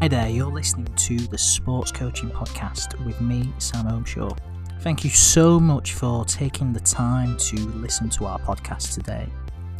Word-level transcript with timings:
Hi 0.00 0.06
there, 0.06 0.28
you're 0.28 0.46
listening 0.46 0.94
to 0.94 1.16
the 1.16 1.36
Sports 1.36 1.90
Coaching 1.90 2.30
Podcast 2.30 3.04
with 3.04 3.20
me, 3.20 3.52
Sam 3.58 3.84
Holmshaw. 3.84 4.38
Thank 4.80 5.02
you 5.02 5.10
so 5.10 5.58
much 5.58 5.94
for 5.94 6.24
taking 6.24 6.72
the 6.72 6.78
time 6.78 7.36
to 7.38 7.56
listen 7.56 8.08
to 8.10 8.26
our 8.26 8.38
podcast 8.38 8.94
today. 8.94 9.26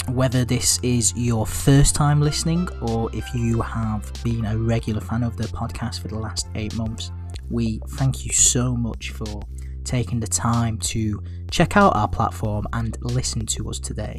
Whether 0.08 0.44
this 0.44 0.80
is 0.82 1.14
your 1.16 1.46
first 1.46 1.94
time 1.94 2.20
listening 2.20 2.68
or 2.80 3.08
if 3.14 3.32
you 3.32 3.62
have 3.62 4.12
been 4.24 4.44
a 4.46 4.58
regular 4.58 5.00
fan 5.00 5.22
of 5.22 5.36
the 5.36 5.44
podcast 5.44 6.00
for 6.00 6.08
the 6.08 6.18
last 6.18 6.48
eight 6.56 6.74
months, 6.74 7.12
we 7.48 7.80
thank 7.90 8.26
you 8.26 8.32
so 8.32 8.74
much 8.74 9.10
for 9.10 9.40
taking 9.84 10.18
the 10.18 10.26
time 10.26 10.78
to 10.78 11.22
check 11.48 11.76
out 11.76 11.94
our 11.94 12.08
platform 12.08 12.66
and 12.72 12.98
listen 13.02 13.46
to 13.46 13.70
us 13.70 13.78
today. 13.78 14.18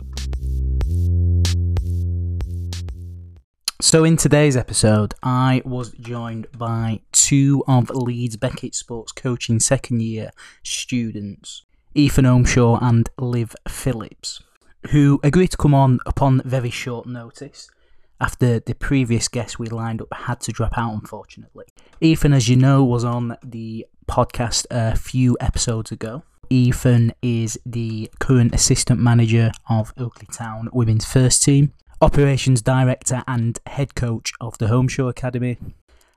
So, 3.82 4.04
in 4.04 4.18
today's 4.18 4.58
episode, 4.58 5.14
I 5.24 5.62
was 5.64 5.92
joined 5.92 6.48
by 6.52 7.00
two 7.14 7.64
of 7.66 7.90
Leeds 7.90 8.36
Beckett 8.36 8.76
Sports 8.76 9.14
Coaching 9.14 9.62
second 9.62 10.02
year 10.02 10.32
students, 10.64 11.64
Ethan 11.96 12.26
Holmshaw 12.26 12.78
and 12.82 13.10
Liv 13.18 13.56
Phillips, 13.70 14.44
who 14.90 15.22
agreed 15.24 15.52
to 15.52 15.58
come 15.58 15.74
on 15.74 16.02
upon 16.06 16.42
very 16.44 16.70
short 16.70 17.08
notice 17.08 17.70
after 18.20 18.60
the 18.60 18.76
previous 18.76 19.30
guest 19.30 19.60
we 19.60 19.68
lined 19.68 20.02
up 20.02 20.14
had 20.14 20.42
to 20.42 20.52
drop 20.52 20.78
out, 20.78 20.94
unfortunately. 20.96 21.68
Ethan, 22.02 22.34
as 22.34 22.50
you 22.50 22.58
know, 22.58 22.84
was 22.84 23.06
on 23.06 23.38
the 23.42 23.86
podcast 24.10 24.66
a 24.70 24.98
few 24.98 25.38
episodes 25.40 25.90
ago. 25.90 26.24
Ethan 26.50 27.14
is 27.22 27.58
the 27.66 28.12
current 28.20 28.54
assistant 28.54 29.00
manager 29.00 29.52
of 29.70 29.96
Ilkley 29.96 30.36
Town 30.36 30.68
women's 30.74 31.06
first 31.06 31.44
team 31.44 31.72
operations 32.02 32.62
director 32.62 33.24
and 33.28 33.60
head 33.66 33.96
coach 33.96 34.32
of 34.40 34.58
the 34.58 34.68
Holmshaw 34.68 35.10
Academy, 35.10 35.58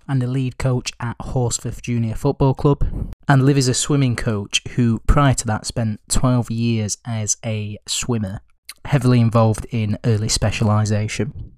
and 0.08 0.20
the 0.20 0.26
lead 0.26 0.58
coach 0.58 0.92
at 1.00 1.18
Horsforth 1.18 1.80
Junior 1.82 2.14
Football 2.14 2.54
Club. 2.54 3.12
And 3.28 3.44
Liv 3.44 3.56
is 3.56 3.68
a 3.68 3.74
swimming 3.74 4.16
coach 4.16 4.62
who, 4.70 5.00
prior 5.06 5.34
to 5.34 5.46
that, 5.46 5.66
spent 5.66 6.00
12 6.08 6.50
years 6.50 6.98
as 7.04 7.36
a 7.44 7.78
swimmer, 7.86 8.40
heavily 8.84 9.20
involved 9.20 9.66
in 9.70 9.98
early 10.04 10.28
specialisation. 10.28 11.52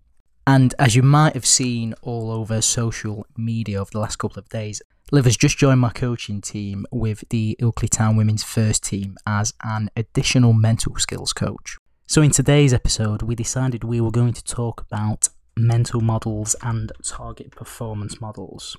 And 0.47 0.75
as 0.79 0.95
you 0.95 1.03
might 1.03 1.35
have 1.35 1.47
seen 1.47 1.95
all 2.03 2.31
over 2.31 2.61
social 2.61 3.27
media 3.37 3.81
over 3.81 3.91
the 3.91 4.01
last 4.01 4.17
couple 4.17 4.39
of 4.39 4.49
days, 4.51 4.83
Liv 5.11 5.25
has 5.25 5.37
just 5.37 5.59
joined 5.59 5.81
my 5.81 5.91
coaching 5.91 6.41
team 6.41 6.87
with 6.91 7.25
the 7.31 7.57
Ilkley 7.61 7.89
Town 7.89 8.17
women's 8.17 8.43
first 8.43 8.85
team 8.85 9.17
as 9.27 9.55
an 9.63 9.91
additional 9.97 10.53
mental 10.53 10.97
skills 10.97 11.33
coach. 11.33 11.79
So, 12.07 12.21
in 12.21 12.31
today's 12.31 12.75
episode, 12.75 13.23
we 13.23 13.35
decided 13.35 13.83
we 13.83 14.01
were 14.01 14.11
going 14.11 14.35
to 14.35 14.45
talk 14.45 14.83
about 14.83 15.31
mental 15.57 16.03
models 16.03 16.55
and 16.63 16.93
target 17.03 17.53
performance 17.53 18.21
models. 18.21 18.77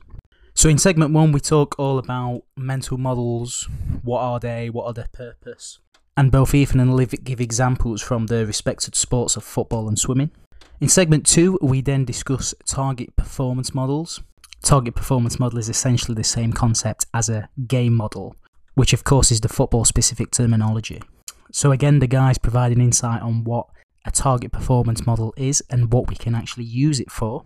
So, 0.53 0.69
in 0.69 0.77
segment 0.77 1.11
one, 1.11 1.31
we 1.31 1.39
talk 1.39 1.75
all 1.79 1.97
about 1.97 2.43
mental 2.55 2.99
models 2.99 3.67
what 4.03 4.21
are 4.21 4.39
they, 4.39 4.69
what 4.69 4.85
are 4.85 4.93
their 4.93 5.09
purpose. 5.11 5.79
And 6.15 6.31
both 6.31 6.53
Ethan 6.53 6.79
and 6.79 6.93
Liv 6.95 7.15
give 7.23 7.41
examples 7.41 8.01
from 8.01 8.27
their 8.27 8.45
respected 8.45 8.95
sports 8.95 9.35
of 9.35 9.43
football 9.43 9.87
and 9.87 9.97
swimming. 9.97 10.29
In 10.79 10.87
segment 10.87 11.25
two, 11.25 11.57
we 11.63 11.81
then 11.81 12.05
discuss 12.05 12.53
target 12.65 13.15
performance 13.15 13.73
models. 13.73 14.21
Target 14.61 14.95
performance 14.95 15.39
model 15.39 15.57
is 15.57 15.67
essentially 15.67 16.15
the 16.15 16.23
same 16.23 16.53
concept 16.53 17.07
as 17.11 17.27
a 17.27 17.49
game 17.67 17.95
model, 17.95 18.35
which 18.75 18.93
of 18.93 19.03
course 19.03 19.31
is 19.31 19.41
the 19.41 19.49
football 19.49 19.83
specific 19.83 20.29
terminology. 20.29 21.01
So 21.51 21.71
again, 21.71 21.99
the 21.99 22.07
guys 22.07 22.37
provide 22.37 22.71
an 22.71 22.81
insight 22.81 23.21
on 23.21 23.43
what 23.43 23.67
a 24.05 24.11
target 24.11 24.51
performance 24.51 25.05
model 25.05 25.33
is 25.37 25.63
and 25.69 25.91
what 25.91 26.09
we 26.09 26.15
can 26.15 26.35
actually 26.35 26.65
use 26.65 26.99
it 26.99 27.11
for. 27.11 27.43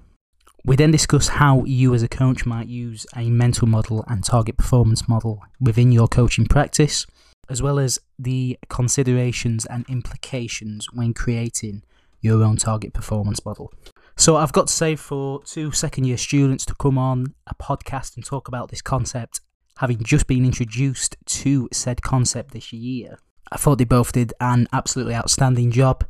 We 0.65 0.75
then 0.75 0.91
discuss 0.91 1.29
how 1.29 1.63
you 1.63 1.93
as 1.93 2.03
a 2.03 2.09
coach 2.09 2.45
might 2.45 2.67
use 2.67 3.05
a 3.15 3.29
mental 3.29 3.67
model 3.67 4.03
and 4.07 4.23
target 4.23 4.57
performance 4.57 5.07
model 5.07 5.41
within 5.59 5.91
your 5.91 6.07
coaching 6.07 6.47
practice, 6.47 7.05
as 7.49 7.61
well 7.61 7.79
as 7.79 7.99
the 8.17 8.57
considerations 8.67 9.65
and 9.65 9.85
implications 9.89 10.87
when 10.91 11.13
creating 11.13 11.83
your 12.21 12.43
own 12.43 12.57
target 12.57 12.93
performance 12.93 13.45
model. 13.45 13.71
So 14.17 14.35
I've 14.35 14.51
got 14.51 14.67
to 14.67 14.73
say 14.73 14.97
for 14.97 15.41
two 15.43 15.71
second 15.71 16.03
year 16.03 16.17
students 16.17 16.65
to 16.65 16.75
come 16.75 16.97
on 16.97 17.35
a 17.47 17.55
podcast 17.55 18.17
and 18.17 18.25
talk 18.25 18.49
about 18.49 18.69
this 18.69 18.81
concept, 18.81 19.39
having 19.77 20.03
just 20.03 20.27
been 20.27 20.43
introduced 20.43 21.15
to 21.25 21.69
said 21.71 22.01
concept 22.01 22.51
this 22.51 22.73
year, 22.73 23.17
I 23.51 23.57
thought 23.57 23.77
they 23.77 23.85
both 23.85 24.11
did 24.11 24.33
an 24.39 24.67
absolutely 24.71 25.15
outstanding 25.15 25.71
job. 25.71 26.05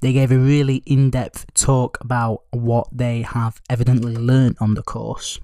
They 0.00 0.12
gave 0.12 0.30
a 0.30 0.38
really 0.38 0.82
in 0.86 1.10
depth 1.10 1.52
talk 1.54 1.98
about 2.00 2.42
what 2.50 2.88
they 2.92 3.22
have 3.22 3.60
evidently 3.70 4.14
learned 4.14 4.56
on 4.60 4.74
the 4.74 4.82
course. 4.82 5.40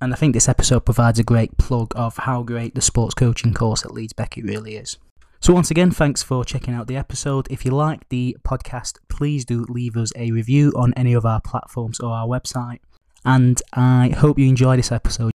And 0.00 0.12
I 0.12 0.16
think 0.16 0.34
this 0.34 0.48
episode 0.48 0.84
provides 0.84 1.18
a 1.18 1.24
great 1.24 1.56
plug 1.56 1.92
of 1.96 2.18
how 2.18 2.42
great 2.42 2.74
the 2.74 2.80
sports 2.80 3.14
coaching 3.14 3.54
course 3.54 3.84
at 3.84 3.92
Leeds 3.92 4.12
Beckett 4.12 4.44
really 4.44 4.76
is. 4.76 4.98
So, 5.40 5.52
once 5.52 5.70
again, 5.70 5.90
thanks 5.90 6.22
for 6.22 6.44
checking 6.44 6.74
out 6.74 6.86
the 6.86 6.96
episode. 6.96 7.46
If 7.50 7.64
you 7.64 7.70
like 7.70 8.08
the 8.08 8.36
podcast, 8.44 8.98
please 9.08 9.44
do 9.44 9.66
leave 9.68 9.96
us 9.96 10.12
a 10.16 10.30
review 10.30 10.72
on 10.76 10.94
any 10.94 11.12
of 11.12 11.26
our 11.26 11.40
platforms 11.40 12.00
or 12.00 12.12
our 12.12 12.26
website. 12.26 12.78
And 13.24 13.60
I 13.72 14.14
hope 14.16 14.38
you 14.38 14.48
enjoy 14.48 14.76
this 14.76 14.92
episode. 14.92 15.32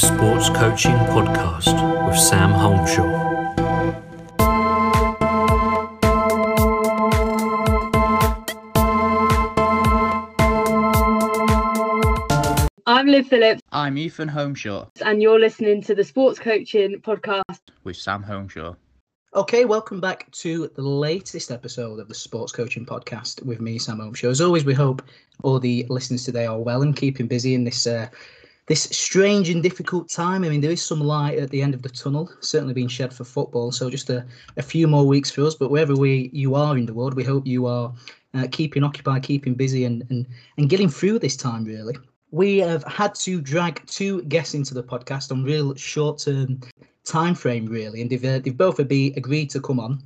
The 0.00 0.06
Sports 0.06 0.48
Coaching 0.50 0.96
Podcast 1.12 2.06
with 2.06 2.18
Sam 2.18 2.50
Holmshaw. 2.52 3.04
I'm 12.86 13.08
Liv 13.08 13.26
Phillips, 13.26 13.60
I'm 13.72 13.98
Ethan 13.98 14.28
Holmshaw 14.30 14.88
and 15.02 15.20
you're 15.20 15.38
listening 15.38 15.82
to 15.82 15.94
the 15.94 16.04
Sports 16.04 16.38
Coaching 16.38 17.00
Podcast. 17.00 17.60
with 17.84 17.96
Sam 17.96 18.22
Holmshaw. 18.22 18.76
Okay, 19.34 19.64
welcome 19.66 20.00
back 20.00 20.30
to 20.32 20.68
the 20.76 20.82
latest 20.82 21.50
episode 21.50 22.00
of 22.00 22.08
the 22.08 22.14
Sports 22.14 22.52
Coaching 22.52 22.86
Podcast 22.86 23.44
with 23.44 23.60
me, 23.60 23.78
Sam 23.78 23.98
Holmshaw. 23.98 24.30
As 24.30 24.40
always, 24.40 24.64
we 24.64 24.72
hope 24.72 25.02
all 25.42 25.60
the 25.60 25.84
listeners 25.90 26.24
today 26.24 26.46
are 26.46 26.58
well 26.58 26.80
and 26.82 26.96
keeping 26.96 27.26
busy 27.26 27.54
in 27.54 27.64
this 27.64 27.86
uh, 27.86 28.08
this 28.70 28.84
strange 28.84 29.50
and 29.50 29.64
difficult 29.64 30.08
time. 30.08 30.44
I 30.44 30.48
mean, 30.48 30.60
there 30.60 30.70
is 30.70 30.80
some 30.80 31.00
light 31.00 31.40
at 31.40 31.50
the 31.50 31.60
end 31.60 31.74
of 31.74 31.82
the 31.82 31.88
tunnel, 31.88 32.30
certainly 32.38 32.72
being 32.72 32.86
shed 32.86 33.12
for 33.12 33.24
football. 33.24 33.72
So 33.72 33.90
just 33.90 34.08
a, 34.10 34.24
a 34.58 34.62
few 34.62 34.86
more 34.86 35.04
weeks 35.04 35.28
for 35.28 35.42
us. 35.42 35.56
But 35.56 35.72
wherever 35.72 35.96
we 35.96 36.30
you 36.32 36.54
are 36.54 36.78
in 36.78 36.86
the 36.86 36.94
world, 36.94 37.14
we 37.14 37.24
hope 37.24 37.48
you 37.48 37.66
are 37.66 37.92
uh, 38.32 38.46
keeping 38.52 38.84
occupied, 38.84 39.24
keeping 39.24 39.54
busy, 39.54 39.86
and, 39.86 40.06
and 40.10 40.24
and 40.56 40.70
getting 40.70 40.88
through 40.88 41.18
this 41.18 41.36
time. 41.36 41.64
Really, 41.64 41.96
we 42.30 42.58
have 42.58 42.84
had 42.84 43.12
to 43.16 43.40
drag 43.40 43.84
two 43.86 44.22
guests 44.34 44.54
into 44.54 44.72
the 44.72 44.84
podcast 44.84 45.32
on 45.32 45.42
real 45.42 45.74
short-term 45.74 46.60
time 47.04 47.34
frame, 47.34 47.66
really, 47.66 48.00
and 48.02 48.08
they've 48.08 48.24
uh, 48.24 48.38
they've 48.38 48.56
both 48.56 48.78
agreed 48.78 49.50
to 49.50 49.60
come 49.60 49.80
on. 49.80 50.00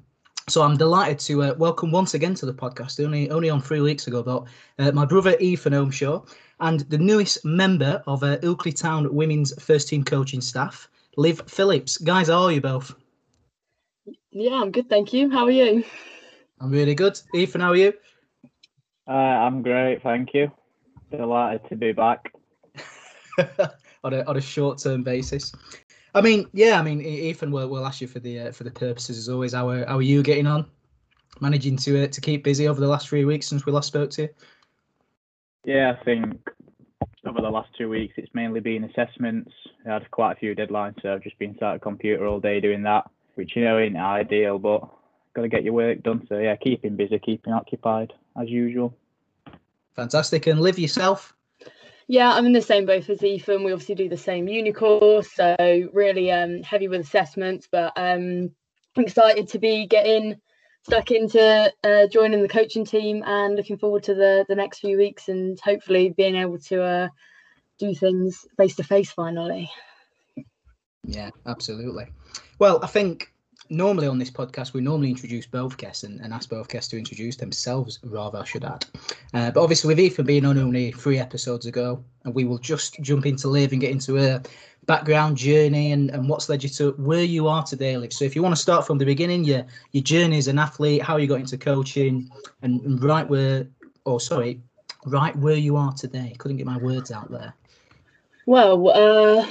So 0.48 0.62
I'm 0.62 0.78
delighted 0.78 1.18
to 1.20 1.42
uh, 1.42 1.54
welcome 1.58 1.90
once 1.90 2.14
again 2.14 2.34
to 2.36 2.46
the 2.46 2.54
podcast. 2.54 3.04
Only 3.04 3.28
only 3.28 3.50
on 3.50 3.60
three 3.60 3.82
weeks 3.82 4.06
ago, 4.06 4.22
but 4.22 4.44
uh, 4.78 4.92
my 4.92 5.04
brother 5.04 5.36
Ethan 5.38 5.74
Holmshaw 5.74 6.26
and 6.60 6.80
the 6.80 6.98
newest 6.98 7.44
member 7.44 8.02
of 8.06 8.22
uh, 8.22 8.38
Ilkley 8.38 8.76
Town 8.76 9.12
women's 9.14 9.52
first 9.62 9.88
team 9.88 10.04
coaching 10.04 10.40
staff, 10.40 10.88
Liv 11.16 11.42
Phillips. 11.46 11.98
Guys, 11.98 12.28
how 12.28 12.44
are 12.44 12.52
you 12.52 12.60
both? 12.60 12.94
Yeah, 14.30 14.60
I'm 14.60 14.70
good, 14.70 14.88
thank 14.88 15.12
you. 15.12 15.30
How 15.30 15.44
are 15.44 15.50
you? 15.50 15.84
I'm 16.60 16.70
really 16.70 16.94
good. 16.94 17.20
Ethan, 17.34 17.60
how 17.60 17.70
are 17.70 17.76
you? 17.76 17.92
Uh, 19.06 19.12
I'm 19.12 19.62
great, 19.62 20.02
thank 20.02 20.34
you. 20.34 20.50
Delighted 21.10 21.68
to 21.68 21.76
be 21.76 21.92
back. 21.92 22.32
on 24.04 24.12
a 24.12 24.22
on 24.24 24.36
a 24.36 24.40
short 24.40 24.78
term 24.78 25.02
basis. 25.02 25.52
I 26.14 26.20
mean, 26.20 26.46
yeah, 26.52 26.78
I 26.78 26.82
mean, 26.82 27.00
Ethan, 27.00 27.50
we'll, 27.50 27.68
we'll 27.68 27.86
ask 27.86 28.00
you 28.00 28.06
for 28.06 28.20
the 28.20 28.40
uh, 28.40 28.52
for 28.52 28.64
the 28.64 28.70
purposes 28.70 29.18
as 29.18 29.28
always. 29.28 29.52
How 29.52 29.68
are, 29.68 29.84
how 29.86 29.96
are 29.96 30.02
you 30.02 30.22
getting 30.22 30.46
on? 30.46 30.66
Managing 31.40 31.76
to 31.78 32.04
uh, 32.04 32.06
to 32.06 32.20
keep 32.20 32.44
busy 32.44 32.68
over 32.68 32.80
the 32.80 32.86
last 32.86 33.08
three 33.08 33.24
weeks 33.24 33.46
since 33.46 33.66
we 33.66 33.72
last 33.72 33.88
spoke 33.88 34.10
to 34.10 34.22
you. 34.22 34.28
Yeah, 35.64 35.96
I 35.98 36.04
think 36.04 36.40
over 37.26 37.40
the 37.40 37.50
last 37.50 37.70
two 37.76 37.88
weeks 37.88 38.14
it's 38.16 38.34
mainly 38.34 38.60
been 38.60 38.84
assessments. 38.84 39.50
I 39.86 39.94
had 39.94 40.10
quite 40.10 40.32
a 40.32 40.36
few 40.36 40.54
deadlines, 40.54 41.00
so 41.02 41.12
I've 41.12 41.22
just 41.22 41.38
been 41.38 41.54
sat 41.54 41.70
at 41.70 41.76
a 41.76 41.78
computer 41.78 42.26
all 42.26 42.40
day 42.40 42.60
doing 42.60 42.82
that, 42.82 43.10
which 43.34 43.56
you 43.56 43.64
know 43.64 43.78
ain't 43.78 43.96
ideal, 43.96 44.58
but 44.58 44.88
got 45.34 45.42
to 45.42 45.48
get 45.48 45.64
your 45.64 45.72
work 45.72 46.02
done. 46.02 46.26
So 46.28 46.38
yeah, 46.38 46.56
keeping 46.56 46.96
busy, 46.96 47.18
keeping 47.18 47.52
occupied 47.52 48.12
as 48.40 48.48
usual. 48.48 48.94
Fantastic. 49.96 50.46
And 50.46 50.60
Liv 50.60 50.78
yourself. 50.78 51.34
Yeah, 52.06 52.32
I'm 52.32 52.44
in 52.44 52.52
the 52.52 52.60
same 52.60 52.84
boat 52.84 53.08
as 53.08 53.22
Ethan. 53.22 53.64
We 53.64 53.72
obviously 53.72 53.94
do 53.94 54.10
the 54.10 54.16
same 54.18 54.46
uni 54.46 54.72
course, 54.72 55.32
so 55.32 55.56
really 55.92 56.30
um, 56.30 56.62
heavy 56.62 56.88
with 56.88 57.00
assessments, 57.00 57.66
but 57.70 57.92
um, 57.96 58.50
I'm 58.96 59.04
excited 59.04 59.48
to 59.48 59.58
be 59.58 59.86
getting 59.86 60.38
stuck 60.84 61.10
into 61.10 61.72
uh, 61.82 62.06
joining 62.08 62.42
the 62.42 62.48
coaching 62.48 62.84
team 62.84 63.22
and 63.26 63.56
looking 63.56 63.78
forward 63.78 64.02
to 64.04 64.14
the 64.14 64.44
the 64.48 64.54
next 64.54 64.80
few 64.80 64.96
weeks 64.98 65.28
and 65.28 65.58
hopefully 65.60 66.14
being 66.16 66.36
able 66.36 66.58
to 66.58 66.82
uh, 66.82 67.08
do 67.78 67.94
things 67.94 68.46
face 68.56 68.76
to 68.76 68.84
face 68.84 69.10
finally. 69.10 69.70
Yeah, 71.04 71.30
absolutely. 71.46 72.06
Well, 72.58 72.80
I 72.82 72.86
think 72.86 73.32
normally 73.70 74.06
on 74.06 74.18
this 74.18 74.30
podcast, 74.30 74.72
we 74.72 74.80
normally 74.80 75.10
introduce 75.10 75.46
both 75.46 75.76
guests 75.76 76.04
and, 76.04 76.20
and 76.20 76.32
ask 76.32 76.48
both 76.48 76.68
guests 76.68 76.90
to 76.90 76.98
introduce 76.98 77.36
themselves, 77.36 77.98
rather, 78.04 78.38
I 78.38 78.44
should 78.44 78.64
add. 78.64 78.84
Uh, 79.32 79.50
but 79.50 79.62
obviously, 79.62 79.88
with 79.88 80.00
Ethan 80.00 80.26
being 80.26 80.44
on 80.44 80.58
only 80.58 80.92
three 80.92 81.18
episodes 81.18 81.66
ago, 81.66 82.04
and 82.24 82.34
we 82.34 82.44
will 82.44 82.58
just 82.58 83.00
jump 83.00 83.26
into 83.26 83.48
Liv 83.48 83.72
and 83.72 83.80
get 83.80 83.90
into 83.90 84.16
her 84.16 84.42
background 84.86 85.36
journey 85.36 85.92
and, 85.92 86.10
and 86.10 86.28
what's 86.28 86.48
led 86.48 86.62
you 86.62 86.68
to 86.70 86.92
where 86.92 87.22
you 87.22 87.48
are 87.48 87.62
today, 87.62 87.96
Liv. 87.96 88.12
So 88.12 88.24
if 88.24 88.36
you 88.36 88.42
want 88.42 88.54
to 88.54 88.60
start 88.60 88.86
from 88.86 88.98
the 88.98 89.04
beginning, 89.04 89.44
your 89.44 89.64
your 89.92 90.02
journey 90.02 90.38
as 90.38 90.48
an 90.48 90.58
athlete, 90.58 91.02
how 91.02 91.16
you 91.16 91.26
got 91.26 91.40
into 91.40 91.58
coaching, 91.58 92.30
and, 92.62 92.80
and 92.82 93.02
right 93.02 93.28
where, 93.28 93.66
oh 94.06 94.18
sorry, 94.18 94.60
right 95.06 95.34
where 95.36 95.56
you 95.56 95.76
are 95.76 95.92
today. 95.92 96.34
Couldn't 96.38 96.56
get 96.56 96.66
my 96.66 96.78
words 96.78 97.10
out 97.10 97.30
there. 97.30 97.54
Well, 98.46 98.88
uh, 98.90 99.46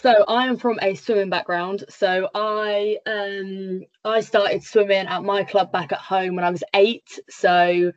so 0.00 0.24
I 0.26 0.46
am 0.46 0.56
from 0.56 0.78
a 0.82 0.94
swimming 0.94 1.30
background. 1.30 1.84
So 1.88 2.28
I 2.34 2.98
um 3.06 3.82
I 4.04 4.20
started 4.20 4.62
swimming 4.62 5.06
at 5.06 5.22
my 5.22 5.44
club 5.44 5.72
back 5.72 5.92
at 5.92 5.98
home 5.98 6.34
when 6.36 6.44
I 6.44 6.50
was 6.50 6.64
eight. 6.74 7.18
So 7.28 7.92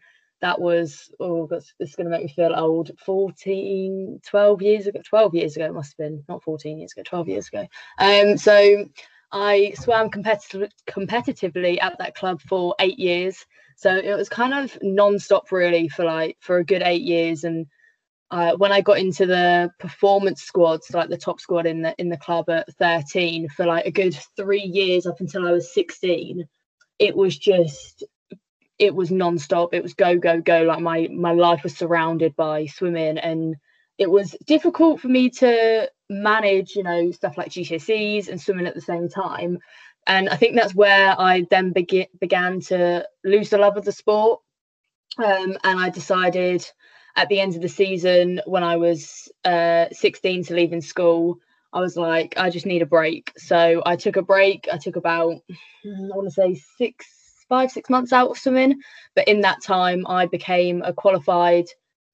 that 0.45 0.61
was 0.61 1.11
oh 1.19 1.47
god, 1.47 1.63
this 1.79 1.89
is 1.89 1.95
gonna 1.95 2.11
make 2.11 2.21
me 2.21 2.27
feel 2.27 2.53
old. 2.55 2.91
14, 3.03 4.21
12 4.23 4.61
years 4.61 4.85
ago. 4.85 5.01
12 5.03 5.33
years 5.33 5.55
ago 5.55 5.65
it 5.65 5.73
must 5.73 5.95
have 5.97 6.05
been, 6.05 6.23
not 6.29 6.43
14 6.43 6.77
years 6.77 6.91
ago, 6.91 7.01
12 7.03 7.29
years 7.29 7.47
ago. 7.47 7.67
Um 7.97 8.37
so 8.37 8.85
I 9.31 9.73
swam 9.75 10.11
competitive, 10.11 10.69
competitively 10.87 11.81
at 11.81 11.97
that 11.97 12.13
club 12.13 12.41
for 12.41 12.75
eight 12.79 12.99
years. 12.99 13.43
So 13.75 13.95
it 13.95 14.15
was 14.15 14.29
kind 14.29 14.53
of 14.53 14.77
non-stop 14.83 15.51
really 15.51 15.89
for 15.89 16.05
like 16.05 16.37
for 16.41 16.59
a 16.59 16.63
good 16.63 16.83
eight 16.83 17.01
years 17.01 17.43
and 17.43 17.65
uh, 18.29 18.55
when 18.57 18.71
I 18.71 18.81
got 18.81 18.99
into 18.99 19.25
the 19.25 19.71
performance 19.79 20.43
squads, 20.43 20.93
like 20.93 21.09
the 21.09 21.17
top 21.17 21.39
squad 21.39 21.65
in 21.65 21.81
the 21.81 21.95
in 21.97 22.09
the 22.09 22.17
club 22.17 22.49
at 22.51 22.71
13 22.75 23.49
for 23.49 23.65
like 23.65 23.85
a 23.87 23.91
good 23.91 24.15
three 24.35 24.63
years 24.63 25.07
up 25.07 25.19
until 25.21 25.47
I 25.47 25.51
was 25.51 25.73
16, 25.73 26.47
it 26.99 27.15
was 27.15 27.35
just 27.35 28.03
it 28.77 28.93
was 28.93 29.11
non-stop. 29.11 29.73
It 29.73 29.83
was 29.83 29.93
go, 29.93 30.17
go, 30.17 30.41
go. 30.41 30.63
Like 30.63 30.81
my 30.81 31.07
my 31.11 31.31
life 31.31 31.63
was 31.63 31.75
surrounded 31.75 32.35
by 32.35 32.65
swimming 32.65 33.17
and 33.17 33.55
it 33.97 34.09
was 34.09 34.35
difficult 34.45 34.99
for 34.99 35.07
me 35.07 35.29
to 35.29 35.89
manage, 36.09 36.75
you 36.75 36.83
know, 36.83 37.11
stuff 37.11 37.37
like 37.37 37.49
GCSEs 37.49 38.27
and 38.27 38.41
swimming 38.41 38.67
at 38.67 38.75
the 38.75 38.81
same 38.81 39.09
time. 39.09 39.59
And 40.07 40.29
I 40.29 40.35
think 40.35 40.55
that's 40.55 40.75
where 40.75 41.19
I 41.19 41.45
then 41.49 41.71
begin, 41.71 42.07
began 42.19 42.59
to 42.61 43.07
lose 43.23 43.49
the 43.49 43.57
love 43.57 43.77
of 43.77 43.85
the 43.85 43.91
sport. 43.91 44.41
Um, 45.17 45.57
and 45.63 45.79
I 45.79 45.89
decided 45.89 46.69
at 47.15 47.29
the 47.29 47.39
end 47.39 47.55
of 47.55 47.61
the 47.61 47.69
season 47.69 48.41
when 48.45 48.63
I 48.63 48.75
was 48.75 49.31
uh, 49.45 49.85
16 49.91 50.45
to 50.45 50.53
leaving 50.53 50.81
school, 50.81 51.39
I 51.73 51.79
was 51.79 51.95
like, 51.95 52.35
I 52.37 52.49
just 52.49 52.65
need 52.65 52.81
a 52.81 52.85
break. 52.85 53.31
So 53.37 53.81
I 53.85 53.95
took 53.95 54.17
a 54.17 54.21
break. 54.21 54.67
I 54.71 54.77
took 54.77 54.95
about, 54.97 55.33
I 55.49 55.55
want 55.83 56.27
to 56.27 56.31
say 56.31 56.61
six, 56.77 57.05
five, 57.49 57.71
six 57.71 57.89
months 57.89 58.13
out 58.13 58.29
of 58.29 58.37
swimming. 58.37 58.79
But 59.15 59.27
in 59.27 59.41
that 59.41 59.61
time, 59.61 60.05
I 60.07 60.25
became 60.25 60.81
a 60.83 60.93
qualified 60.93 61.65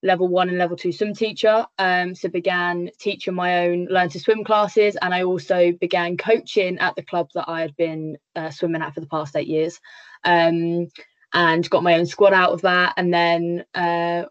level 0.04 0.26
one 0.26 0.48
and 0.48 0.58
level 0.58 0.76
two 0.76 0.92
swim 0.92 1.14
teacher. 1.14 1.66
Um, 1.78 2.14
so 2.14 2.28
began 2.28 2.90
teaching 2.98 3.34
my 3.34 3.66
own 3.66 3.86
learn 3.86 4.08
to 4.10 4.20
swim 4.20 4.44
classes, 4.44 4.96
and 5.00 5.14
I 5.14 5.22
also 5.22 5.72
began 5.80 6.16
coaching 6.16 6.78
at 6.78 6.96
the 6.96 7.02
club 7.02 7.28
that 7.34 7.48
I 7.48 7.60
had 7.60 7.76
been 7.76 8.18
uh, 8.36 8.50
swimming 8.50 8.82
at 8.82 8.94
for 8.94 9.00
the 9.00 9.06
past 9.06 9.36
eight 9.36 9.48
years. 9.48 9.80
Um, 10.24 10.88
and 11.34 11.68
got 11.70 11.82
my 11.82 11.94
own 11.94 12.04
squad 12.04 12.34
out 12.34 12.52
of 12.52 12.60
that, 12.60 12.92
and 12.98 13.12
then 13.12 13.64
uh, 13.74 14.24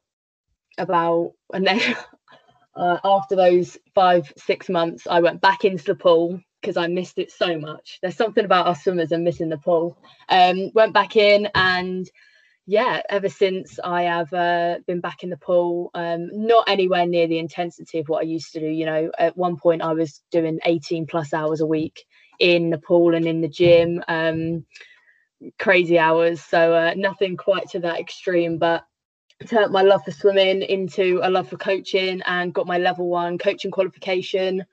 about 0.77 1.33
and 1.53 1.65
then 1.65 1.79
uh, 2.75 2.97
after 3.03 3.35
those 3.35 3.77
five 3.93 4.31
six 4.37 4.69
months 4.69 5.07
i 5.09 5.19
went 5.19 5.41
back 5.41 5.65
into 5.65 5.83
the 5.83 5.95
pool 5.95 6.39
because 6.61 6.77
i 6.77 6.87
missed 6.87 7.17
it 7.17 7.31
so 7.31 7.57
much. 7.59 7.99
There's 8.01 8.15
something 8.15 8.45
about 8.45 8.67
our 8.67 8.75
swimmers 8.75 9.11
and 9.11 9.23
missing 9.23 9.49
the 9.49 9.57
pool. 9.57 9.97
Um 10.29 10.71
went 10.73 10.93
back 10.93 11.15
in 11.15 11.49
and 11.55 12.09
yeah 12.67 13.01
ever 13.09 13.27
since 13.27 13.79
i 13.83 14.03
have 14.03 14.31
uh, 14.33 14.77
been 14.85 15.01
back 15.01 15.23
in 15.23 15.31
the 15.31 15.37
pool 15.37 15.89
um 15.95 16.29
not 16.31 16.69
anywhere 16.69 17.07
near 17.07 17.27
the 17.27 17.39
intensity 17.39 17.97
of 17.99 18.07
what 18.07 18.19
i 18.19 18.25
used 18.25 18.53
to 18.53 18.59
do. 18.59 18.67
You 18.67 18.85
know 18.85 19.11
at 19.17 19.35
one 19.37 19.57
point 19.57 19.81
i 19.81 19.93
was 19.93 20.21
doing 20.31 20.59
18 20.65 21.07
plus 21.07 21.33
hours 21.33 21.61
a 21.61 21.65
week 21.65 22.05
in 22.39 22.69
the 22.69 22.77
pool 22.77 23.15
and 23.15 23.25
in 23.25 23.41
the 23.41 23.47
gym 23.49 24.03
um 24.07 24.65
crazy 25.59 25.97
hours. 25.97 26.41
So 26.41 26.73
uh, 26.73 26.93
nothing 26.95 27.37
quite 27.37 27.69
to 27.69 27.79
that 27.79 27.99
extreme 27.99 28.57
but 28.57 28.85
turned 29.47 29.71
my 29.71 29.81
love 29.81 30.03
for 30.03 30.11
swimming 30.11 30.61
into 30.61 31.19
a 31.23 31.29
love 31.29 31.49
for 31.49 31.57
coaching 31.57 32.21
and 32.25 32.53
got 32.53 32.67
my 32.67 32.77
level 32.77 33.07
one 33.09 33.37
coaching 33.37 33.71
qualification 33.71 34.63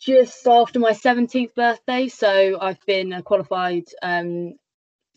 just 0.00 0.46
after 0.46 0.78
my 0.78 0.92
17th 0.92 1.54
birthday. 1.54 2.08
So 2.08 2.58
I've 2.60 2.84
been 2.86 3.12
a 3.12 3.22
qualified 3.22 3.84
um, 4.02 4.54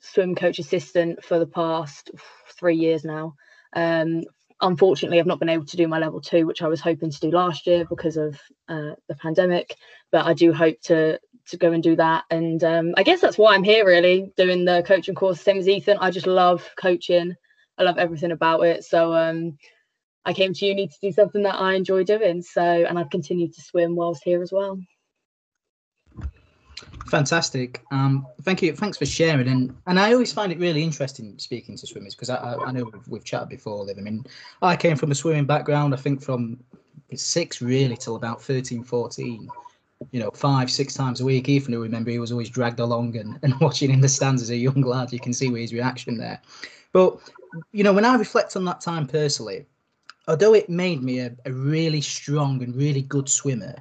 swim 0.01 0.35
coach 0.35 0.59
assistant 0.59 1.23
for 1.23 1.39
the 1.39 1.47
past 1.47 2.11
three 2.59 2.75
years 2.75 3.05
now. 3.05 3.35
Um, 3.75 4.23
unfortunately, 4.61 5.19
I've 5.19 5.25
not 5.25 5.39
been 5.39 5.49
able 5.49 5.65
to 5.65 5.77
do 5.77 5.87
my 5.87 5.99
level 5.99 6.21
two, 6.21 6.45
which 6.45 6.61
I 6.61 6.67
was 6.67 6.81
hoping 6.81 7.11
to 7.11 7.19
do 7.19 7.31
last 7.31 7.65
year 7.65 7.85
because 7.85 8.17
of 8.17 8.39
uh, 8.67 8.91
the 9.07 9.15
pandemic. 9.15 9.75
But 10.11 10.25
I 10.25 10.33
do 10.33 10.53
hope 10.53 10.79
to 10.83 11.19
to 11.47 11.57
go 11.57 11.71
and 11.71 11.83
do 11.83 11.95
that. 11.97 12.23
And 12.29 12.63
um, 12.63 12.93
I 12.95 13.03
guess 13.03 13.19
that's 13.19 13.37
why 13.37 13.53
I'm 13.53 13.63
here, 13.63 13.85
really, 13.85 14.31
doing 14.37 14.63
the 14.63 14.83
coaching 14.85 15.15
course. 15.15 15.41
Same 15.41 15.57
as 15.57 15.67
Ethan, 15.67 15.97
I 15.99 16.09
just 16.09 16.27
love 16.27 16.69
coaching. 16.77 17.35
I 17.77 17.83
love 17.83 17.97
everything 17.97 18.31
about 18.31 18.61
it. 18.61 18.83
So 18.83 19.13
um, 19.13 19.57
I 20.25 20.33
came 20.33 20.53
to 20.53 20.65
uni 20.65 20.87
to 20.87 20.95
do 21.01 21.11
something 21.11 21.43
that 21.43 21.55
I 21.55 21.73
enjoy 21.73 22.03
doing. 22.03 22.41
So, 22.41 22.61
and 22.61 22.97
I've 22.97 23.09
continued 23.09 23.53
to 23.53 23.61
swim 23.61 23.95
whilst 23.95 24.23
here 24.23 24.41
as 24.41 24.51
well. 24.51 24.79
Fantastic. 27.07 27.83
Um, 27.91 28.25
thank 28.43 28.61
you. 28.61 28.73
Thanks 28.73 28.97
for 28.97 29.05
sharing. 29.05 29.47
And 29.47 29.75
and 29.85 29.99
I 29.99 30.13
always 30.13 30.33
find 30.33 30.51
it 30.51 30.59
really 30.59 30.83
interesting 30.83 31.37
speaking 31.37 31.77
to 31.77 31.85
swimmers 31.85 32.15
because 32.15 32.29
I, 32.29 32.37
I, 32.37 32.65
I, 32.65 32.71
know 32.71 32.85
we've, 32.85 33.07
we've 33.07 33.23
chatted 33.23 33.49
before, 33.49 33.83
Liv. 33.83 33.97
I 33.97 34.01
mean, 34.01 34.25
I 34.61 34.75
came 34.75 34.95
from 34.95 35.11
a 35.11 35.15
swimming 35.15 35.45
background. 35.45 35.93
I 35.93 35.97
think 35.97 36.23
from 36.23 36.63
six 37.13 37.61
really 37.61 37.95
till 37.95 38.15
about 38.15 38.41
13, 38.41 38.83
14 38.83 39.49
you 40.11 40.19
know, 40.19 40.31
five, 40.31 40.69
six 40.69 40.93
times 40.93 41.21
a 41.21 41.25
week. 41.25 41.47
Ethan, 41.47 41.73
who 41.73 41.81
remember, 41.81 42.11
he 42.11 42.19
was 42.19 42.31
always 42.31 42.49
dragged 42.49 42.79
along 42.79 43.15
and, 43.17 43.39
and 43.43 43.59
watching 43.59 43.91
in 43.91 44.01
the 44.01 44.09
stands 44.09 44.41
as 44.41 44.49
a 44.49 44.55
young 44.55 44.81
lad. 44.81 45.13
You 45.13 45.19
can 45.19 45.33
see 45.33 45.53
his 45.53 45.73
reaction 45.73 46.17
there. 46.17 46.41
But 46.91 47.19
you 47.71 47.83
know, 47.83 47.93
when 47.93 48.05
I 48.05 48.15
reflect 48.15 48.55
on 48.55 48.65
that 48.65 48.81
time 48.81 49.07
personally, 49.07 49.65
although 50.27 50.53
it 50.53 50.69
made 50.69 51.03
me 51.03 51.19
a, 51.19 51.35
a 51.45 51.51
really 51.51 52.01
strong 52.01 52.63
and 52.63 52.75
really 52.75 53.01
good 53.01 53.29
swimmer, 53.29 53.75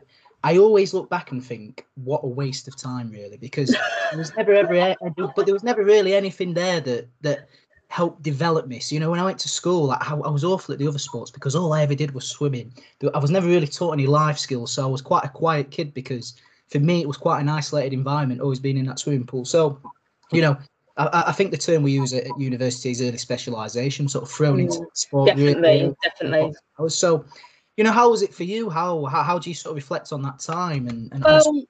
I 0.45 0.59
always 0.59 0.93
look 0.93 1.09
back 1.09 1.31
and 1.31 1.45
think, 1.45 1.87
what 1.95 2.25
a 2.25 2.29
waste 2.29 2.67
of 2.67 2.77
time, 2.77 3.11
really, 3.11 3.37
because 3.37 3.71
there 4.11 4.19
was 4.19 4.35
never 4.37 4.53
ever, 4.53 4.97
but 5.37 5.47
there 5.47 5.55
was 5.55 5.63
never 5.63 5.85
really 5.85 6.15
anything 6.15 6.53
there 6.53 6.81
that 6.81 7.09
that 7.21 7.49
helped 7.89 8.23
develop 8.23 8.67
me. 8.67 8.81
So, 8.81 8.95
you 8.95 9.01
know, 9.01 9.11
when 9.11 9.21
I 9.21 9.25
went 9.25 9.39
to 9.41 9.49
school, 9.49 9.91
I, 9.91 9.99
I 10.01 10.31
was 10.31 10.45
awful 10.45 10.73
at 10.73 10.79
the 10.79 10.89
other 10.89 10.99
sports 10.99 11.31
because 11.31 11.55
all 11.55 11.75
I 11.75 11.83
ever 11.83 11.95
did 11.95 12.13
was 12.13 12.27
swimming. 12.27 12.73
I 13.15 13.19
was 13.19 13.31
never 13.31 13.47
really 13.47 13.67
taught 13.67 13.93
any 13.93 14.07
life 14.07 14.39
skills, 14.39 14.73
so 14.73 14.83
I 14.83 14.87
was 14.87 15.03
quite 15.03 15.25
a 15.25 15.29
quiet 15.29 15.71
kid 15.71 15.93
because 15.93 16.35
for 16.71 16.81
me 16.81 17.03
it 17.03 17.07
was 17.07 17.19
quite 17.19 17.41
an 17.41 17.51
isolated 17.51 17.93
environment, 17.93 18.41
always 18.41 18.61
being 18.61 18.79
in 18.79 18.87
that 18.87 18.99
swimming 18.99 19.27
pool. 19.27 19.45
So, 19.45 19.79
you 20.33 20.41
know, 20.41 20.57
I, 20.97 21.25
I, 21.29 21.33
think 21.33 21.51
the 21.51 21.59
term 21.59 21.83
we 21.83 21.93
use 21.93 22.13
at 22.13 22.27
university 22.39 22.91
is 22.91 23.01
early 23.01 23.17
specialisation, 23.17 24.09
sort 24.09 24.25
of 24.25 24.31
thrown 24.31 24.61
into 24.61 24.81
mm, 24.81 24.87
sport. 24.95 25.29
Definitely, 25.29 25.95
definitely. 26.03 26.55
So, 26.89 27.25
you 27.77 27.85
know, 27.85 27.93
how 27.93 28.11
was 28.11 28.23
it 28.23 28.35
for 28.35 28.45
you? 28.45 28.69
How 28.69 29.05
how, 29.07 29.23
how 29.23 29.39
do 29.39 29.49
you 29.49 29.55
sort 29.55 29.73
of 29.73 29.77
reflect 29.77 30.13
on 30.13 30.23
that 30.23 30.39
time 30.39 30.89
and, 30.89 31.11
and 31.13 31.25
well, 31.25 31.37
also, 31.37 31.53
you 31.53 31.67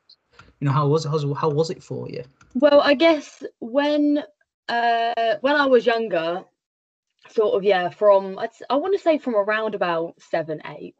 know 0.61 0.73
how 0.73 0.89
was 0.89 1.05
it 1.05 1.11
how, 1.11 1.35
how 1.35 1.51
was 1.51 1.71
it 1.71 1.83
for 1.83 2.09
you? 2.09 2.25
Well, 2.55 2.81
I 2.81 2.95
guess 2.95 3.43
when 3.61 4.23
uh 4.69 5.35
when 5.41 5.57
I 5.57 5.67
was 5.67 5.87
younger, 5.87 6.45
sort 7.31 7.55
of 7.55 7.63
yeah, 7.63 7.91
from 7.91 8.39
I'd, 8.39 8.51
I 8.69 8.77
want 8.77 8.95
to 8.95 9.03
say 9.03 9.19
from 9.19 9.37
around 9.37 9.75
about 9.75 10.15
seven 10.21 10.61
eight, 10.67 10.97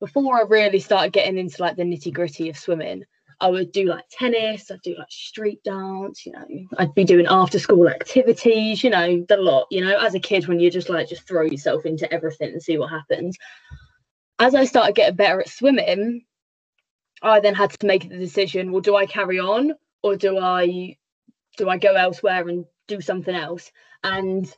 before 0.00 0.36
I 0.36 0.42
really 0.42 0.80
started 0.80 1.12
getting 1.12 1.38
into 1.38 1.62
like 1.62 1.76
the 1.76 1.84
nitty 1.84 2.12
gritty 2.12 2.48
of 2.48 2.58
swimming. 2.58 3.04
I 3.40 3.48
would 3.48 3.72
do 3.72 3.86
like 3.86 4.04
tennis, 4.10 4.70
I'd 4.70 4.82
do 4.82 4.96
like 4.98 5.10
street 5.10 5.62
dance, 5.64 6.26
you 6.26 6.32
know, 6.32 6.46
I'd 6.78 6.94
be 6.94 7.04
doing 7.04 7.26
after 7.28 7.58
school 7.58 7.88
activities, 7.88 8.84
you 8.84 8.90
know, 8.90 9.24
the 9.28 9.36
lot, 9.38 9.66
you 9.70 9.84
know, 9.84 9.98
as 9.98 10.14
a 10.14 10.20
kid 10.20 10.48
when 10.48 10.60
you 10.60 10.70
just 10.70 10.88
like 10.90 11.08
just 11.08 11.26
throw 11.26 11.42
yourself 11.42 11.86
into 11.86 12.12
everything 12.12 12.52
and 12.52 12.62
see 12.62 12.78
what 12.78 12.90
happens. 12.90 13.36
As 14.38 14.54
I 14.54 14.64
started 14.64 14.94
getting 14.94 15.16
better 15.16 15.40
at 15.40 15.48
swimming, 15.48 16.24
I 17.22 17.40
then 17.40 17.54
had 17.54 17.70
to 17.72 17.86
make 17.86 18.08
the 18.08 18.18
decision, 18.18 18.72
well, 18.72 18.80
do 18.82 18.96
I 18.96 19.06
carry 19.06 19.40
on 19.40 19.72
or 20.02 20.16
do 20.16 20.38
I 20.38 20.96
do 21.58 21.68
I 21.68 21.78
go 21.78 21.94
elsewhere 21.94 22.48
and 22.48 22.64
do 22.88 23.00
something 23.00 23.34
else? 23.34 23.70
And 24.04 24.52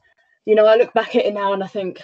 you 0.46 0.54
know, 0.54 0.66
I 0.66 0.76
look 0.76 0.92
back 0.94 1.16
at 1.16 1.26
it 1.26 1.34
now 1.34 1.52
and 1.52 1.64
I 1.64 1.68
think 1.68 2.02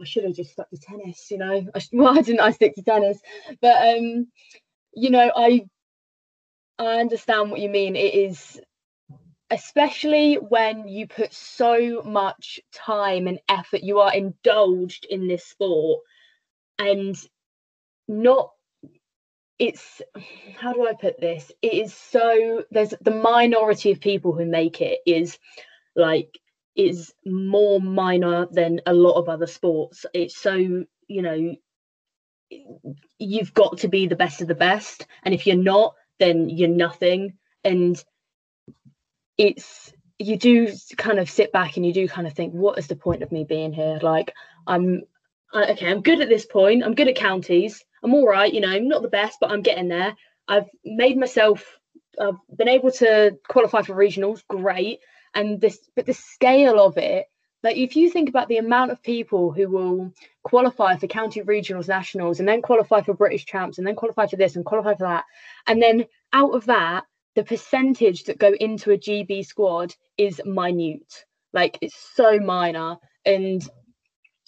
I 0.00 0.04
should 0.04 0.24
have 0.24 0.34
just 0.36 0.52
stuck 0.52 0.70
to 0.70 0.78
tennis, 0.78 1.30
you 1.30 1.38
know. 1.38 1.66
I, 1.74 1.82
why 1.92 2.22
didn't 2.22 2.40
I 2.40 2.52
stick 2.52 2.74
to 2.76 2.82
tennis? 2.82 3.20
But 3.62 3.96
um, 3.96 4.28
you 4.94 5.10
know, 5.10 5.32
I 5.36 5.62
I 6.78 7.00
understand 7.00 7.50
what 7.50 7.60
you 7.60 7.68
mean. 7.68 7.96
It 7.96 8.14
is 8.14 8.60
especially 9.50 10.36
when 10.36 10.88
you 10.88 11.06
put 11.06 11.32
so 11.32 12.02
much 12.02 12.58
time 12.72 13.26
and 13.26 13.38
effort, 13.50 13.82
you 13.82 13.98
are 13.98 14.14
indulged 14.14 15.04
in 15.04 15.28
this 15.28 15.44
sport 15.44 16.00
and 16.78 17.16
not 18.08 18.50
it's 19.58 20.00
how 20.58 20.72
do 20.72 20.88
I 20.88 20.94
put 20.94 21.20
this? 21.20 21.52
It 21.60 21.74
is 21.74 21.94
so 21.94 22.64
there's 22.70 22.94
the 23.02 23.12
minority 23.12 23.92
of 23.92 24.00
people 24.00 24.32
who 24.32 24.46
make 24.46 24.80
it 24.80 25.00
is 25.06 25.38
like 25.94 26.38
is 26.74 27.12
more 27.24 27.80
minor 27.80 28.46
than 28.50 28.80
a 28.86 28.94
lot 28.94 29.18
of 29.18 29.28
other 29.28 29.46
sports. 29.46 30.06
It's 30.14 30.36
so, 30.36 30.56
you 30.56 31.22
know, 31.22 31.54
you've 33.18 33.54
got 33.54 33.78
to 33.78 33.88
be 33.88 34.06
the 34.06 34.16
best 34.16 34.40
of 34.40 34.48
the 34.48 34.54
best. 34.54 35.06
And 35.22 35.34
if 35.34 35.46
you're 35.46 35.56
not, 35.56 35.94
then 36.18 36.48
you're 36.48 36.68
nothing. 36.68 37.34
And 37.64 38.02
it's 39.38 39.92
you 40.18 40.36
do 40.36 40.72
kind 40.96 41.18
of 41.18 41.30
sit 41.30 41.52
back 41.52 41.76
and 41.76 41.84
you 41.84 41.92
do 41.92 42.08
kind 42.08 42.26
of 42.26 42.32
think, 42.32 42.52
what 42.52 42.78
is 42.78 42.86
the 42.86 42.96
point 42.96 43.22
of 43.22 43.32
me 43.32 43.44
being 43.44 43.72
here? 43.72 43.98
Like 44.02 44.32
I'm 44.66 45.02
okay, 45.54 45.90
I'm 45.90 46.02
good 46.02 46.20
at 46.20 46.28
this 46.28 46.46
point. 46.46 46.84
I'm 46.84 46.94
good 46.94 47.08
at 47.08 47.16
counties. 47.16 47.84
I'm 48.02 48.14
all 48.14 48.26
right, 48.26 48.52
you 48.52 48.60
know, 48.60 48.70
I'm 48.70 48.88
not 48.88 49.02
the 49.02 49.08
best, 49.08 49.38
but 49.40 49.50
I'm 49.50 49.62
getting 49.62 49.88
there. 49.88 50.16
I've 50.48 50.68
made 50.84 51.16
myself 51.16 51.78
I've 52.20 52.36
been 52.54 52.68
able 52.68 52.90
to 52.92 53.38
qualify 53.48 53.82
for 53.82 53.94
regionals, 53.94 54.42
great. 54.46 55.00
And 55.34 55.60
this 55.60 55.78
but 55.96 56.06
the 56.06 56.14
scale 56.14 56.78
of 56.78 56.98
it, 56.98 57.26
like 57.62 57.76
if 57.76 57.96
you 57.96 58.10
think 58.10 58.28
about 58.28 58.48
the 58.48 58.58
amount 58.58 58.90
of 58.90 59.02
people 59.02 59.52
who 59.52 59.68
will 59.68 60.12
qualify 60.42 60.96
for 60.96 61.06
county 61.06 61.42
regionals, 61.42 61.88
nationals, 61.88 62.40
and 62.40 62.48
then 62.48 62.62
qualify 62.62 63.02
for 63.02 63.14
British 63.14 63.46
champs, 63.46 63.78
and 63.78 63.86
then 63.86 63.96
qualify 63.96 64.26
for 64.26 64.36
this 64.36 64.56
and 64.56 64.64
qualify 64.64 64.94
for 64.94 65.06
that, 65.06 65.24
and 65.66 65.80
then 65.80 66.04
out 66.32 66.54
of 66.54 66.66
that, 66.66 67.04
the 67.34 67.44
percentage 67.44 68.24
that 68.24 68.38
go 68.38 68.52
into 68.52 68.92
a 68.92 68.98
GB 68.98 69.44
squad 69.46 69.94
is 70.18 70.40
minute. 70.44 71.24
Like 71.52 71.78
it's 71.80 71.96
so 72.14 72.38
minor. 72.38 72.96
And 73.24 73.62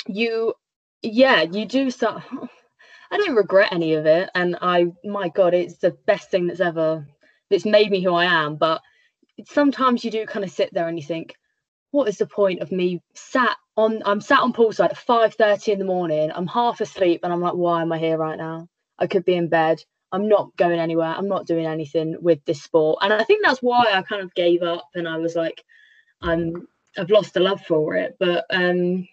you 0.06 0.54
yeah, 1.02 1.42
you 1.42 1.66
do 1.66 1.90
start 1.90 2.22
I 3.10 3.16
don't 3.16 3.36
regret 3.36 3.72
any 3.72 3.94
of 3.94 4.06
it. 4.06 4.30
And 4.34 4.56
I 4.60 4.86
my 5.04 5.28
God, 5.28 5.54
it's 5.54 5.78
the 5.78 5.96
best 6.06 6.30
thing 6.30 6.46
that's 6.46 6.60
ever 6.60 7.06
that's 7.50 7.64
made 7.64 7.90
me 7.90 8.02
who 8.02 8.14
I 8.14 8.24
am. 8.24 8.56
But 8.56 8.82
sometimes 9.46 10.04
you 10.04 10.10
do 10.10 10.26
kind 10.26 10.44
of 10.44 10.50
sit 10.50 10.72
there 10.72 10.88
and 10.88 10.98
you 10.98 11.04
think, 11.04 11.34
what 11.94 12.08
is 12.08 12.18
the 12.18 12.26
point 12.26 12.60
of 12.60 12.72
me 12.72 13.00
sat 13.14 13.56
on 13.76 14.02
I'm 14.04 14.20
sat 14.20 14.40
on 14.40 14.52
poolside 14.52 14.90
at 14.90 14.98
5 14.98 15.34
30 15.34 15.72
in 15.72 15.78
the 15.78 15.84
morning, 15.84 16.32
I'm 16.34 16.48
half 16.48 16.80
asleep 16.80 17.20
and 17.22 17.32
I'm 17.32 17.40
like, 17.40 17.54
why 17.54 17.82
am 17.82 17.92
I 17.92 17.98
here 17.98 18.18
right 18.18 18.36
now? 18.36 18.68
I 18.98 19.06
could 19.06 19.24
be 19.24 19.36
in 19.36 19.48
bed. 19.48 19.80
I'm 20.10 20.28
not 20.28 20.56
going 20.56 20.80
anywhere. 20.80 21.14
I'm 21.16 21.28
not 21.28 21.46
doing 21.46 21.66
anything 21.66 22.16
with 22.20 22.44
this 22.46 22.64
sport. 22.64 22.98
And 23.00 23.12
I 23.12 23.22
think 23.22 23.44
that's 23.44 23.62
why 23.62 23.92
I 23.92 24.02
kind 24.02 24.22
of 24.22 24.34
gave 24.34 24.62
up 24.64 24.88
and 24.96 25.06
I 25.06 25.18
was 25.18 25.36
like, 25.36 25.62
I'm 26.20 26.66
I've 26.98 27.10
lost 27.10 27.32
the 27.34 27.40
love 27.40 27.60
for 27.60 27.94
it. 27.94 28.16
But 28.18 28.44
um 28.50 29.06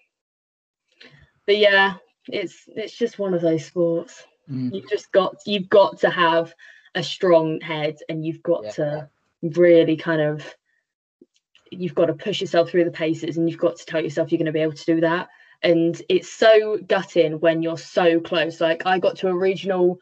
but 1.46 1.58
yeah, 1.58 1.98
it's 2.30 2.64
it's 2.68 2.98
just 2.98 3.20
one 3.20 3.36
of 3.36 3.42
those 3.42 3.64
sports. 3.64 4.24
Mm. 4.50 4.74
You've 4.74 4.90
just 4.90 5.12
got 5.12 5.36
you've 5.46 5.70
got 5.70 6.00
to 6.00 6.10
have 6.10 6.52
a 6.96 7.04
strong 7.04 7.62
head 7.62 7.98
and 8.10 8.26
you've 8.26 8.42
got 8.42 8.64
yeah. 8.64 8.72
to 8.72 9.10
really 9.44 9.98
kind 9.98 10.22
of 10.22 10.56
you've 11.72 11.96
got 11.96 12.06
to 12.06 12.14
push 12.14 12.42
yourself 12.42 12.70
through 12.70 12.84
the 12.84 12.92
paces 12.92 13.38
and 13.38 13.50
you've 13.50 13.60
got 13.60 13.78
to 13.78 13.86
tell 13.86 14.02
yourself 14.02 14.32
you're 14.32 14.38
going 14.38 14.46
to 14.46 14.52
be 14.52 14.60
able 14.60 14.74
to 14.74 14.86
do 14.86 15.02
that 15.02 15.30
and 15.64 16.02
it's 16.10 16.32
so 16.32 16.78
gutting 16.88 17.40
when 17.40 17.62
you're 17.62 17.78
so 17.78 18.20
close 18.20 18.62
like 18.62 18.86
i 18.86 19.00
got 19.00 19.18
to 19.18 19.28
a 19.28 19.36
regional 19.36 20.00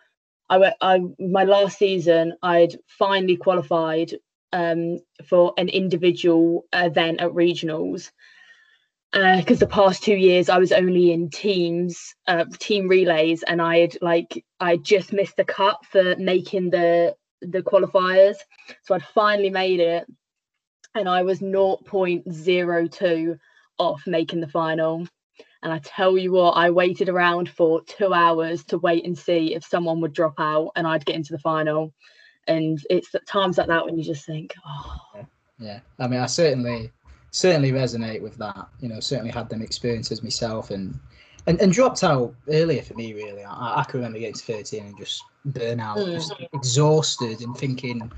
I 0.50 0.58
went. 0.58 0.76
I 0.82 1.00
my 1.20 1.44
last 1.44 1.78
season, 1.78 2.34
I'd 2.42 2.76
finally 2.88 3.38
qualified 3.38 4.16
um, 4.52 5.00
for 5.26 5.54
an 5.58 5.70
individual 5.70 6.66
event 6.74 7.22
at 7.22 7.32
regionals 7.32 8.12
because 9.12 9.58
uh, 9.58 9.66
the 9.66 9.68
past 9.68 10.04
two 10.04 10.16
years 10.16 10.50
I 10.50 10.58
was 10.58 10.72
only 10.72 11.12
in 11.12 11.30
teams, 11.30 12.16
uh, 12.28 12.46
team 12.58 12.88
relays, 12.88 13.44
and 13.44 13.62
I 13.62 13.80
had 13.80 13.98
like 14.02 14.44
I 14.60 14.78
just 14.78 15.14
missed 15.14 15.38
the 15.38 15.46
cut 15.46 15.78
for 15.86 16.16
making 16.18 16.72
the 16.72 17.16
the 17.42 17.62
qualifiers. 17.62 18.38
So 18.84 18.96
I'd 18.96 19.04
finally 19.04 19.52
made 19.52 19.80
it, 19.80 20.06
and 20.96 21.08
I 21.08 21.24
was 21.24 21.40
0.02 21.40 23.40
off 23.78 24.08
making 24.08 24.42
the 24.42 24.48
final. 24.48 25.08
And 25.62 25.74
I 25.74 25.80
tell 25.80 26.18
you 26.18 26.32
what, 26.32 26.52
I 26.52 26.70
waited 26.70 27.10
around 27.10 27.50
for 27.50 27.82
two 27.84 28.14
hours 28.14 28.64
to 28.66 28.78
wait 28.78 29.06
and 29.06 29.18
see 29.18 29.56
if 29.56 29.66
someone 29.66 30.00
would 30.02 30.14
drop 30.14 30.36
out 30.38 30.72
and 30.76 30.88
I'd 30.88 31.06
get 31.06 31.16
into 31.16 31.34
the 31.34 31.40
final. 31.40 31.94
And 32.48 32.80
it's 32.90 33.14
at 33.14 33.28
times 33.28 33.58
like 33.58 33.68
that 33.68 33.86
when 33.86 33.98
you 33.98 34.04
just 34.04 34.26
think, 34.26 34.54
oh. 34.66 34.96
Yeah. 35.16 35.26
yeah. 35.60 35.80
I 36.00 36.08
mean, 36.08 36.22
I 36.22 36.28
certainly, 36.28 36.92
certainly 37.32 37.72
resonate 37.72 38.22
with 38.22 38.38
that. 38.38 38.70
You 38.80 38.90
know, 38.90 39.02
certainly 39.02 39.32
had 39.32 39.50
them 39.50 39.62
experiences 39.62 40.24
myself 40.24 40.72
and, 40.72 40.98
and, 41.46 41.60
and 41.60 41.74
dropped 41.74 42.06
out 42.06 42.34
earlier 42.48 42.82
for 42.82 42.94
me, 42.94 43.14
really. 43.14 43.44
I, 43.44 43.82
I 43.82 43.84
can 43.84 44.00
remember 44.00 44.20
getting 44.20 44.36
to 44.36 44.44
13 44.44 44.86
and 44.86 44.98
just 44.98 45.22
burn 45.46 45.82
out, 45.82 45.98
mm. 45.98 46.14
just 46.14 46.34
exhausted 46.54 47.42
and 47.42 47.56
thinking, 47.58 48.10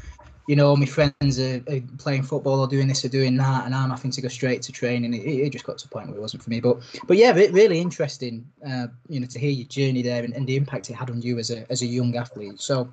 you 0.48 0.56
know, 0.56 0.76
my 0.76 0.86
friends 0.86 1.40
are, 1.40 1.64
are, 1.70 1.82
playing 1.98 2.24
football 2.24 2.60
or 2.60 2.68
doing 2.68 2.88
this 2.88 3.06
or 3.06 3.10
doing 3.10 3.36
that, 3.38 3.66
and 3.66 3.76
I'm 3.76 3.90
having 3.90 4.12
to 4.12 4.22
go 4.22 4.28
straight 4.28 4.62
to 4.64 4.72
training. 4.72 5.14
It, 5.14 5.26
it 5.26 5.50
just 5.52 5.66
got 5.66 5.78
to 5.80 5.86
a 5.86 5.90
point 5.90 6.08
where 6.08 6.18
it 6.18 6.22
wasn't 6.22 6.44
for 6.44 6.50
me. 6.50 6.60
But 6.60 6.80
but 7.08 7.18
yeah, 7.18 7.32
really 7.32 7.80
interesting, 7.80 8.46
uh, 8.68 8.88
you 9.08 9.20
know, 9.20 9.28
to 9.28 9.40
hear 9.40 9.52
your 9.52 9.68
journey 9.68 10.02
there 10.02 10.24
and, 10.24 10.34
and, 10.34 10.48
the 10.48 10.56
impact 10.56 10.90
it 10.90 10.94
had 10.94 11.10
on 11.10 11.22
you 11.22 11.38
as 11.38 11.52
a 11.52 11.70
as 11.72 11.82
a 11.82 11.86
young 11.86 12.16
athlete. 12.16 12.60
So 12.60 12.92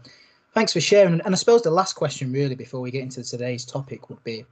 thanks 0.54 0.72
for 0.72 0.80
sharing. 0.80 1.20
And 1.20 1.34
I 1.34 1.36
suppose 1.36 1.62
the 1.62 1.70
last 1.70 1.94
question, 1.94 2.32
really, 2.32 2.54
before 2.54 2.80
we 2.80 2.90
get 2.90 3.02
into 3.02 3.22
today's 3.22 3.64
topic, 3.64 4.10
would 4.10 4.22
be, 4.24 4.44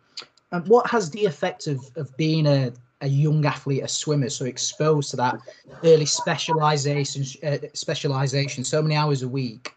um, 0.52 0.64
what 0.64 0.88
has 0.88 1.10
the 1.10 1.24
effect 1.24 1.66
of 1.66 1.80
of 1.96 2.16
being 2.16 2.46
a 2.46 2.72
a 3.02 3.08
young 3.08 3.44
athlete, 3.44 3.82
a 3.82 3.88
swimmer, 3.88 4.30
so 4.30 4.46
exposed 4.46 5.10
to 5.10 5.16
that 5.16 5.38
early 5.84 6.06
specialization, 6.06 7.24
uh, 7.46 7.58
specialization, 7.74 8.64
so 8.64 8.80
many 8.80 8.96
hours 8.96 9.22
a 9.22 9.28
week. 9.28 9.74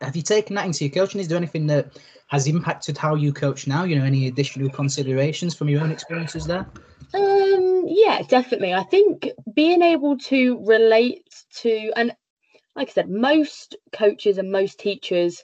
Have 0.00 0.16
you 0.16 0.22
taken 0.22 0.56
that 0.56 0.66
into 0.66 0.84
your 0.84 0.92
coaching? 0.92 1.20
Is 1.20 1.28
there 1.28 1.38
anything 1.38 1.66
that 1.68 1.98
has 2.28 2.46
impacted 2.46 2.98
how 2.98 3.14
you 3.14 3.32
coach 3.32 3.66
now? 3.66 3.84
You 3.84 3.98
know, 3.98 4.04
any 4.04 4.26
additional 4.26 4.70
considerations 4.70 5.54
from 5.54 5.68
your 5.68 5.82
own 5.82 5.90
experiences 5.90 6.46
there? 6.46 6.66
Um, 7.14 7.84
yeah, 7.86 8.22
definitely. 8.28 8.74
I 8.74 8.84
think 8.84 9.30
being 9.54 9.82
able 9.82 10.18
to 10.18 10.64
relate 10.64 11.44
to, 11.62 11.92
and 11.96 12.14
like 12.76 12.88
I 12.88 12.92
said, 12.92 13.10
most 13.10 13.76
coaches 13.92 14.38
and 14.38 14.52
most 14.52 14.78
teachers 14.78 15.42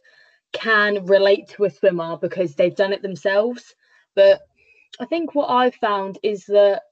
can 0.52 1.06
relate 1.06 1.48
to 1.48 1.64
a 1.64 1.70
swimmer 1.70 2.16
because 2.16 2.54
they've 2.54 2.76
done 2.76 2.92
it 2.92 3.02
themselves. 3.02 3.74
But 4.14 4.42
I 5.00 5.06
think 5.06 5.34
what 5.34 5.48
I've 5.48 5.74
found 5.74 6.18
is 6.22 6.44
that 6.46 6.82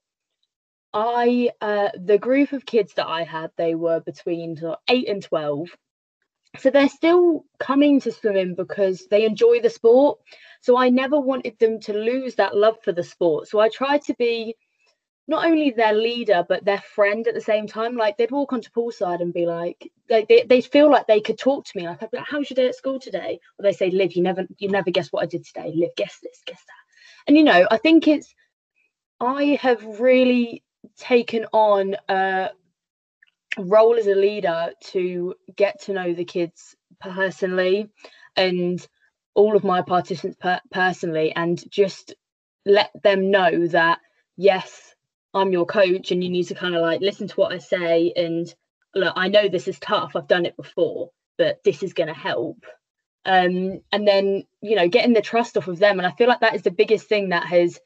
I, 0.92 1.50
uh, 1.60 1.90
the 1.94 2.18
group 2.18 2.52
of 2.52 2.66
kids 2.66 2.94
that 2.94 3.06
I 3.06 3.24
had, 3.24 3.50
they 3.56 3.74
were 3.74 4.00
between 4.00 4.60
eight 4.88 5.08
and 5.08 5.22
12 5.22 5.68
so 6.58 6.70
they're 6.70 6.88
still 6.88 7.44
coming 7.58 8.00
to 8.00 8.12
swimming 8.12 8.54
because 8.54 9.06
they 9.10 9.24
enjoy 9.24 9.60
the 9.60 9.70
sport. 9.70 10.18
So 10.60 10.78
i 10.78 10.88
never 10.88 11.20
wanted 11.20 11.58
them 11.58 11.80
to 11.80 11.92
lose 11.92 12.36
that 12.36 12.56
love 12.56 12.76
for 12.82 12.92
the 12.92 13.02
sport. 13.02 13.48
So 13.48 13.58
i 13.58 13.68
tried 13.68 14.02
to 14.04 14.14
be 14.14 14.56
not 15.26 15.46
only 15.46 15.70
their 15.70 15.94
leader 15.94 16.44
but 16.48 16.64
their 16.64 16.82
friend 16.94 17.26
at 17.26 17.34
the 17.34 17.40
same 17.40 17.66
time. 17.66 17.96
Like 17.96 18.16
they'd 18.16 18.30
walk 18.30 18.52
onto 18.52 18.70
poolside 18.70 19.20
and 19.20 19.32
be 19.32 19.46
like 19.46 19.90
they, 20.08 20.44
they, 20.48 20.60
feel 20.60 20.90
like 20.90 21.06
they 21.06 21.20
could 21.20 21.38
talk 21.38 21.64
to 21.64 21.72
me. 21.76 21.86
Like 21.86 22.02
i'd 22.02 22.10
be 22.10 22.18
like 22.18 22.26
how's 22.28 22.50
your 22.50 22.56
day 22.56 22.68
at 22.68 22.74
school 22.74 23.00
today? 23.00 23.40
Or 23.58 23.62
they 23.62 23.72
say 23.72 23.90
liv 23.90 24.12
you 24.14 24.22
never 24.22 24.46
you 24.58 24.68
never 24.68 24.90
guess 24.90 25.08
what 25.08 25.22
i 25.22 25.26
did 25.26 25.44
today. 25.44 25.72
Liv 25.74 25.90
guess 25.96 26.18
this 26.22 26.42
guess 26.46 26.62
that. 26.66 27.26
And 27.26 27.36
you 27.36 27.44
know 27.44 27.66
i 27.70 27.78
think 27.78 28.06
it's 28.08 28.34
i 29.20 29.58
have 29.60 30.00
really 30.00 30.62
taken 30.96 31.46
on 31.52 31.96
uh 32.08 32.48
role 33.58 33.96
as 33.96 34.06
a 34.06 34.14
leader 34.14 34.70
to 34.80 35.34
get 35.56 35.82
to 35.82 35.92
know 35.92 36.14
the 36.14 36.24
kids 36.24 36.74
personally 37.00 37.88
and 38.36 38.86
all 39.34 39.56
of 39.56 39.64
my 39.64 39.82
participants 39.82 40.38
per- 40.40 40.60
personally 40.70 41.32
and 41.34 41.62
just 41.70 42.14
let 42.66 42.90
them 43.02 43.30
know 43.30 43.66
that 43.68 43.98
yes 44.36 44.94
i'm 45.34 45.52
your 45.52 45.66
coach 45.66 46.10
and 46.10 46.24
you 46.24 46.30
need 46.30 46.44
to 46.44 46.54
kind 46.54 46.74
of 46.74 46.82
like 46.82 47.00
listen 47.00 47.28
to 47.28 47.34
what 47.34 47.52
i 47.52 47.58
say 47.58 48.12
and 48.16 48.54
look 48.94 49.12
i 49.16 49.28
know 49.28 49.48
this 49.48 49.68
is 49.68 49.78
tough 49.78 50.16
i've 50.16 50.28
done 50.28 50.46
it 50.46 50.56
before 50.56 51.10
but 51.36 51.62
this 51.64 51.82
is 51.82 51.92
going 51.92 52.08
to 52.08 52.14
help. 52.14 52.64
Um, 53.26 53.80
and 53.90 54.06
then 54.06 54.44
you 54.60 54.76
know 54.76 54.88
getting 54.88 55.14
the 55.14 55.22
trust 55.22 55.56
off 55.56 55.68
of 55.68 55.78
them. 55.78 55.98
And 55.98 56.06
i 56.06 56.12
feel 56.12 56.28
like 56.28 56.40
that 56.40 56.54
is 56.54 56.62
the 56.62 56.70
biggest 56.70 57.08
thing 57.08 57.30
that 57.30 57.46
has 57.46 57.80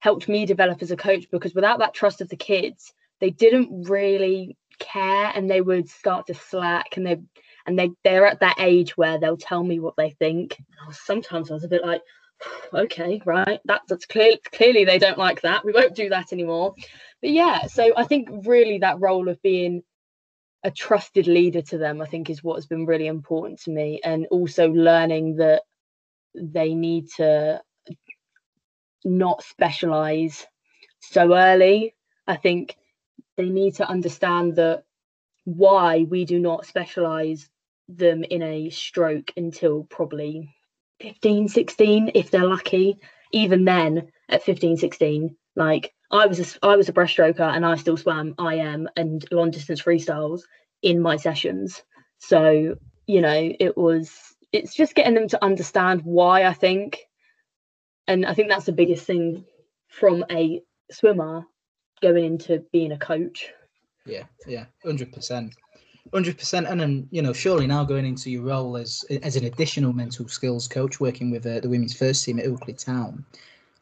helped 0.00 0.28
me 0.28 0.46
develop 0.46 0.82
as 0.82 0.90
a 0.90 0.96
coach 0.96 1.26
because 1.30 1.54
without 1.54 1.78
that 1.78 1.94
trust 1.94 2.20
of 2.20 2.28
the 2.28 2.36
kids 2.36 2.92
they 3.20 3.30
didn't 3.30 3.88
really 3.88 4.56
care 4.80 5.32
and 5.34 5.48
they 5.48 5.60
would 5.60 5.88
start 5.88 6.26
to 6.26 6.34
slack 6.34 6.96
and 6.96 7.06
they 7.06 7.20
and 7.66 7.78
they 7.78 7.90
they're 8.02 8.26
at 8.26 8.40
that 8.40 8.56
age 8.58 8.96
where 8.96 9.18
they'll 9.18 9.36
tell 9.36 9.62
me 9.62 9.78
what 9.78 9.94
they 9.96 10.10
think. 10.10 10.60
Sometimes 10.90 11.50
i 11.50 11.54
was 11.54 11.64
a 11.64 11.68
bit 11.68 11.84
like 11.84 12.02
okay 12.74 13.22
right 13.24 13.60
that, 13.66 13.82
that's 13.88 14.06
clear, 14.06 14.36
clearly 14.52 14.84
they 14.84 14.98
don't 14.98 15.18
like 15.18 15.42
that. 15.42 15.64
We 15.64 15.72
won't 15.72 15.94
do 15.94 16.08
that 16.08 16.32
anymore. 16.32 16.74
But 17.20 17.30
yeah 17.30 17.66
so 17.66 17.92
i 17.96 18.04
think 18.04 18.28
really 18.46 18.78
that 18.78 19.00
role 19.00 19.28
of 19.28 19.40
being 19.42 19.82
a 20.64 20.70
trusted 20.70 21.26
leader 21.26 21.62
to 21.62 21.78
them 21.78 22.02
i 22.02 22.06
think 22.06 22.28
is 22.28 22.44
what 22.44 22.56
has 22.56 22.66
been 22.66 22.86
really 22.86 23.06
important 23.06 23.60
to 23.62 23.70
me. 23.70 24.00
And 24.02 24.26
also 24.30 24.68
learning 24.70 25.36
that 25.36 25.62
they 26.34 26.74
need 26.74 27.08
to 27.16 27.60
not 29.04 29.42
specialize 29.42 30.46
so 31.00 31.34
early. 31.34 31.94
I 32.26 32.36
think 32.36 32.76
they 33.40 33.48
need 33.48 33.76
to 33.76 33.88
understand 33.88 34.56
that 34.56 34.84
why 35.44 36.04
we 36.08 36.26
do 36.26 36.38
not 36.38 36.66
specialize 36.66 37.48
them 37.88 38.22
in 38.22 38.42
a 38.42 38.68
stroke 38.68 39.32
until 39.36 39.84
probably 39.84 40.54
15, 41.00 41.48
16, 41.48 42.10
if 42.14 42.30
they're 42.30 42.44
lucky. 42.44 42.98
Even 43.32 43.64
then, 43.64 44.12
at 44.28 44.42
15, 44.42 44.76
16, 44.76 45.36
like 45.56 45.94
I 46.10 46.26
was 46.26 46.38
a, 46.40 46.66
I 46.66 46.76
was 46.76 46.88
a 46.88 46.92
breaststroker 46.92 47.40
and 47.40 47.64
I 47.64 47.76
still 47.76 47.96
swam 47.96 48.34
IM 48.38 48.88
and 48.96 49.24
long 49.30 49.50
distance 49.50 49.80
freestyles 49.80 50.42
in 50.82 51.00
my 51.00 51.16
sessions. 51.16 51.82
So, 52.18 52.76
you 53.06 53.20
know, 53.22 53.52
it 53.58 53.76
was 53.76 54.10
it's 54.52 54.74
just 54.74 54.94
getting 54.94 55.14
them 55.14 55.28
to 55.28 55.42
understand 55.42 56.02
why 56.02 56.44
I 56.44 56.52
think 56.52 56.98
and 58.06 58.26
I 58.26 58.34
think 58.34 58.48
that's 58.48 58.66
the 58.66 58.72
biggest 58.72 59.06
thing 59.06 59.44
from 59.88 60.24
a 60.30 60.60
swimmer 60.90 61.46
going 62.02 62.24
into 62.24 62.64
being 62.72 62.92
a 62.92 62.98
coach. 62.98 63.50
Yeah, 64.06 64.24
yeah, 64.46 64.64
100%. 64.84 65.52
100% 66.12 66.70
and 66.70 66.80
then 66.80 67.06
you 67.10 67.22
know 67.22 67.32
surely 67.32 67.66
now 67.66 67.84
going 67.84 68.04
into 68.04 68.30
your 68.30 68.42
role 68.42 68.76
as 68.76 69.04
as 69.22 69.36
an 69.36 69.44
additional 69.44 69.92
mental 69.92 70.26
skills 70.26 70.66
coach 70.66 70.98
working 70.98 71.30
with 71.30 71.46
uh, 71.46 71.60
the 71.60 71.68
women's 71.68 71.94
first 71.94 72.24
team 72.24 72.38
at 72.38 72.46
Ilkley 72.46 72.76
Town 72.82 73.24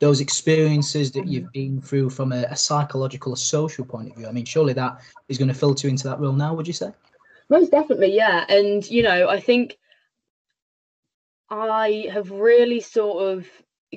those 0.00 0.20
experiences 0.20 1.10
that 1.12 1.26
you've 1.26 1.50
been 1.52 1.80
through 1.80 2.08
from 2.10 2.32
a, 2.32 2.44
a, 2.50 2.56
psychological 2.56 3.32
or 3.32 3.36
social 3.36 3.84
point 3.84 4.10
of 4.10 4.16
view 4.16 4.26
i 4.26 4.32
mean 4.32 4.44
surely 4.44 4.72
that 4.72 5.00
is 5.28 5.38
going 5.38 5.48
to 5.48 5.54
filter 5.54 5.88
into 5.88 6.06
that 6.06 6.20
role 6.20 6.32
now 6.32 6.52
would 6.52 6.66
you 6.66 6.72
say 6.72 6.90
most 7.48 7.70
definitely 7.70 8.14
yeah 8.14 8.44
and 8.48 8.88
you 8.90 9.02
know 9.02 9.28
i 9.28 9.40
think 9.40 9.78
i 11.50 12.08
have 12.12 12.30
really 12.30 12.80
sort 12.80 13.22
of 13.22 13.46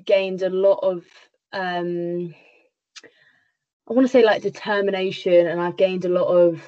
gained 0.06 0.42
a 0.42 0.50
lot 0.50 0.80
of 0.84 1.04
um 1.54 2.34
i 3.92 3.94
want 3.94 4.08
to 4.08 4.12
say 4.12 4.24
like 4.24 4.42
determination 4.42 5.48
and 5.48 5.62
i've 5.62 5.78
gained 5.78 6.06
a 6.06 6.10
lot 6.10 6.28
of 6.28 6.62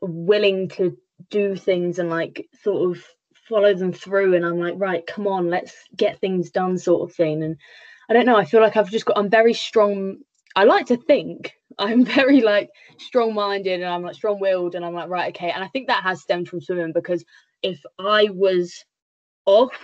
willing 0.00 0.68
to 0.68 0.96
do 1.30 1.54
things 1.56 1.98
and 1.98 2.10
like 2.10 2.48
sort 2.62 2.90
of 2.90 3.04
follow 3.48 3.74
them 3.74 3.92
through 3.92 4.34
and 4.34 4.44
I'm 4.44 4.58
like 4.58 4.74
right 4.76 5.06
come 5.06 5.26
on 5.26 5.50
let's 5.50 5.74
get 5.96 6.20
things 6.20 6.50
done 6.50 6.78
sort 6.78 7.08
of 7.08 7.14
thing 7.14 7.42
and 7.42 7.56
I 8.08 8.14
don't 8.14 8.26
know 8.26 8.36
I 8.36 8.44
feel 8.44 8.60
like 8.60 8.76
I've 8.76 8.90
just 8.90 9.04
got 9.04 9.18
I'm 9.18 9.30
very 9.30 9.54
strong 9.54 10.18
I 10.56 10.64
like 10.64 10.86
to 10.86 10.96
think 10.96 11.52
I'm 11.78 12.04
very 12.04 12.40
like 12.40 12.70
strong 12.98 13.34
minded 13.34 13.80
and 13.80 13.90
I'm 13.90 14.02
like 14.02 14.14
strong 14.14 14.40
willed 14.40 14.74
and 14.74 14.84
I'm 14.84 14.94
like 14.94 15.08
right 15.08 15.34
okay 15.34 15.50
and 15.50 15.62
I 15.62 15.68
think 15.68 15.88
that 15.88 16.02
has 16.02 16.22
stemmed 16.22 16.48
from 16.48 16.60
swimming 16.60 16.92
because 16.92 17.24
if 17.62 17.80
I 17.98 18.28
was 18.32 18.84
off 19.46 19.78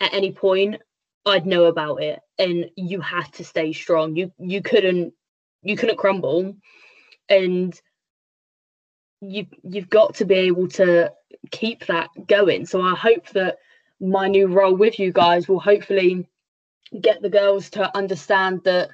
at 0.00 0.12
any 0.12 0.32
point 0.32 0.80
I'd 1.26 1.46
know 1.46 1.64
about 1.64 2.02
it 2.02 2.20
and 2.38 2.66
you 2.76 3.00
had 3.00 3.32
to 3.34 3.44
stay 3.44 3.72
strong. 3.72 4.16
You 4.16 4.32
you 4.38 4.60
couldn't 4.60 5.14
you 5.64 5.76
couldn't 5.76 5.98
crumble 5.98 6.56
and 7.28 7.80
you 9.20 9.46
you've 9.62 9.90
got 9.90 10.14
to 10.16 10.24
be 10.24 10.34
able 10.34 10.68
to 10.68 11.12
keep 11.50 11.86
that 11.86 12.08
going. 12.26 12.66
So 12.66 12.82
I 12.82 12.94
hope 12.94 13.28
that 13.30 13.58
my 14.00 14.28
new 14.28 14.46
role 14.48 14.74
with 14.76 14.98
you 14.98 15.12
guys 15.12 15.48
will 15.48 15.60
hopefully 15.60 16.26
get 17.00 17.22
the 17.22 17.30
girls 17.30 17.70
to 17.70 17.96
understand 17.96 18.60
that 18.64 18.90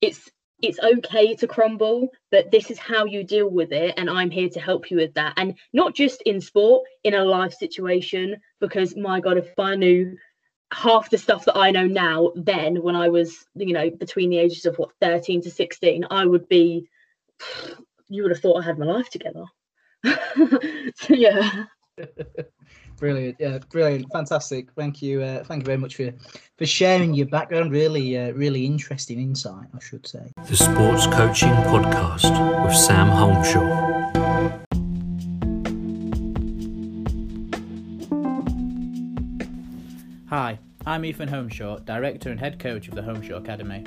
it's 0.00 0.30
it's 0.62 0.78
okay 0.80 1.34
to 1.34 1.46
crumble 1.46 2.08
but 2.30 2.50
this 2.50 2.70
is 2.70 2.78
how 2.78 3.04
you 3.04 3.22
deal 3.22 3.48
with 3.48 3.72
it 3.72 3.92
and 3.98 4.08
i'm 4.08 4.30
here 4.30 4.48
to 4.48 4.58
help 4.58 4.90
you 4.90 4.96
with 4.96 5.12
that 5.14 5.34
and 5.36 5.54
not 5.74 5.94
just 5.94 6.22
in 6.22 6.40
sport 6.40 6.82
in 7.04 7.14
a 7.14 7.24
life 7.24 7.52
situation 7.52 8.36
because 8.58 8.96
my 8.96 9.20
god 9.20 9.36
if 9.36 9.58
i 9.58 9.74
knew 9.76 10.16
half 10.72 11.10
the 11.10 11.18
stuff 11.18 11.44
that 11.44 11.56
i 11.56 11.70
know 11.70 11.86
now 11.86 12.32
then 12.34 12.82
when 12.82 12.96
i 12.96 13.08
was 13.08 13.46
you 13.54 13.72
know 13.72 13.88
between 13.90 14.30
the 14.30 14.38
ages 14.38 14.66
of 14.66 14.76
what 14.76 14.90
13 15.00 15.42
to 15.42 15.50
16 15.50 16.04
i 16.10 16.24
would 16.24 16.48
be 16.48 16.88
you 18.08 18.22
would 18.22 18.32
have 18.32 18.40
thought 18.40 18.60
i 18.60 18.64
had 18.64 18.78
my 18.78 18.86
life 18.86 19.10
together 19.10 19.44
so 20.96 21.14
yeah. 21.14 21.64
brilliant, 22.98 23.36
yeah, 23.38 23.58
brilliant, 23.70 24.06
fantastic. 24.12 24.70
Thank 24.72 25.02
you, 25.02 25.22
uh, 25.22 25.44
thank 25.44 25.62
you 25.62 25.66
very 25.66 25.78
much 25.78 25.96
for 25.96 26.12
for 26.56 26.66
sharing 26.66 27.14
your 27.14 27.26
background. 27.26 27.72
Really, 27.72 28.16
uh, 28.18 28.32
really 28.32 28.66
interesting 28.66 29.20
insight, 29.20 29.68
I 29.74 29.78
should 29.80 30.06
say. 30.06 30.32
The 30.48 30.56
Sports 30.56 31.06
Coaching 31.06 31.54
Podcast 31.64 32.64
with 32.64 32.76
Sam 32.76 33.08
Holmshaw. 33.08 34.15
Hi, 40.38 40.58
I'm 40.84 41.02
Ethan 41.06 41.30
Holmshaw, 41.30 41.82
Director 41.86 42.30
and 42.30 42.38
Head 42.38 42.58
Coach 42.58 42.88
of 42.88 42.94
the 42.94 43.00
Holmshaw 43.00 43.38
Academy. 43.38 43.82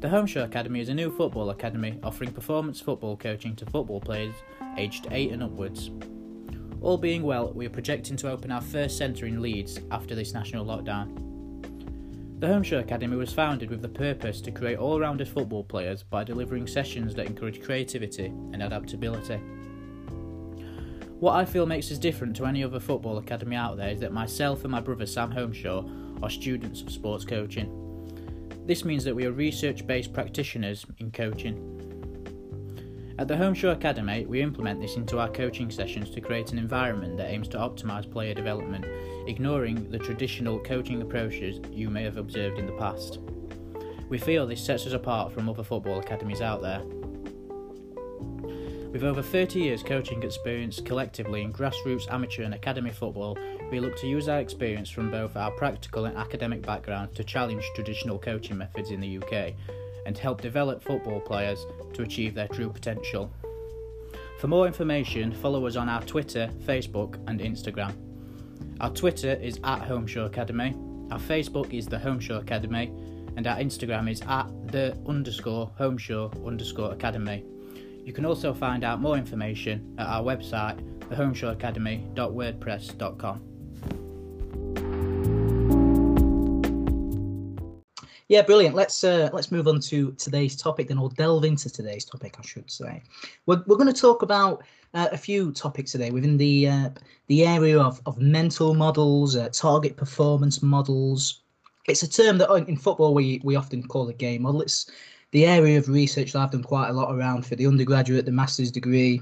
The 0.00 0.08
Holmshaw 0.08 0.44
Academy 0.44 0.80
is 0.80 0.90
a 0.90 0.94
new 0.94 1.10
football 1.10 1.48
academy 1.48 1.98
offering 2.02 2.30
performance 2.30 2.78
football 2.78 3.16
coaching 3.16 3.56
to 3.56 3.64
football 3.64 3.98
players 3.98 4.34
aged 4.76 5.06
8 5.10 5.32
and 5.32 5.42
upwards. 5.42 5.90
All 6.82 6.98
being 6.98 7.22
well, 7.22 7.54
we 7.54 7.64
are 7.64 7.70
projecting 7.70 8.18
to 8.18 8.30
open 8.30 8.52
our 8.52 8.60
first 8.60 8.98
centre 8.98 9.24
in 9.24 9.40
Leeds 9.40 9.80
after 9.90 10.14
this 10.14 10.34
national 10.34 10.66
lockdown. 10.66 11.08
The 12.38 12.48
Holmshaw 12.48 12.80
Academy 12.80 13.16
was 13.16 13.32
founded 13.32 13.70
with 13.70 13.80
the 13.80 13.88
purpose 13.88 14.42
to 14.42 14.50
create 14.50 14.76
all 14.76 15.00
rounded 15.00 15.26
football 15.26 15.64
players 15.64 16.02
by 16.02 16.22
delivering 16.22 16.66
sessions 16.66 17.14
that 17.14 17.24
encourage 17.24 17.62
creativity 17.62 18.26
and 18.26 18.62
adaptability. 18.62 19.40
What 21.22 21.36
I 21.36 21.44
feel 21.44 21.66
makes 21.66 21.92
us 21.92 21.98
different 21.98 22.34
to 22.34 22.46
any 22.46 22.64
other 22.64 22.80
football 22.80 23.18
academy 23.18 23.54
out 23.54 23.76
there 23.76 23.90
is 23.90 24.00
that 24.00 24.12
myself 24.12 24.64
and 24.64 24.72
my 24.72 24.80
brother 24.80 25.06
Sam 25.06 25.30
Holmshaw 25.30 26.20
are 26.20 26.28
students 26.28 26.82
of 26.82 26.90
sports 26.90 27.24
coaching. 27.24 27.70
This 28.66 28.84
means 28.84 29.04
that 29.04 29.14
we 29.14 29.24
are 29.26 29.30
research 29.30 29.86
based 29.86 30.12
practitioners 30.12 30.84
in 30.98 31.12
coaching. 31.12 33.14
At 33.20 33.28
the 33.28 33.36
Holmshaw 33.36 33.70
Academy, 33.70 34.26
we 34.26 34.42
implement 34.42 34.80
this 34.80 34.96
into 34.96 35.20
our 35.20 35.28
coaching 35.28 35.70
sessions 35.70 36.10
to 36.10 36.20
create 36.20 36.50
an 36.50 36.58
environment 36.58 37.16
that 37.18 37.30
aims 37.30 37.46
to 37.50 37.56
optimise 37.56 38.10
player 38.10 38.34
development, 38.34 38.84
ignoring 39.28 39.92
the 39.92 40.00
traditional 40.00 40.58
coaching 40.58 41.02
approaches 41.02 41.60
you 41.70 41.88
may 41.88 42.02
have 42.02 42.16
observed 42.16 42.58
in 42.58 42.66
the 42.66 42.72
past. 42.72 43.20
We 44.08 44.18
feel 44.18 44.44
this 44.44 44.60
sets 44.60 44.88
us 44.88 44.92
apart 44.92 45.32
from 45.32 45.48
other 45.48 45.62
football 45.62 46.00
academies 46.00 46.40
out 46.40 46.62
there. 46.62 46.82
With 48.92 49.04
over 49.04 49.22
30 49.22 49.58
years 49.58 49.82
coaching 49.82 50.22
experience 50.22 50.78
collectively 50.78 51.40
in 51.40 51.50
grassroots, 51.50 52.12
amateur, 52.12 52.42
and 52.42 52.52
academy 52.52 52.90
football, 52.90 53.38
we 53.70 53.80
look 53.80 53.96
to 53.96 54.06
use 54.06 54.28
our 54.28 54.38
experience 54.38 54.90
from 54.90 55.10
both 55.10 55.34
our 55.34 55.50
practical 55.52 56.04
and 56.04 56.14
academic 56.18 56.60
background 56.60 57.14
to 57.14 57.24
challenge 57.24 57.64
traditional 57.74 58.18
coaching 58.18 58.58
methods 58.58 58.90
in 58.90 59.00
the 59.00 59.16
UK 59.16 59.54
and 60.04 60.18
help 60.18 60.42
develop 60.42 60.82
football 60.82 61.20
players 61.20 61.64
to 61.94 62.02
achieve 62.02 62.34
their 62.34 62.48
true 62.48 62.68
potential. 62.68 63.32
For 64.38 64.48
more 64.48 64.66
information, 64.66 65.32
follow 65.32 65.66
us 65.66 65.76
on 65.76 65.88
our 65.88 66.02
Twitter, 66.02 66.50
Facebook, 66.66 67.14
and 67.28 67.40
Instagram. 67.40 67.94
Our 68.82 68.90
Twitter 68.90 69.38
is 69.40 69.56
at 69.64 69.80
Holmshaw 69.80 70.26
Academy, 70.26 70.76
our 71.10 71.18
Facebook 71.18 71.72
is 71.72 71.86
the 71.86 71.96
Holmshaw 71.96 72.42
Academy, 72.42 72.92
and 73.38 73.46
our 73.46 73.56
Instagram 73.56 74.10
is 74.10 74.20
at 74.28 74.50
the 74.70 74.94
underscore 75.06 75.70
Holmshaw 75.78 76.46
underscore 76.46 76.92
Academy. 76.92 77.46
You 78.04 78.12
can 78.12 78.24
also 78.24 78.52
find 78.52 78.82
out 78.82 79.00
more 79.00 79.16
information 79.16 79.94
at 79.98 80.08
our 80.08 80.22
website, 80.22 80.80
theholmshawacademy.wordpress.com. 81.08 83.48
Yeah, 88.28 88.42
brilliant. 88.42 88.74
Let's 88.74 89.04
uh, 89.04 89.30
let's 89.32 89.52
move 89.52 89.68
on 89.68 89.78
to 89.80 90.10
today's 90.12 90.56
topic, 90.56 90.88
then, 90.88 90.96
or 90.98 91.10
delve 91.10 91.44
into 91.44 91.68
today's 91.68 92.06
topic, 92.06 92.36
I 92.38 92.42
should 92.42 92.70
say. 92.70 93.02
We're, 93.44 93.62
we're 93.66 93.76
going 93.76 93.92
to 93.92 94.00
talk 94.00 94.22
about 94.22 94.64
uh, 94.94 95.08
a 95.12 95.18
few 95.18 95.52
topics 95.52 95.92
today 95.92 96.10
within 96.10 96.38
the 96.38 96.68
uh, 96.68 96.88
the 97.26 97.46
area 97.46 97.78
of, 97.78 98.00
of 98.06 98.18
mental 98.18 98.72
models, 98.74 99.36
uh, 99.36 99.50
target 99.52 99.98
performance 99.98 100.62
models. 100.62 101.42
It's 101.86 102.02
a 102.02 102.08
term 102.08 102.38
that 102.38 102.48
in 102.68 102.78
football 102.78 103.12
we 103.12 103.42
we 103.44 103.54
often 103.54 103.86
call 103.86 104.08
a 104.08 104.14
game 104.14 104.40
model. 104.42 104.62
It's 104.62 104.90
the 105.32 105.46
area 105.46 105.78
of 105.78 105.88
research 105.88 106.32
that 106.32 106.38
I've 106.40 106.50
done 106.50 106.62
quite 106.62 106.88
a 106.88 106.92
lot 106.92 107.14
around 107.14 107.44
for 107.44 107.56
the 107.56 107.66
undergraduate, 107.66 108.24
the 108.24 108.32
master's 108.32 108.70
degree, 108.70 109.20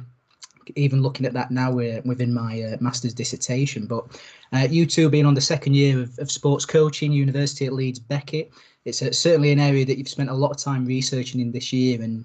even 0.77 1.03
looking 1.03 1.25
at 1.25 1.33
that 1.33 1.51
now 1.51 1.79
uh, 1.79 2.01
within 2.05 2.35
my 2.35 2.63
uh, 2.63 2.77
master's 2.81 3.15
dissertation. 3.15 3.87
But 3.87 4.21
uh, 4.53 4.69
you 4.71 4.87
two 4.87 5.09
being 5.09 5.27
on 5.27 5.35
the 5.35 5.41
second 5.41 5.75
year 5.75 6.01
of, 6.01 6.19
of 6.19 6.31
sports 6.31 6.67
coaching, 6.67 7.13
University 7.13 7.67
at 7.67 7.73
Leeds 7.73 7.99
Beckett, 7.99 8.53
it's 8.85 9.03
a, 9.03 9.13
certainly 9.13 9.53
an 9.53 9.61
area 9.61 9.85
that 9.85 9.99
you've 9.99 10.09
spent 10.09 10.31
a 10.31 10.35
lot 10.35 10.51
of 10.51 10.57
time 10.59 10.85
researching 10.85 11.41
in 11.41 11.53
this 11.53 11.73
year 11.73 12.03
and 12.03 12.25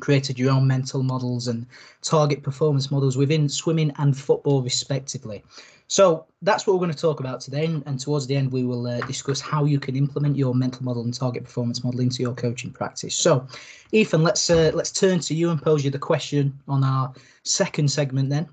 created 0.00 0.38
your 0.38 0.50
own 0.50 0.66
mental 0.66 1.02
models 1.02 1.48
and 1.48 1.66
target 2.02 2.42
performance 2.42 2.90
models 2.90 3.16
within 3.16 3.48
swimming 3.48 3.92
and 3.98 4.16
football, 4.16 4.62
respectively. 4.62 5.42
So 5.88 6.26
that's 6.42 6.66
what 6.66 6.74
we're 6.74 6.80
going 6.80 6.92
to 6.92 6.98
talk 6.98 7.20
about 7.20 7.40
today. 7.40 7.64
And, 7.64 8.00
towards 8.00 8.26
the 8.26 8.36
end, 8.36 8.50
we 8.50 8.64
will 8.64 8.86
uh, 8.86 9.00
discuss 9.06 9.40
how 9.40 9.64
you 9.64 9.78
can 9.78 9.96
implement 9.96 10.36
your 10.36 10.54
mental 10.54 10.84
model 10.84 11.04
and 11.04 11.14
target 11.14 11.44
performance 11.44 11.84
model 11.84 12.00
into 12.00 12.22
your 12.22 12.34
coaching 12.34 12.72
practice. 12.72 13.14
So, 13.14 13.46
Ethan, 13.92 14.22
let's 14.22 14.50
uh, 14.50 14.72
let's 14.74 14.90
turn 14.90 15.20
to 15.20 15.34
you 15.34 15.50
and 15.50 15.62
pose 15.62 15.84
you 15.84 15.90
the 15.90 15.98
question 15.98 16.58
on 16.66 16.82
our 16.82 17.12
second 17.44 17.90
segment. 17.90 18.30
Then, 18.30 18.48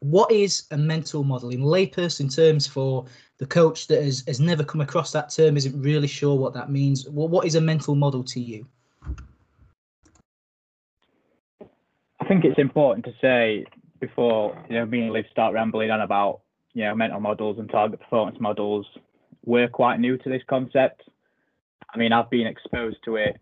what 0.00 0.30
is 0.32 0.66
a 0.72 0.76
mental 0.76 1.24
model 1.24 1.50
in 1.50 1.60
layperson 1.60 2.34
terms 2.34 2.66
for 2.66 3.04
the 3.38 3.46
coach 3.46 3.86
that 3.86 4.02
has, 4.02 4.24
has 4.26 4.40
never 4.40 4.64
come 4.64 4.80
across 4.80 5.12
that 5.12 5.30
term? 5.30 5.56
Isn't 5.56 5.80
really 5.80 6.08
sure 6.08 6.36
what 6.36 6.54
that 6.54 6.70
means. 6.70 7.08
Well, 7.08 7.28
what 7.28 7.46
is 7.46 7.54
a 7.54 7.60
mental 7.60 7.94
model 7.94 8.24
to 8.24 8.40
you? 8.40 8.66
I 12.20 12.24
think 12.26 12.44
it's 12.44 12.58
important 12.58 13.04
to 13.06 13.12
say 13.20 13.64
before 14.00 14.56
you 14.68 14.76
know 14.76 14.86
me 14.86 15.02
and 15.02 15.12
Liv 15.12 15.26
start 15.30 15.54
rambling 15.54 15.90
on 15.90 16.00
about 16.00 16.40
you 16.78 16.84
know, 16.84 16.94
mental 16.94 17.18
models 17.18 17.58
and 17.58 17.68
target 17.68 17.98
performance 17.98 18.38
models 18.38 18.86
were 19.44 19.66
quite 19.66 19.98
new 19.98 20.16
to 20.16 20.28
this 20.28 20.42
concept. 20.48 21.02
I 21.92 21.98
mean, 21.98 22.12
I've 22.12 22.30
been 22.30 22.46
exposed 22.46 22.98
to 23.04 23.16
it 23.16 23.36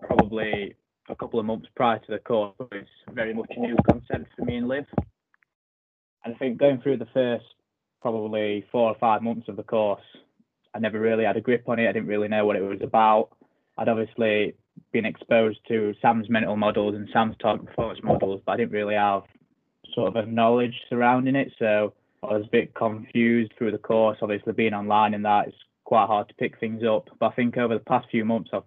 probably 0.00 0.74
a 1.10 1.14
couple 1.14 1.38
of 1.38 1.44
months 1.44 1.68
prior 1.76 1.98
to 1.98 2.10
the 2.10 2.18
course, 2.20 2.54
but 2.58 2.68
it's 2.72 2.88
very 3.12 3.34
much 3.34 3.52
a 3.54 3.60
new 3.60 3.76
concept 3.86 4.32
for 4.34 4.46
me 4.46 4.56
and 4.56 4.66
Liv. 4.66 4.86
And 6.24 6.34
I 6.34 6.38
think 6.38 6.56
going 6.56 6.80
through 6.80 6.96
the 6.96 7.08
first 7.12 7.44
probably 8.00 8.64
four 8.72 8.88
or 8.88 8.96
five 8.98 9.20
months 9.20 9.46
of 9.48 9.56
the 9.56 9.62
course, 9.62 10.00
I 10.74 10.78
never 10.78 10.98
really 10.98 11.24
had 11.24 11.36
a 11.36 11.42
grip 11.42 11.68
on 11.68 11.78
it. 11.78 11.86
I 11.86 11.92
didn't 11.92 12.08
really 12.08 12.28
know 12.28 12.46
what 12.46 12.56
it 12.56 12.62
was 12.62 12.80
about. 12.80 13.28
I'd 13.76 13.90
obviously 13.90 14.54
been 14.90 15.04
exposed 15.04 15.58
to 15.68 15.92
Sam's 16.00 16.30
mental 16.30 16.56
models 16.56 16.94
and 16.94 17.10
Sam's 17.12 17.36
target 17.42 17.66
performance 17.66 18.00
models, 18.02 18.40
but 18.46 18.52
I 18.52 18.56
didn't 18.56 18.72
really 18.72 18.94
have 18.94 19.24
sort 19.94 20.08
of 20.08 20.16
a 20.16 20.24
knowledge 20.24 20.80
surrounding 20.88 21.36
it. 21.36 21.52
So 21.58 21.92
I 22.22 22.34
was 22.34 22.44
a 22.46 22.50
bit 22.50 22.74
confused 22.74 23.52
through 23.56 23.72
the 23.72 23.78
course. 23.78 24.18
Obviously, 24.20 24.52
being 24.52 24.74
online 24.74 25.14
and 25.14 25.24
that, 25.24 25.48
it's 25.48 25.56
quite 25.84 26.06
hard 26.06 26.28
to 26.28 26.34
pick 26.34 26.58
things 26.60 26.82
up. 26.84 27.08
But 27.18 27.32
I 27.32 27.34
think 27.34 27.56
over 27.56 27.74
the 27.74 27.80
past 27.84 28.08
few 28.10 28.24
months, 28.24 28.50
I've 28.52 28.62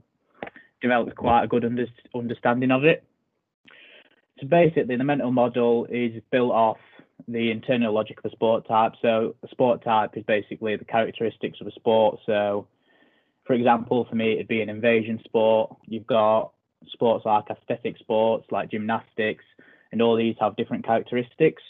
developed 0.81 1.15
quite 1.15 1.43
a 1.43 1.47
good 1.47 1.63
under- 1.63 1.87
understanding 2.15 2.71
of 2.71 2.83
it. 2.83 3.03
So 4.39 4.47
basically, 4.47 4.95
the 4.95 5.03
mental 5.03 5.31
model 5.31 5.85
is 5.85 6.21
built 6.31 6.51
off 6.51 6.77
the 7.27 7.51
internal 7.51 7.93
logic 7.93 8.17
of 8.19 8.25
a 8.25 8.35
sport 8.35 8.67
type. 8.67 8.93
So 9.01 9.35
a 9.43 9.47
sport 9.49 9.83
type 9.83 10.17
is 10.17 10.23
basically 10.23 10.75
the 10.75 10.85
characteristics 10.85 11.61
of 11.61 11.67
a 11.67 11.71
sport. 11.71 12.19
So, 12.25 12.67
for 13.45 13.53
example, 13.53 14.05
for 14.09 14.15
me, 14.15 14.33
it'd 14.33 14.47
be 14.47 14.61
an 14.61 14.69
invasion 14.69 15.21
sport. 15.23 15.75
You've 15.85 16.07
got 16.07 16.51
sports 16.91 17.25
like 17.25 17.45
aesthetic 17.49 17.97
sports, 17.99 18.47
like 18.51 18.71
gymnastics, 18.71 19.45
and 19.91 20.01
all 20.01 20.17
these 20.17 20.35
have 20.41 20.55
different 20.55 20.85
characteristics. 20.85 21.61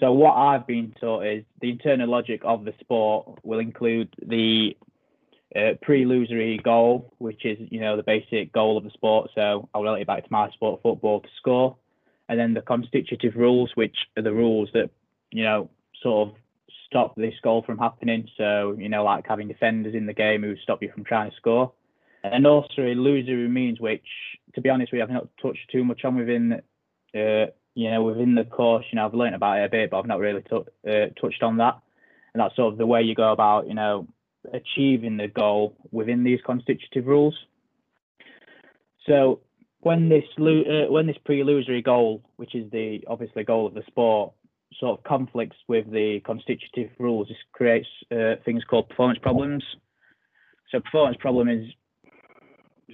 So 0.00 0.12
what 0.12 0.32
I've 0.32 0.66
been 0.66 0.94
taught 1.00 1.24
is 1.24 1.44
the 1.60 1.70
internal 1.70 2.08
logic 2.08 2.42
of 2.44 2.64
the 2.64 2.74
sport 2.80 3.38
will 3.42 3.60
include 3.60 4.14
the 4.20 4.76
uh, 5.54 5.74
pre-lusory 5.80 6.62
goal, 6.62 7.12
which 7.18 7.44
is 7.46 7.58
you 7.70 7.80
know 7.80 7.96
the 7.96 8.02
basic 8.02 8.52
goal 8.52 8.76
of 8.76 8.84
the 8.84 8.90
sport. 8.90 9.30
So 9.34 9.68
I'll 9.72 9.82
relate 9.82 10.02
it 10.02 10.06
back 10.06 10.24
to 10.24 10.32
my 10.32 10.50
sport, 10.50 10.82
football, 10.82 11.20
to 11.20 11.28
score, 11.38 11.76
and 12.28 12.38
then 12.38 12.52
the 12.52 12.60
constitutive 12.60 13.36
rules, 13.36 13.70
which 13.74 13.96
are 14.16 14.22
the 14.22 14.32
rules 14.32 14.68
that 14.74 14.90
you 15.30 15.44
know 15.44 15.70
sort 16.02 16.28
of 16.28 16.34
stop 16.86 17.16
this 17.16 17.34
goal 17.42 17.62
from 17.64 17.78
happening. 17.78 18.28
So 18.36 18.76
you 18.78 18.90
know 18.90 19.02
like 19.02 19.24
having 19.26 19.48
defenders 19.48 19.94
in 19.94 20.06
the 20.06 20.12
game 20.12 20.42
who 20.42 20.56
stop 20.56 20.82
you 20.82 20.90
from 20.92 21.04
trying 21.04 21.30
to 21.30 21.36
score, 21.36 21.72
and 22.22 22.46
also 22.46 22.82
a 22.82 22.94
lusory 22.94 23.48
means, 23.48 23.80
which 23.80 24.06
to 24.54 24.60
be 24.60 24.68
honest, 24.68 24.92
we 24.92 24.98
have 24.98 25.10
not 25.10 25.28
touched 25.40 25.70
too 25.70 25.84
much 25.84 26.04
on 26.04 26.16
within. 26.16 26.60
Uh, 27.14 27.46
you 27.76 27.90
know, 27.90 28.02
within 28.02 28.34
the 28.34 28.44
course, 28.44 28.86
you 28.90 28.96
know, 28.96 29.04
I've 29.04 29.12
learned 29.12 29.34
about 29.34 29.58
it 29.58 29.66
a 29.66 29.68
bit, 29.68 29.90
but 29.90 29.98
I've 29.98 30.06
not 30.06 30.18
really 30.18 30.42
t- 30.42 30.56
uh, 30.90 31.06
touched 31.20 31.42
on 31.42 31.58
that. 31.58 31.78
And 32.32 32.40
that's 32.40 32.56
sort 32.56 32.72
of 32.72 32.78
the 32.78 32.86
way 32.86 33.02
you 33.02 33.14
go 33.14 33.32
about, 33.32 33.68
you 33.68 33.74
know, 33.74 34.08
achieving 34.52 35.18
the 35.18 35.28
goal 35.28 35.76
within 35.92 36.24
these 36.24 36.40
constitutive 36.44 37.06
rules. 37.06 37.34
So 39.06 39.40
when 39.80 40.08
this 40.08 40.24
uh, 40.38 40.90
when 40.90 41.06
this 41.06 41.18
pre-lusory 41.26 41.84
goal, 41.84 42.22
which 42.36 42.54
is 42.54 42.70
the 42.70 43.04
obviously 43.06 43.44
goal 43.44 43.66
of 43.66 43.74
the 43.74 43.82
sport, 43.86 44.32
sort 44.80 44.98
of 44.98 45.04
conflicts 45.04 45.58
with 45.68 45.90
the 45.90 46.20
constitutive 46.24 46.90
rules, 46.98 47.28
this 47.28 47.36
creates 47.52 47.88
uh, 48.10 48.36
things 48.46 48.64
called 48.64 48.88
performance 48.88 49.18
problems. 49.20 49.62
So 50.72 50.80
performance 50.80 51.18
problem 51.20 51.50
is 51.50 51.66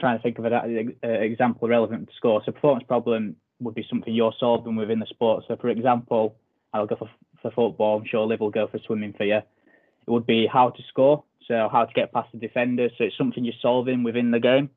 trying 0.00 0.18
to 0.18 0.22
think 0.24 0.38
of 0.40 0.44
an 0.44 0.96
uh, 1.04 1.08
example 1.08 1.68
relevant 1.68 2.08
to 2.08 2.14
score. 2.16 2.42
So 2.44 2.50
performance 2.50 2.84
problem 2.88 3.36
would 3.62 3.74
be 3.74 3.86
something 3.88 4.14
you're 4.14 4.34
solving 4.38 4.76
within 4.76 4.98
the 4.98 5.06
sport. 5.06 5.44
So, 5.48 5.56
for 5.56 5.68
example, 5.68 6.36
I'll 6.72 6.86
go 6.86 6.96
for, 6.96 7.10
for 7.40 7.50
football. 7.50 7.98
I'm 7.98 8.06
sure 8.06 8.26
Liv 8.26 8.40
will 8.40 8.50
go 8.50 8.66
for 8.66 8.78
swimming 8.86 9.14
for 9.16 9.24
you. 9.24 9.36
It 9.36 10.10
would 10.10 10.26
be 10.26 10.46
how 10.46 10.70
to 10.70 10.82
score, 10.88 11.24
so 11.46 11.68
how 11.70 11.84
to 11.84 11.92
get 11.94 12.12
past 12.12 12.30
the 12.32 12.38
defender. 12.38 12.88
So 12.98 13.04
it's 13.04 13.16
something 13.16 13.44
you're 13.44 13.54
solving 13.60 14.02
within 14.02 14.30
the 14.30 14.40
game. 14.40 14.70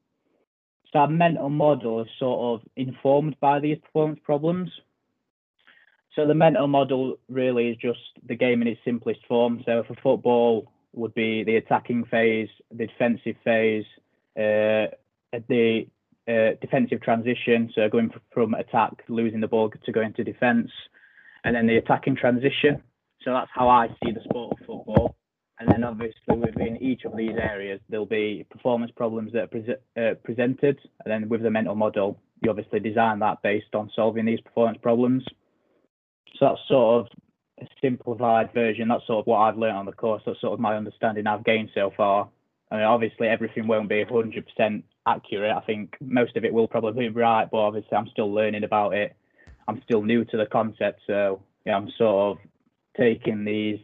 So 0.91 0.99
our 0.99 1.07
mental 1.07 1.49
model 1.49 2.01
is 2.01 2.07
sort 2.19 2.61
of 2.61 2.67
informed 2.75 3.35
by 3.39 3.59
these 3.59 3.77
performance 3.79 4.19
problems. 4.23 4.69
So 6.15 6.25
the 6.25 6.33
mental 6.33 6.67
model 6.67 7.17
really 7.27 7.69
is 7.69 7.77
just 7.77 7.99
the 8.25 8.35
game 8.35 8.61
in 8.61 8.67
its 8.67 8.79
simplest 8.85 9.19
form. 9.27 9.61
So 9.65 9.83
for 9.87 9.95
football 9.95 10.71
would 10.93 11.13
be 11.13 11.43
the 11.43 11.57
attacking 11.57 12.05
phase, 12.05 12.47
the 12.71 12.87
defensive 12.87 13.35
phase, 13.43 13.85
uh, 14.37 14.87
the 15.49 15.87
defensive 16.25 17.01
transition, 17.01 17.71
so 17.75 17.87
going 17.89 18.11
from 18.33 18.53
attack, 18.53 18.91
losing 19.07 19.41
the 19.41 19.47
ball 19.47 19.69
to 19.69 19.91
going 19.91 20.13
to 20.13 20.23
defence, 20.23 20.71
and 21.43 21.55
then 21.55 21.67
the 21.67 21.77
attacking 21.77 22.15
transition. 22.15 22.81
So 23.23 23.31
that's 23.31 23.49
how 23.53 23.69
I 23.69 23.87
see 24.03 24.11
the 24.11 24.21
sport 24.23 24.53
of 24.53 24.65
football. 24.65 25.15
And 25.59 25.69
then 25.69 25.83
obviously 25.83 26.35
within 26.35 26.77
each 26.81 27.05
of 27.05 27.15
these 27.15 27.35
areas, 27.39 27.79
there'll 27.89 28.05
be 28.05 28.45
performance 28.49 28.91
problems 28.95 29.31
that 29.33 29.43
are 29.43 29.47
pre- 29.47 29.75
uh, 29.97 30.15
presented. 30.23 30.79
And 31.03 31.11
then 31.11 31.29
with 31.29 31.43
the 31.43 31.49
mental 31.49 31.75
model, 31.75 32.19
you 32.43 32.49
obviously 32.49 32.79
design 32.79 33.19
that 33.19 33.41
based 33.41 33.73
on 33.73 33.89
solving 33.95 34.25
these 34.25 34.41
performance 34.41 34.79
problems. 34.81 35.23
So 36.37 36.47
that's 36.47 36.59
sort 36.67 37.05
of 37.05 37.11
a 37.61 37.67
simplified 37.81 38.53
version. 38.53 38.89
That's 38.89 39.07
sort 39.07 39.19
of 39.19 39.27
what 39.27 39.37
I've 39.37 39.57
learned 39.57 39.77
on 39.77 39.85
the 39.85 39.93
course. 39.93 40.21
That's 40.25 40.41
sort 40.41 40.53
of 40.53 40.59
my 40.59 40.75
understanding 40.75 41.25
I've 41.25 41.45
gained 41.45 41.69
so 41.73 41.91
far. 41.95 42.27
I 42.69 42.75
mean, 42.75 42.83
obviously 42.83 43.27
everything 43.27 43.67
won't 43.67 43.87
be 43.87 44.03
100% 44.03 44.83
accurate. 45.05 45.55
I 45.55 45.61
think 45.61 45.95
most 46.01 46.35
of 46.35 46.45
it 46.45 46.53
will 46.53 46.67
probably 46.67 47.07
be 47.07 47.13
right, 47.13 47.49
but 47.49 47.57
obviously 47.57 47.97
I'm 47.97 48.09
still 48.09 48.33
learning 48.33 48.63
about 48.63 48.93
it. 48.93 49.15
I'm 49.67 49.81
still 49.83 50.03
new 50.03 50.25
to 50.25 50.37
the 50.37 50.45
concept, 50.45 51.01
so 51.07 51.41
yeah, 51.65 51.75
I'm 51.75 51.89
sort 51.97 52.37
of 52.37 52.43
taking 52.97 53.45
these, 53.45 53.79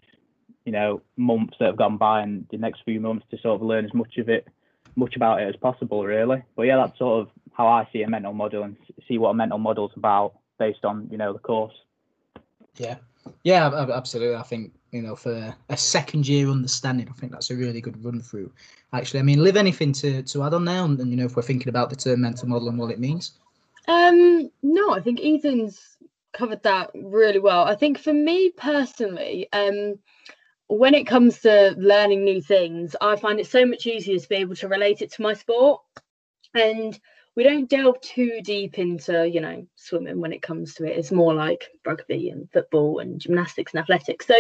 you 0.65 0.71
know, 0.71 1.01
months 1.17 1.55
that 1.59 1.65
have 1.67 1.77
gone 1.77 1.97
by 1.97 2.21
and 2.21 2.45
the 2.51 2.57
next 2.57 2.83
few 2.85 2.99
months 2.99 3.25
to 3.31 3.37
sort 3.39 3.55
of 3.55 3.67
learn 3.67 3.85
as 3.85 3.93
much 3.93 4.17
of 4.17 4.29
it, 4.29 4.47
much 4.95 5.15
about 5.15 5.41
it 5.41 5.47
as 5.47 5.55
possible, 5.55 6.05
really. 6.05 6.43
But 6.55 6.63
yeah, 6.63 6.77
that's 6.77 6.97
sort 6.99 7.21
of 7.21 7.29
how 7.53 7.67
I 7.67 7.87
see 7.91 8.03
a 8.03 8.09
mental 8.09 8.33
model 8.33 8.63
and 8.63 8.77
see 9.07 9.17
what 9.17 9.29
a 9.29 9.33
mental 9.33 9.57
model's 9.57 9.91
about 9.95 10.33
based 10.59 10.85
on 10.85 11.07
you 11.11 11.17
know 11.17 11.33
the 11.33 11.39
course. 11.39 11.73
Yeah, 12.77 12.97
yeah, 13.43 13.67
absolutely. 13.93 14.35
I 14.35 14.43
think 14.43 14.73
you 14.91 15.01
know 15.01 15.15
for 15.15 15.55
a 15.69 15.77
second 15.77 16.27
year 16.27 16.49
understanding, 16.49 17.07
I 17.09 17.13
think 17.13 17.31
that's 17.31 17.49
a 17.49 17.55
really 17.55 17.81
good 17.81 18.03
run 18.03 18.21
through. 18.21 18.51
Actually, 18.93 19.21
I 19.21 19.23
mean, 19.23 19.43
Liv 19.43 19.57
anything 19.57 19.93
to 19.93 20.23
to 20.23 20.43
add 20.43 20.53
on 20.53 20.63
now, 20.63 20.85
and 20.85 20.99
you 21.09 21.15
know 21.15 21.25
if 21.25 21.35
we're 21.35 21.41
thinking 21.41 21.69
about 21.69 21.89
the 21.89 21.95
term 21.95 22.21
mental 22.21 22.47
model 22.47 22.69
and 22.69 22.77
what 22.77 22.91
it 22.91 22.99
means. 22.99 23.33
Um, 23.87 24.49
no, 24.61 24.93
I 24.93 25.01
think 25.01 25.19
Ethan's 25.23 25.97
covered 26.33 26.63
that 26.63 26.91
really 26.93 27.39
well. 27.39 27.63
I 27.63 27.75
think 27.75 27.97
for 27.97 28.13
me 28.13 28.51
personally, 28.51 29.47
um, 29.53 29.99
when 30.67 30.93
it 30.93 31.07
comes 31.07 31.39
to 31.41 31.75
learning 31.77 32.23
new 32.23 32.41
things, 32.41 32.95
I 33.01 33.15
find 33.15 33.39
it 33.39 33.47
so 33.47 33.65
much 33.65 33.85
easier 33.85 34.17
to 34.17 34.29
be 34.29 34.35
able 34.35 34.55
to 34.55 34.67
relate 34.67 35.01
it 35.01 35.11
to 35.13 35.21
my 35.21 35.33
sport. 35.33 35.81
And 36.53 36.97
we 37.41 37.49
don't 37.49 37.67
delve 37.67 37.99
too 38.01 38.39
deep 38.43 38.77
into 38.77 39.27
you 39.27 39.41
know 39.41 39.65
swimming 39.75 40.21
when 40.21 40.31
it 40.31 40.43
comes 40.43 40.75
to 40.75 40.85
it. 40.85 40.95
It's 40.95 41.11
more 41.11 41.33
like 41.33 41.69
rugby 41.83 42.29
and 42.29 42.47
football 42.51 42.99
and 42.99 43.19
gymnastics 43.19 43.73
and 43.73 43.81
athletics. 43.81 44.27
So 44.27 44.35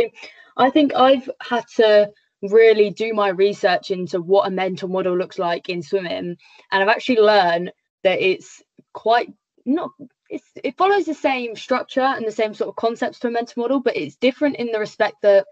i 0.57 0.69
think 0.69 0.93
i've 0.93 1.27
had 1.41 1.65
to 1.77 2.11
really 2.43 2.89
do 2.89 3.13
my 3.13 3.29
research 3.29 3.89
into 3.89 4.21
what 4.21 4.47
a 4.47 4.51
mental 4.51 4.89
model 4.89 5.17
looks 5.17 5.39
like 5.39 5.67
in 5.69 5.81
swimming. 5.81 6.37
And 6.71 6.83
i've 6.83 6.95
actually 6.95 7.21
learned 7.21 7.71
that 8.03 8.21
it's 8.21 8.61
quite 8.93 9.33
not 9.65 9.89
it 10.29 10.77
follows 10.77 11.05
the 11.05 11.15
same 11.15 11.55
structure 11.55 12.01
and 12.01 12.27
the 12.27 12.31
same 12.31 12.53
sort 12.53 12.69
of 12.69 12.75
concepts 12.75 13.17
to 13.19 13.29
a 13.29 13.31
mental 13.31 13.63
model 13.63 13.79
but 13.79 13.97
it's 13.97 14.15
different 14.17 14.57
in 14.57 14.71
the 14.71 14.79
respect 14.79 15.15
that 15.23 15.47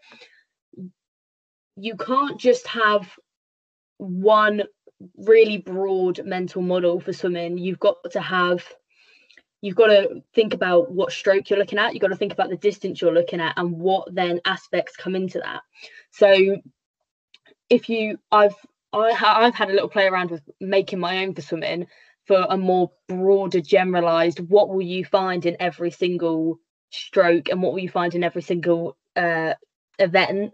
you 1.78 1.96
can't 1.98 2.40
just 2.40 2.68
have 2.68 3.10
one 3.98 4.64
really 5.18 5.58
broad 5.58 6.26
mental 6.26 6.62
model 6.62 7.00
for 7.00 7.14
swimming. 7.14 7.58
You've 7.58 7.80
got 7.80 7.98
to 8.12 8.22
have 8.22 8.64
you've 9.62 9.76
got 9.76 9.88
to 9.88 10.24
think 10.34 10.54
about 10.54 10.92
what 10.92 11.12
stroke 11.12 11.50
you're 11.50 11.60
looking 11.60 11.80
at. 11.80 11.94
You've 11.94 12.02
got 12.02 12.10
to 12.10 12.16
think 12.16 12.32
about 12.32 12.50
the 12.50 12.58
distance 12.58 13.02
you're 13.02 13.14
looking 13.14 13.42
at 13.42 13.58
and 13.58 13.78
what 13.78 14.14
then 14.14 14.40
aspects 14.46 14.96
come 14.96 15.16
into 15.16 15.40
that. 15.40 15.62
So 16.12 16.58
if 17.70 17.90
you 17.90 18.18
i've 18.32 18.56
I, 18.92 19.16
i've 19.22 19.56
had 19.56 19.70
a 19.70 19.74
little 19.74 19.90
play 19.90 20.08
around 20.08 20.32
with 20.32 20.42
making 20.60 21.00
my 21.00 21.24
own 21.24 21.34
for 21.34 21.42
swimming 21.42 21.88
for 22.26 22.46
a 22.50 22.58
more 22.58 22.92
broader 23.08 23.62
generalized 23.62 24.40
what 24.40 24.70
will 24.70 24.82
you 24.82 25.06
find 25.06 25.46
in 25.46 25.58
every 25.60 25.92
single 25.92 26.60
stroke 26.92 27.50
and 27.50 27.62
what 27.62 27.72
will 27.72 27.80
you 27.80 27.90
find 27.90 28.16
in 28.16 28.24
every 28.24 28.42
single 28.42 28.98
uh, 29.16 29.54
event? 30.00 30.54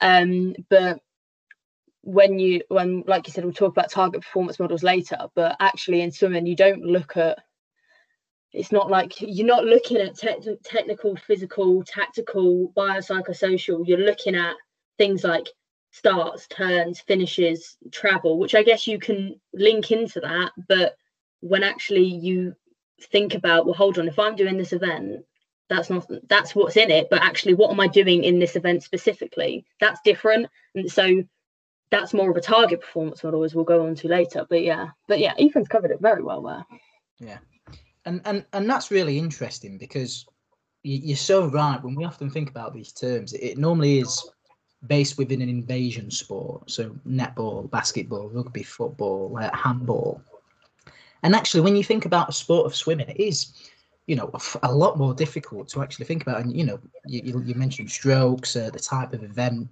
Um 0.00 0.54
but 0.68 1.00
when 2.08 2.38
you 2.38 2.62
when 2.68 3.04
like 3.06 3.26
you 3.26 3.32
said 3.34 3.44
we'll 3.44 3.52
talk 3.52 3.70
about 3.70 3.90
target 3.90 4.22
performance 4.22 4.58
models 4.58 4.82
later 4.82 5.18
but 5.34 5.54
actually 5.60 6.00
in 6.00 6.10
swimming 6.10 6.46
you 6.46 6.56
don't 6.56 6.82
look 6.82 7.18
at 7.18 7.38
it's 8.54 8.72
not 8.72 8.88
like 8.88 9.20
you're 9.20 9.46
not 9.46 9.66
looking 9.66 9.98
at 9.98 10.16
te- 10.16 10.56
technical 10.64 11.14
physical 11.16 11.84
tactical 11.84 12.72
biopsychosocial. 12.74 13.86
You're 13.86 13.98
looking 13.98 14.34
at 14.34 14.56
things 14.96 15.22
like 15.22 15.48
starts 15.90 16.46
turns 16.46 17.00
finishes 17.00 17.76
travel 17.92 18.38
which 18.38 18.54
i 18.54 18.62
guess 18.62 18.86
you 18.86 18.98
can 18.98 19.38
link 19.54 19.90
into 19.90 20.20
that 20.20 20.52
but 20.68 20.96
when 21.40 21.62
actually 21.62 22.04
you 22.04 22.54
think 23.10 23.34
about 23.34 23.64
well 23.64 23.74
hold 23.74 23.98
on 23.98 24.06
if 24.06 24.18
i'm 24.18 24.36
doing 24.36 24.58
this 24.58 24.74
event 24.74 25.24
that's 25.68 25.88
not 25.88 26.06
that's 26.28 26.54
what's 26.54 26.76
in 26.76 26.90
it 26.90 27.08
but 27.10 27.22
actually 27.22 27.54
what 27.54 27.70
am 27.70 27.80
i 27.80 27.86
doing 27.86 28.22
in 28.24 28.38
this 28.38 28.56
event 28.56 28.82
specifically? 28.82 29.66
That's 29.80 30.00
different. 30.04 30.48
And 30.74 30.90
so 30.90 31.24
that's 31.90 32.14
more 32.14 32.30
of 32.30 32.36
a 32.36 32.40
target 32.40 32.80
performance 32.80 33.24
model 33.24 33.44
as 33.44 33.54
we'll 33.54 33.64
go 33.64 33.86
on 33.86 33.94
to 33.96 34.08
later. 34.08 34.46
But 34.48 34.62
yeah 34.62 34.88
but 35.06 35.18
yeah 35.18 35.34
ethan's 35.38 35.68
covered 35.68 35.90
it 35.90 36.00
very 36.00 36.22
well 36.22 36.42
there. 36.42 36.64
Yeah. 37.18 37.38
And 38.04 38.20
and 38.24 38.44
and 38.52 38.68
that's 38.68 38.90
really 38.90 39.18
interesting 39.18 39.78
because 39.78 40.26
you're 40.82 41.16
so 41.16 41.46
right. 41.46 41.82
When 41.82 41.94
we 41.94 42.04
often 42.04 42.30
think 42.30 42.50
about 42.50 42.74
these 42.74 42.92
terms 42.92 43.32
it 43.32 43.58
normally 43.58 43.98
is 43.98 44.28
based 44.86 45.18
within 45.18 45.42
an 45.42 45.48
invasion 45.48 46.10
sport. 46.10 46.70
So 46.70 46.96
netball 47.06 47.70
basketball 47.70 48.28
rugby 48.28 48.62
football 48.62 49.36
handball. 49.52 50.22
And 51.22 51.34
actually 51.34 51.62
when 51.62 51.76
you 51.76 51.84
think 51.84 52.04
about 52.04 52.28
a 52.28 52.32
sport 52.32 52.66
of 52.66 52.76
swimming 52.76 53.08
it 53.08 53.20
is 53.20 53.52
you 54.06 54.16
know 54.16 54.30
a 54.62 54.72
lot 54.72 54.96
more 54.96 55.12
difficult 55.12 55.68
to 55.68 55.82
actually 55.82 56.06
think 56.06 56.22
about. 56.22 56.40
And 56.40 56.54
you 56.56 56.64
know 56.64 56.80
you, 57.06 57.42
you 57.44 57.54
mentioned 57.54 57.90
strokes 57.90 58.56
uh, 58.56 58.70
the 58.70 58.78
type 58.78 59.12
of 59.12 59.22
event 59.22 59.68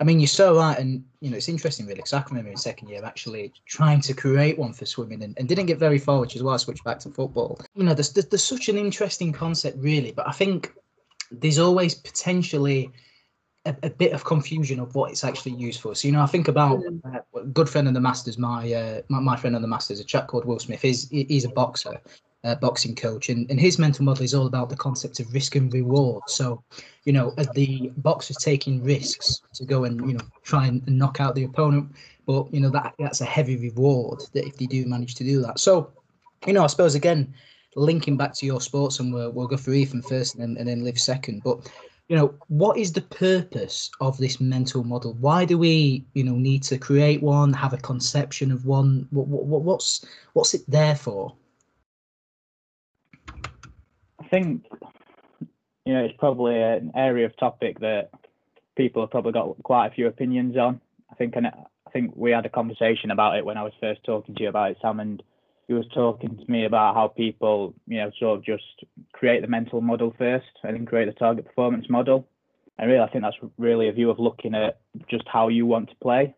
i 0.00 0.04
mean 0.04 0.18
you're 0.18 0.26
so 0.26 0.56
right 0.56 0.78
and 0.78 1.04
you 1.20 1.30
know 1.30 1.36
it's 1.36 1.48
interesting 1.48 1.86
really 1.86 1.96
because 1.96 2.12
i 2.12 2.20
can 2.20 2.36
remember 2.36 2.50
in 2.50 2.56
second 2.56 2.88
year 2.88 3.04
actually 3.04 3.52
trying 3.66 4.00
to 4.00 4.14
create 4.14 4.58
one 4.58 4.72
for 4.72 4.86
swimming 4.86 5.22
and, 5.22 5.36
and 5.38 5.48
didn't 5.48 5.66
get 5.66 5.78
very 5.78 5.98
far 5.98 6.20
which 6.20 6.36
is 6.36 6.42
why 6.42 6.54
i 6.54 6.56
switched 6.56 6.84
back 6.84 6.98
to 6.98 7.10
football 7.10 7.60
you 7.74 7.84
know 7.84 7.94
there's, 7.94 8.12
there's, 8.12 8.26
there's 8.26 8.44
such 8.44 8.68
an 8.68 8.78
interesting 8.78 9.32
concept 9.32 9.76
really 9.78 10.12
but 10.12 10.26
i 10.26 10.32
think 10.32 10.72
there's 11.30 11.58
always 11.58 11.94
potentially 11.94 12.90
a, 13.66 13.76
a, 13.82 13.90
bit 13.90 14.12
of 14.12 14.24
confusion 14.24 14.80
of 14.80 14.94
what 14.94 15.10
it's 15.10 15.22
actually 15.22 15.52
used 15.52 15.80
for. 15.80 15.94
So 15.94 16.08
you 16.08 16.12
know, 16.12 16.22
I 16.22 16.26
think 16.26 16.48
about 16.48 16.82
uh, 17.04 17.18
a 17.38 17.44
good 17.44 17.68
friend 17.68 17.86
of 17.86 17.94
the 17.94 18.00
Masters, 18.00 18.38
my, 18.38 18.72
uh, 18.72 19.02
my 19.08 19.20
my 19.20 19.36
friend 19.36 19.54
on 19.54 19.62
the 19.62 19.68
Masters, 19.68 20.00
a 20.00 20.04
chap 20.04 20.28
called 20.28 20.44
Will 20.44 20.58
Smith. 20.58 20.80
He's 20.80 21.08
he's 21.10 21.44
a 21.44 21.50
boxer, 21.50 22.00
uh, 22.44 22.54
boxing 22.54 22.94
coach, 22.94 23.28
and, 23.28 23.50
and 23.50 23.60
his 23.60 23.78
mental 23.78 24.04
model 24.04 24.24
is 24.24 24.34
all 24.34 24.46
about 24.46 24.70
the 24.70 24.76
concept 24.76 25.20
of 25.20 25.32
risk 25.32 25.56
and 25.56 25.72
reward. 25.72 26.22
So, 26.26 26.62
you 27.04 27.12
know, 27.12 27.34
as 27.36 27.48
the 27.50 27.92
boxer's 27.98 28.38
taking 28.38 28.82
risks 28.82 29.42
to 29.54 29.64
go 29.64 29.84
and 29.84 30.00
you 30.08 30.16
know 30.16 30.24
try 30.42 30.66
and 30.66 30.86
knock 30.86 31.20
out 31.20 31.34
the 31.34 31.44
opponent, 31.44 31.94
but 32.26 32.52
you 32.52 32.60
know 32.60 32.70
that 32.70 32.94
that's 32.98 33.20
a 33.20 33.26
heavy 33.26 33.56
reward 33.56 34.22
that 34.32 34.46
if 34.46 34.56
they 34.56 34.66
do 34.66 34.86
manage 34.86 35.14
to 35.16 35.24
do 35.24 35.42
that. 35.42 35.58
So, 35.58 35.92
you 36.46 36.52
know, 36.52 36.64
I 36.64 36.68
suppose 36.68 36.94
again, 36.94 37.32
linking 37.76 38.16
back 38.16 38.34
to 38.34 38.46
your 38.46 38.60
sports, 38.60 39.00
and 39.00 39.12
we'll, 39.12 39.30
we'll 39.32 39.46
go 39.46 39.56
through 39.56 39.74
Ethan 39.74 40.02
first 40.02 40.34
and 40.34 40.42
then, 40.42 40.56
and 40.58 40.68
then 40.68 40.84
Liv 40.84 40.98
second, 40.98 41.42
but 41.44 41.70
you 42.08 42.16
know 42.16 42.34
what 42.48 42.76
is 42.76 42.92
the 42.92 43.02
purpose 43.02 43.88
of 44.00 44.18
this 44.18 44.40
mental 44.40 44.82
model 44.82 45.14
why 45.20 45.44
do 45.44 45.56
we 45.56 46.04
you 46.14 46.24
know 46.24 46.34
need 46.34 46.60
to 46.60 46.76
create 46.76 47.22
one 47.22 47.52
have 47.52 47.72
a 47.72 47.76
conception 47.76 48.50
of 48.50 48.66
one 48.66 49.06
what, 49.10 49.28
what, 49.28 49.62
what's 49.62 50.04
what's 50.32 50.52
it 50.52 50.62
there 50.66 50.96
for 50.96 51.32
think 54.30 54.64
you 55.84 55.92
know 55.92 56.04
it's 56.04 56.16
probably 56.18 56.60
an 56.60 56.92
area 56.94 57.26
of 57.26 57.36
topic 57.36 57.80
that 57.80 58.10
people 58.76 59.02
have 59.02 59.10
probably 59.10 59.32
got 59.32 59.62
quite 59.62 59.88
a 59.88 59.90
few 59.90 60.06
opinions 60.06 60.56
on. 60.56 60.80
I 61.10 61.14
think 61.16 61.34
I 61.36 61.90
think 61.90 62.12
we 62.14 62.30
had 62.30 62.46
a 62.46 62.50
conversation 62.50 63.10
about 63.10 63.36
it 63.36 63.44
when 63.44 63.56
I 63.56 63.62
was 63.62 63.72
first 63.80 64.04
talking 64.04 64.34
to 64.34 64.42
you 64.42 64.48
about 64.48 64.72
it, 64.72 64.78
Sam, 64.80 65.00
and 65.00 65.22
you 65.68 65.74
was 65.76 65.86
talking 65.94 66.36
to 66.36 66.50
me 66.50 66.64
about 66.64 66.94
how 66.94 67.08
people 67.08 67.74
you 67.86 67.98
know 67.98 68.10
sort 68.18 68.38
of 68.38 68.44
just 68.44 68.84
create 69.12 69.42
the 69.42 69.48
mental 69.48 69.80
model 69.80 70.14
first 70.18 70.46
and 70.62 70.74
then 70.74 70.86
create 70.86 71.06
the 71.06 71.12
target 71.12 71.46
performance 71.46 71.86
model. 71.88 72.26
And 72.78 72.90
really, 72.90 73.02
I 73.02 73.08
think 73.08 73.24
that's 73.24 73.36
really 73.58 73.88
a 73.88 73.92
view 73.92 74.10
of 74.10 74.18
looking 74.18 74.54
at 74.54 74.80
just 75.08 75.24
how 75.26 75.48
you 75.48 75.66
want 75.66 75.90
to 75.90 75.96
play. 75.96 76.34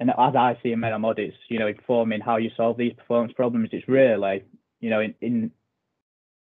And 0.00 0.10
as 0.10 0.34
I 0.34 0.58
see 0.62 0.72
in 0.72 0.80
mental 0.80 0.98
model, 0.98 1.24
it's 1.24 1.36
you 1.48 1.58
know 1.58 1.68
informing 1.68 2.20
how 2.20 2.38
you 2.38 2.50
solve 2.56 2.76
these 2.76 2.94
performance 2.94 3.32
problems. 3.34 3.68
It's 3.72 3.88
really 3.88 4.44
you 4.80 4.90
know 4.90 5.00
in, 5.00 5.14
in 5.20 5.50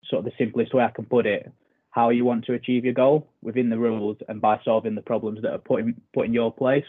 sort 0.06 0.20
of 0.20 0.26
the 0.26 0.38
simplest 0.38 0.74
way 0.74 0.84
I 0.84 0.92
can 0.92 1.06
put 1.06 1.26
it, 1.26 1.52
how 1.92 2.10
you 2.10 2.26
want 2.26 2.46
to 2.46 2.54
achieve 2.54 2.86
your 2.86 2.94
goal 2.94 3.28
within 3.42 3.70
the 3.70 3.78
rules 3.78 4.18
and 4.28 4.40
by 4.40 4.60
solving 4.64 4.96
the 4.96 5.02
problems 5.02 5.42
that 5.42 5.52
are 5.52 5.58
put 5.58 5.82
in, 5.82 6.02
put 6.14 6.26
in 6.26 6.34
your 6.34 6.54
place. 6.54 6.86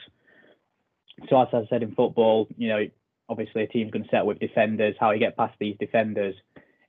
So 1.28 1.40
as 1.40 1.48
I 1.52 1.62
said 1.68 1.82
in 1.82 1.94
football, 1.94 2.48
you 2.56 2.68
know, 2.68 2.86
obviously 3.28 3.62
a 3.62 3.66
team's 3.66 3.90
going 3.90 4.04
to 4.04 4.10
set 4.10 4.26
with 4.26 4.38
defenders, 4.38 4.96
how 4.98 5.10
you 5.10 5.18
get 5.18 5.36
past 5.36 5.54
these 5.58 5.76
defenders. 5.78 6.34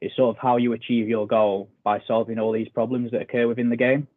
It's 0.02 0.16
sort 0.16 0.36
of 0.36 0.42
how 0.42 0.58
you 0.58 0.74
achieve 0.74 1.10
your 1.10 1.28
goal 1.28 1.70
by 1.84 2.02
solving 2.08 2.40
all 2.40 2.52
these 2.52 2.70
problems 2.70 3.12
that 3.12 3.22
occur 3.22 3.48
within 3.48 3.70
the 3.70 3.76
game. 3.76 4.08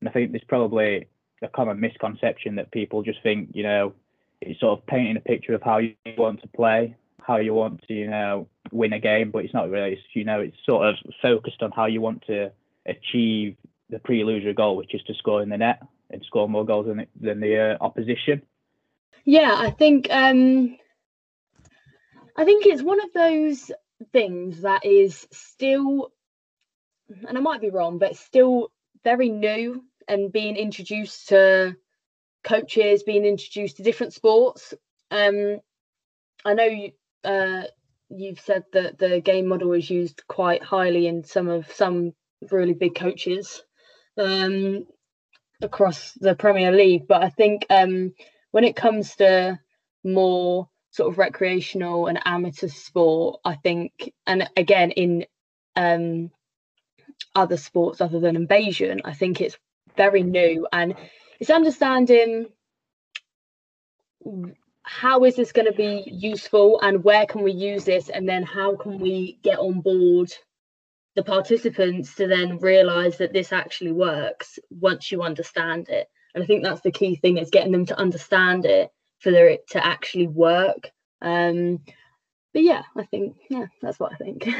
And 0.00 0.08
I 0.08 0.12
think 0.12 0.32
there's 0.32 0.44
probably 0.48 1.08
a 1.42 1.48
common 1.48 1.80
misconception 1.80 2.56
that 2.56 2.70
people 2.70 3.02
just 3.02 3.22
think, 3.22 3.50
you 3.54 3.62
know, 3.62 3.94
it's 4.40 4.60
sort 4.60 4.78
of 4.78 4.86
painting 4.86 5.16
a 5.16 5.20
picture 5.20 5.54
of 5.54 5.62
how 5.62 5.78
you 5.78 5.94
want 6.18 6.42
to 6.42 6.48
play 6.48 6.96
how 7.26 7.38
you 7.38 7.52
want 7.52 7.82
to, 7.88 7.92
you 7.92 8.08
know, 8.08 8.48
win 8.70 8.92
a 8.92 9.00
game, 9.00 9.30
but 9.30 9.44
it's 9.44 9.54
not 9.54 9.68
really, 9.68 9.98
you 10.14 10.24
know, 10.24 10.40
it's 10.40 10.56
sort 10.64 10.86
of 10.86 10.94
focused 11.20 11.62
on 11.62 11.72
how 11.72 11.86
you 11.86 12.00
want 12.00 12.22
to 12.26 12.52
achieve 12.86 13.56
the 13.90 13.98
pre-lusory 13.98 14.54
goal, 14.54 14.76
which 14.76 14.94
is 14.94 15.02
to 15.02 15.14
score 15.14 15.42
in 15.42 15.48
the 15.48 15.56
net 15.56 15.82
and 16.10 16.22
score 16.24 16.48
more 16.48 16.64
goals 16.64 16.86
than 16.86 16.98
the, 16.98 17.06
than 17.20 17.40
the 17.40 17.72
uh, 17.72 17.76
opposition. 17.80 18.42
Yeah, 19.24 19.54
I 19.56 19.70
think 19.70 20.06
um, 20.10 20.76
I 22.36 22.44
think 22.44 22.64
it's 22.64 22.82
one 22.82 23.00
of 23.00 23.12
those 23.12 23.72
things 24.12 24.60
that 24.60 24.84
is 24.84 25.26
still, 25.32 26.12
and 27.26 27.36
I 27.36 27.40
might 27.40 27.60
be 27.60 27.70
wrong, 27.70 27.98
but 27.98 28.16
still 28.16 28.70
very 29.02 29.30
new 29.30 29.82
and 30.06 30.32
being 30.32 30.54
introduced 30.54 31.28
to 31.30 31.76
coaches, 32.44 33.02
being 33.02 33.24
introduced 33.24 33.78
to 33.78 33.82
different 33.82 34.12
sports. 34.12 34.74
Um, 35.10 35.60
I 36.44 36.54
know 36.54 36.88
uh, 37.24 37.62
you've 38.08 38.40
said 38.40 38.64
that 38.72 38.98
the 38.98 39.20
game 39.20 39.46
model 39.46 39.72
is 39.72 39.90
used 39.90 40.22
quite 40.28 40.62
highly 40.62 41.06
in 41.06 41.24
some 41.24 41.48
of 41.48 41.70
some 41.72 42.12
really 42.50 42.74
big 42.74 42.94
coaches 42.94 43.62
um, 44.18 44.86
across 45.62 46.12
the 46.12 46.34
Premier 46.34 46.72
League, 46.72 47.06
but 47.08 47.22
I 47.22 47.30
think 47.30 47.66
um, 47.70 48.12
when 48.50 48.64
it 48.64 48.76
comes 48.76 49.16
to 49.16 49.58
more 50.04 50.68
sort 50.90 51.12
of 51.12 51.18
recreational 51.18 52.06
and 52.06 52.18
amateur 52.24 52.68
sport, 52.68 53.40
I 53.44 53.56
think, 53.56 54.12
and 54.26 54.48
again 54.56 54.92
in 54.92 55.26
um, 55.74 56.30
other 57.34 57.56
sports 57.56 58.00
other 58.00 58.20
than 58.20 58.36
invasion, 58.36 59.02
I 59.04 59.12
think 59.12 59.40
it's 59.40 59.58
very 59.96 60.22
new. 60.22 60.66
And 60.72 60.94
it's 61.38 61.50
understanding 61.50 62.46
how 64.86 65.24
is 65.24 65.34
this 65.34 65.50
going 65.50 65.66
to 65.66 65.72
be 65.76 66.04
useful 66.06 66.80
and 66.80 67.02
where 67.02 67.26
can 67.26 67.42
we 67.42 67.50
use 67.52 67.84
this? 67.84 68.08
And 68.08 68.28
then 68.28 68.44
how 68.44 68.76
can 68.76 69.00
we 69.00 69.38
get 69.42 69.58
on 69.58 69.80
board 69.80 70.32
the 71.16 71.24
participants 71.24 72.14
to 72.14 72.28
then 72.28 72.58
realize 72.58 73.18
that 73.18 73.32
this 73.32 73.52
actually 73.52 73.90
works 73.92 74.60
once 74.70 75.10
you 75.10 75.22
understand 75.22 75.88
it? 75.88 76.08
And 76.34 76.44
i 76.44 76.46
think 76.46 76.62
that's 76.62 76.82
the 76.82 76.92
key 76.92 77.16
thing 77.16 77.38
is 77.38 77.50
getting 77.50 77.72
them 77.72 77.86
to 77.86 77.98
understand 77.98 78.64
it 78.64 78.90
for 79.18 79.30
it 79.30 79.66
to 79.70 79.84
actually 79.84 80.28
work. 80.28 80.90
Um 81.20 81.80
but 82.52 82.62
yeah 82.62 82.82
i 82.96 83.04
think 83.04 83.36
yeah 83.50 83.66
that's 83.82 83.98
what 83.98 84.12
i 84.12 84.16
think. 84.16 84.48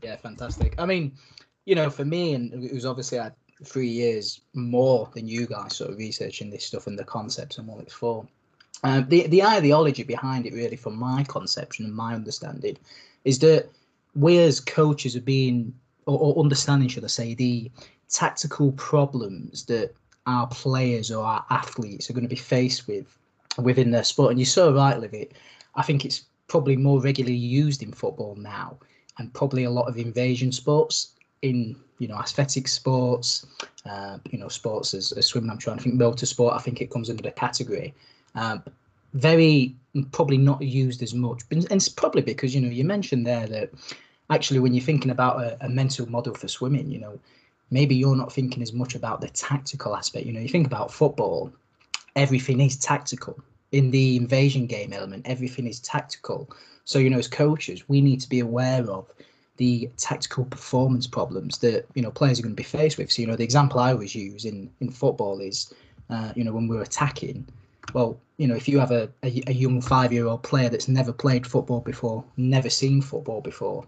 Yeah 0.00 0.14
fantastic. 0.14 0.76
I 0.78 0.86
mean 0.86 1.16
you 1.64 1.74
know 1.74 1.90
for 1.90 2.04
me 2.04 2.34
and 2.34 2.64
it 2.64 2.72
was 2.72 2.86
obviously 2.86 3.18
i 3.18 3.32
three 3.64 3.88
years 3.88 4.40
more 4.54 5.10
than 5.14 5.26
you 5.26 5.46
guys 5.46 5.76
sort 5.76 5.90
of 5.90 5.98
researching 5.98 6.50
this 6.50 6.64
stuff 6.64 6.86
and 6.86 6.98
the 6.98 7.04
concepts 7.04 7.58
and 7.58 7.66
what 7.66 7.80
it's 7.80 7.92
for. 7.92 8.26
Um, 8.84 9.06
the 9.08 9.26
the 9.26 9.42
ideology 9.42 10.04
behind 10.04 10.46
it, 10.46 10.52
really, 10.52 10.76
from 10.76 10.96
my 10.96 11.24
conception 11.24 11.84
and 11.84 11.94
my 11.94 12.14
understanding, 12.14 12.76
is 13.24 13.38
that 13.40 13.68
we 14.14 14.38
as 14.38 14.60
coaches 14.60 15.16
are 15.16 15.20
being 15.20 15.74
or, 16.06 16.18
or 16.18 16.42
understanding, 16.42 16.88
should 16.88 17.04
I 17.04 17.08
say, 17.08 17.34
the 17.34 17.70
tactical 18.08 18.72
problems 18.72 19.64
that 19.64 19.94
our 20.26 20.46
players 20.46 21.10
or 21.10 21.24
our 21.24 21.44
athletes 21.50 22.08
are 22.08 22.12
going 22.12 22.24
to 22.24 22.28
be 22.28 22.36
faced 22.36 22.86
with 22.86 23.06
within 23.58 23.90
their 23.90 24.04
sport. 24.04 24.30
And 24.30 24.38
you're 24.38 24.46
so 24.46 24.72
right, 24.72 24.98
Livy. 24.98 25.28
I 25.74 25.82
think 25.82 26.04
it's 26.04 26.24
probably 26.46 26.76
more 26.76 27.00
regularly 27.00 27.36
used 27.36 27.82
in 27.82 27.92
football 27.92 28.36
now, 28.36 28.78
and 29.18 29.34
probably 29.34 29.64
a 29.64 29.70
lot 29.70 29.88
of 29.88 29.98
invasion 29.98 30.52
sports 30.52 31.14
in 31.42 31.76
you 31.98 32.08
know 32.08 32.18
aesthetic 32.18 32.68
sports, 32.68 33.46
uh, 33.86 34.18
you 34.30 34.38
know 34.38 34.48
sports 34.48 34.94
as, 34.94 35.12
as 35.12 35.26
swimming. 35.26 35.50
I'm 35.50 35.58
trying 35.58 35.78
to 35.78 35.82
think 35.82 35.96
motorsport. 35.96 36.54
I 36.54 36.58
think 36.58 36.80
it 36.80 36.90
comes 36.90 37.10
under 37.10 37.22
the 37.22 37.30
category. 37.30 37.94
Um, 38.34 38.62
very 39.14 39.74
probably 40.12 40.38
not 40.38 40.60
used 40.62 41.02
as 41.02 41.14
much, 41.14 41.42
and 41.50 41.66
it's 41.70 41.88
probably 41.88 42.22
because 42.22 42.54
you 42.54 42.60
know 42.60 42.68
you 42.68 42.84
mentioned 42.84 43.26
there 43.26 43.46
that 43.46 43.70
actually 44.30 44.60
when 44.60 44.74
you're 44.74 44.84
thinking 44.84 45.10
about 45.10 45.40
a, 45.40 45.64
a 45.64 45.68
mental 45.68 46.08
model 46.08 46.34
for 46.34 46.48
swimming, 46.48 46.90
you 46.90 47.00
know 47.00 47.18
maybe 47.70 47.94
you're 47.94 48.16
not 48.16 48.32
thinking 48.32 48.62
as 48.62 48.72
much 48.72 48.94
about 48.94 49.20
the 49.20 49.28
tactical 49.28 49.94
aspect. 49.94 50.26
You 50.26 50.32
know, 50.32 50.40
you 50.40 50.48
think 50.48 50.66
about 50.66 50.92
football, 50.92 51.52
everything 52.16 52.60
is 52.60 52.76
tactical. 52.76 53.38
In 53.72 53.90
the 53.90 54.16
invasion 54.16 54.66
game 54.66 54.92
element, 54.92 55.26
everything 55.28 55.66
is 55.66 55.80
tactical. 55.80 56.48
So, 56.84 56.98
you 56.98 57.10
know, 57.10 57.18
as 57.18 57.28
coaches, 57.28 57.88
we 57.88 58.00
need 58.00 58.20
to 58.20 58.28
be 58.28 58.40
aware 58.40 58.88
of 58.90 59.06
the 59.58 59.90
tactical 59.96 60.44
performance 60.44 61.06
problems 61.06 61.58
that 61.58 61.86
you 61.94 62.02
know 62.02 62.10
players 62.10 62.38
are 62.38 62.42
going 62.42 62.54
to 62.54 62.56
be 62.56 62.62
faced 62.62 62.96
with. 62.96 63.12
So 63.12 63.22
you 63.22 63.28
know 63.28 63.36
the 63.36 63.44
example 63.44 63.78
I 63.78 63.92
always 63.92 64.14
use 64.14 64.44
in 64.44 64.70
in 64.80 64.90
football 64.90 65.40
is 65.40 65.72
uh, 66.10 66.32
you 66.34 66.44
know 66.44 66.52
when 66.52 66.66
we're 66.66 66.82
attacking. 66.82 67.46
Well, 67.92 68.18
you 68.38 68.46
know 68.46 68.56
if 68.56 68.68
you 68.68 68.78
have 68.78 68.90
a, 68.90 69.10
a, 69.22 69.42
a 69.46 69.52
young 69.52 69.80
five 69.80 70.12
year 70.12 70.26
old 70.26 70.42
player 70.42 70.68
that's 70.70 70.88
never 70.88 71.12
played 71.12 71.46
football 71.46 71.80
before, 71.80 72.24
never 72.36 72.70
seen 72.70 73.02
football 73.02 73.40
before, 73.40 73.86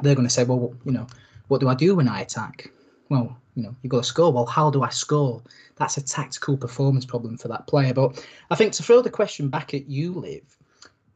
they're 0.00 0.14
going 0.14 0.26
to 0.26 0.32
say, 0.32 0.44
well, 0.44 0.74
you 0.84 0.92
know, 0.92 1.06
what 1.48 1.60
do 1.60 1.68
I 1.68 1.74
do 1.74 1.96
when 1.96 2.08
I 2.08 2.20
attack? 2.20 2.70
Well, 3.08 3.36
you 3.54 3.62
know, 3.62 3.74
you've 3.82 3.90
got 3.90 4.02
to 4.02 4.08
score. 4.08 4.32
Well, 4.32 4.46
how 4.46 4.70
do 4.70 4.82
I 4.82 4.88
score? 4.88 5.42
That's 5.76 5.96
a 5.96 6.02
tactical 6.02 6.56
performance 6.56 7.04
problem 7.04 7.36
for 7.36 7.48
that 7.48 7.66
player. 7.66 7.94
But 7.94 8.24
I 8.50 8.56
think 8.56 8.72
to 8.74 8.82
throw 8.82 9.00
the 9.00 9.10
question 9.10 9.48
back 9.48 9.74
at 9.74 9.88
you, 9.88 10.12
Liv, 10.12 10.42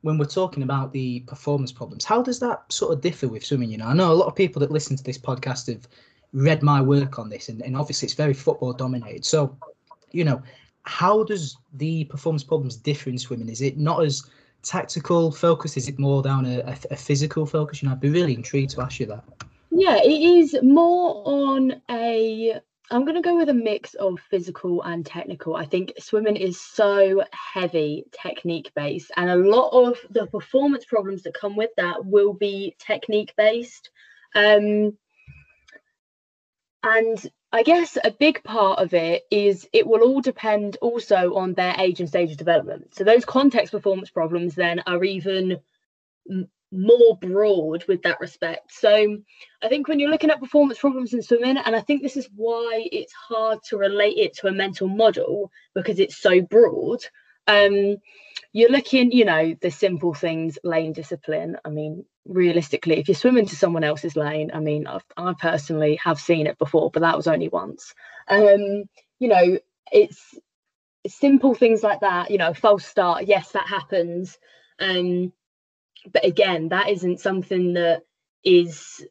when 0.02 0.18
we're 0.18 0.26
talking 0.26 0.62
about 0.62 0.92
the 0.92 1.20
performance 1.20 1.72
problems, 1.72 2.04
how 2.04 2.22
does 2.22 2.38
that 2.40 2.72
sort 2.72 2.92
of 2.92 3.00
differ 3.00 3.28
with 3.28 3.44
swimming? 3.44 3.70
You 3.70 3.78
know, 3.78 3.86
I 3.86 3.94
know 3.94 4.12
a 4.12 4.14
lot 4.14 4.26
of 4.26 4.36
people 4.36 4.60
that 4.60 4.70
listen 4.70 4.96
to 4.96 5.02
this 5.02 5.18
podcast 5.18 5.66
have 5.66 5.88
read 6.32 6.62
my 6.62 6.80
work 6.80 7.18
on 7.18 7.28
this, 7.28 7.48
and, 7.48 7.62
and 7.62 7.76
obviously 7.76 8.06
it's 8.06 8.14
very 8.14 8.34
football 8.34 8.72
dominated. 8.72 9.24
So, 9.24 9.56
you 10.12 10.24
know, 10.24 10.42
how 10.82 11.24
does 11.24 11.56
the 11.74 12.04
performance 12.04 12.44
problems 12.44 12.76
differ 12.76 13.10
in 13.10 13.18
swimming? 13.18 13.48
Is 13.48 13.60
it 13.60 13.76
not 13.76 14.04
as 14.04 14.22
tactical 14.62 15.32
focus? 15.32 15.76
Is 15.76 15.88
it 15.88 15.98
more 15.98 16.22
down 16.22 16.46
a, 16.46 16.60
a, 16.60 16.78
a 16.92 16.96
physical 16.96 17.44
focus? 17.44 17.82
You 17.82 17.88
know, 17.88 17.92
I'd 17.94 18.00
be 18.00 18.10
really 18.10 18.34
intrigued 18.34 18.70
to 18.70 18.82
ask 18.82 19.00
you 19.00 19.06
that. 19.06 19.24
Yeah, 19.70 19.96
it 19.96 20.08
is 20.08 20.56
more 20.62 21.22
on 21.26 21.80
a. 21.90 22.60
I'm 22.90 23.04
going 23.04 23.16
to 23.16 23.22
go 23.22 23.36
with 23.36 23.50
a 23.50 23.54
mix 23.54 23.94
of 23.94 24.18
physical 24.30 24.82
and 24.82 25.04
technical. 25.04 25.54
I 25.56 25.66
think 25.66 25.92
swimming 25.98 26.36
is 26.36 26.60
so 26.60 27.22
heavy 27.32 28.04
technique 28.22 28.72
based, 28.74 29.10
and 29.16 29.28
a 29.28 29.36
lot 29.36 29.70
of 29.70 29.98
the 30.10 30.26
performance 30.26 30.84
problems 30.84 31.22
that 31.22 31.34
come 31.34 31.54
with 31.54 31.70
that 31.76 32.04
will 32.04 32.32
be 32.32 32.76
technique 32.78 33.34
based. 33.36 33.90
Um, 34.34 34.96
and 36.82 37.30
I 37.52 37.62
guess 37.62 37.98
a 38.02 38.10
big 38.10 38.42
part 38.44 38.78
of 38.78 38.94
it 38.94 39.24
is 39.30 39.68
it 39.72 39.86
will 39.86 40.02
all 40.02 40.20
depend 40.20 40.76
also 40.80 41.34
on 41.34 41.54
their 41.54 41.74
age 41.78 42.00
and 42.00 42.08
stage 42.08 42.30
of 42.30 42.36
development. 42.36 42.94
So 42.94 43.04
those 43.04 43.24
context 43.24 43.72
performance 43.72 44.10
problems 44.10 44.54
then 44.54 44.82
are 44.86 45.02
even 45.04 45.58
more 46.70 47.16
broad 47.20 47.84
with 47.88 48.02
that 48.02 48.20
respect. 48.20 48.72
So 48.72 49.18
I 49.62 49.68
think 49.68 49.88
when 49.88 49.98
you're 49.98 50.10
looking 50.10 50.30
at 50.30 50.40
performance 50.40 50.78
problems 50.78 51.14
in 51.14 51.22
swimming, 51.22 51.56
and 51.56 51.74
I 51.74 51.80
think 51.80 52.02
this 52.02 52.16
is 52.16 52.28
why 52.34 52.86
it's 52.92 53.12
hard 53.12 53.60
to 53.68 53.78
relate 53.78 54.18
it 54.18 54.36
to 54.38 54.48
a 54.48 54.52
mental 54.52 54.88
model 54.88 55.50
because 55.74 55.98
it's 55.98 56.16
so 56.16 56.40
broad. 56.40 57.00
Um, 57.46 57.96
you're 58.52 58.70
looking, 58.70 59.12
you 59.12 59.24
know, 59.24 59.54
the 59.60 59.70
simple 59.70 60.14
things, 60.14 60.58
lane 60.62 60.92
discipline. 60.92 61.56
I 61.64 61.70
mean, 61.70 62.04
realistically, 62.26 62.98
if 62.98 63.08
you're 63.08 63.14
swimming 63.14 63.46
to 63.46 63.56
someone 63.56 63.84
else's 63.84 64.16
lane, 64.16 64.50
I 64.52 64.60
mean, 64.60 64.86
I've, 64.86 65.04
I 65.16 65.34
personally 65.38 65.98
have 66.02 66.20
seen 66.20 66.46
it 66.46 66.58
before, 66.58 66.90
but 66.90 67.00
that 67.00 67.16
was 67.16 67.26
only 67.26 67.48
once. 67.48 67.94
Um, 68.28 68.84
you 69.18 69.28
know, 69.28 69.58
it's 69.90 70.38
simple 71.06 71.54
things 71.54 71.82
like 71.82 72.00
that. 72.00 72.30
You 72.30 72.38
know, 72.38 72.54
false 72.54 72.84
start, 72.84 73.26
yes, 73.26 73.52
that 73.52 73.66
happens. 73.66 74.38
Um, 74.78 75.32
but 76.12 76.24
again, 76.24 76.68
that 76.68 76.88
isn't 76.88 77.20
something 77.20 77.74
that 77.74 78.02
is 78.44 79.04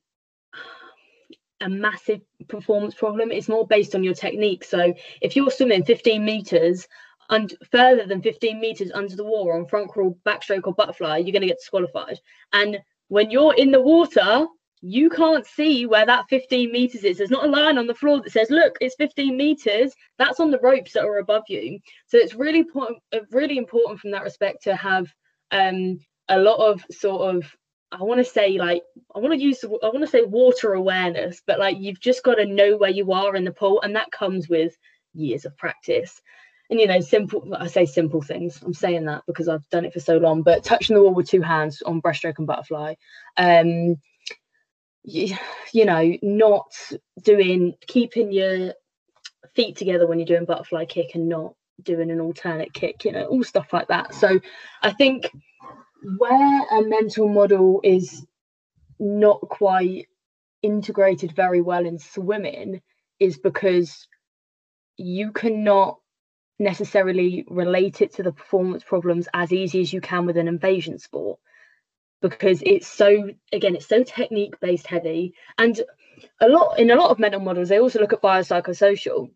a 1.62 1.70
massive 1.70 2.22
performance 2.48 2.94
problem. 2.94 3.32
It's 3.32 3.50
more 3.50 3.68
based 3.68 3.96
on 3.96 4.04
your 4.04 4.14
technique. 4.14 4.64
So 4.64 4.94
if 5.22 5.36
you're 5.36 5.52
swimming 5.52 5.84
15 5.84 6.24
meters 6.24 6.88
and 7.30 7.54
further 7.72 8.06
than 8.06 8.22
15 8.22 8.60
meters 8.60 8.92
under 8.94 9.16
the 9.16 9.24
water 9.24 9.54
on 9.54 9.66
front 9.66 9.90
crawl, 9.90 10.18
backstroke, 10.26 10.66
or 10.66 10.74
butterfly, 10.74 11.18
you're 11.18 11.32
going 11.32 11.42
to 11.42 11.48
get 11.48 11.58
disqualified. 11.58 12.20
And 12.54 12.78
when 13.10 13.32
you're 13.32 13.56
in 13.56 13.72
the 13.72 13.82
water, 13.82 14.46
you 14.82 15.10
can't 15.10 15.46
see 15.46 15.86
where 15.88 16.06
that 16.06 16.26
15 16.30 16.72
meters 16.72 17.04
is. 17.04 17.18
There's 17.18 17.32
not 17.32 17.46
a 17.46 17.50
line 17.50 17.78
on 17.78 17.88
the 17.88 17.96
floor 17.96 18.22
that 18.22 18.32
says, 18.32 18.52
"Look, 18.52 18.78
it's 18.80 18.96
15 18.96 19.36
meters." 19.36 19.94
That's 20.20 20.40
on 20.40 20.52
the 20.52 20.60
ropes 20.60 20.94
that 20.94 21.04
are 21.04 21.18
above 21.18 21.44
you. 21.50 21.80
So 22.06 22.18
it's 22.18 22.36
really 22.36 22.60
important, 22.60 23.00
really 23.32 23.58
important 23.58 24.00
from 24.00 24.12
that 24.12 24.24
respect 24.24 24.64
to 24.64 24.76
have 24.76 25.12
um, 25.50 26.00
a 26.30 26.40
lot 26.40 26.58
of 26.58 26.86
sort 26.92 27.36
of 27.36 27.56
I 27.92 28.04
want 28.04 28.20
to 28.20 28.26
say 28.26 28.58
like 28.58 28.84
I 29.16 29.20
want 29.20 29.34
to 29.34 29.42
use 29.42 29.64
I 29.64 29.88
want 29.88 30.02
to 30.02 30.08
say 30.08 30.24
water 30.24 30.74
awareness, 30.74 31.42
but 31.46 31.60
like 31.60 31.78
you've 31.80 32.00
just 32.00 32.24
got 32.24 32.36
to 32.36 32.46
know 32.46 32.78
where 32.78 32.90
you 32.90 33.12
are 33.14 33.36
in 33.36 33.46
the 33.46 33.52
pool, 33.52 33.82
and 33.82 33.96
that 33.96 34.12
comes 34.12 34.50
with 34.50 34.76
years 35.14 35.46
of 35.46 35.58
practice. 35.58 36.22
And 36.70 36.80
you 36.80 36.88
know, 36.88 37.00
simple 37.00 37.56
I 37.58 37.68
say 37.68 37.86
simple 37.86 38.22
things. 38.22 38.62
I'm 38.62 38.74
saying 38.74 39.06
that 39.06 39.24
because 39.26 39.48
I've 39.48 39.68
done 39.70 39.86
it 39.86 39.94
for 39.94 40.02
so 40.02 40.18
long. 40.18 40.42
But 40.42 40.66
touching 40.66 40.96
the 40.96 41.02
wall 41.02 41.14
with 41.14 41.30
two 41.30 41.42
hands 41.42 41.82
on 41.82 42.02
breaststroke 42.02 42.40
and 42.40 42.48
butterfly, 42.48 42.96
um, 43.38 43.96
you, 45.04 45.38
you 45.72 45.86
know, 45.86 46.18
not 46.22 46.74
doing 47.24 47.74
keeping 47.88 48.34
your 48.34 48.74
feet 49.56 49.78
together 49.78 50.08
when 50.08 50.20
you're 50.20 50.26
doing 50.26 50.44
butterfly 50.44 50.84
kick 50.84 51.16
and 51.16 51.30
not 51.30 51.54
doing 51.82 52.12
an 52.12 52.20
alternate 52.20 52.74
kick. 52.74 53.06
You 53.06 53.14
know, 53.14 53.26
all 53.28 53.46
stuff 53.46 53.72
like 53.72 53.88
that. 53.88 54.14
So 54.14 54.42
I 54.84 54.92
think 54.92 55.32
where 56.18 56.62
a 56.72 56.82
mental 56.84 57.28
model 57.28 57.82
is 57.84 58.26
not 59.00 59.42
quite 59.42 60.08
integrated 60.62 61.32
very 61.34 61.62
well 61.62 61.86
in 61.86 62.00
swimming 62.00 62.82
is 63.20 63.38
because 63.38 64.08
you 64.98 65.32
cannot 65.32 66.00
necessarily 66.60 67.46
relate 67.48 68.02
it 68.02 68.14
to 68.16 68.24
the 68.24 68.32
performance 68.32 68.84
problems 68.84 69.28
as 69.34 69.54
easy 69.54 69.82
as 69.82 69.94
you 69.94 70.02
can 70.02 70.26
with 70.26 70.38
an 70.38 70.48
invasion 70.48 70.98
sport 70.98 71.40
because 72.22 72.64
it's 72.66 72.88
so 72.88 73.30
again 73.54 73.76
it's 73.76 73.88
so 73.88 74.04
technique 74.04 74.60
based 74.60 74.88
heavy. 74.88 75.34
And 75.58 75.80
a 76.42 76.48
lot 76.48 76.80
in 76.80 76.90
a 76.90 76.96
lot 76.96 77.12
of 77.12 77.20
mental 77.20 77.40
models 77.40 77.70
they 77.70 77.80
also 77.80 78.00
look 78.00 78.14
at 78.14 78.22
biopsychosocial. 78.22 79.30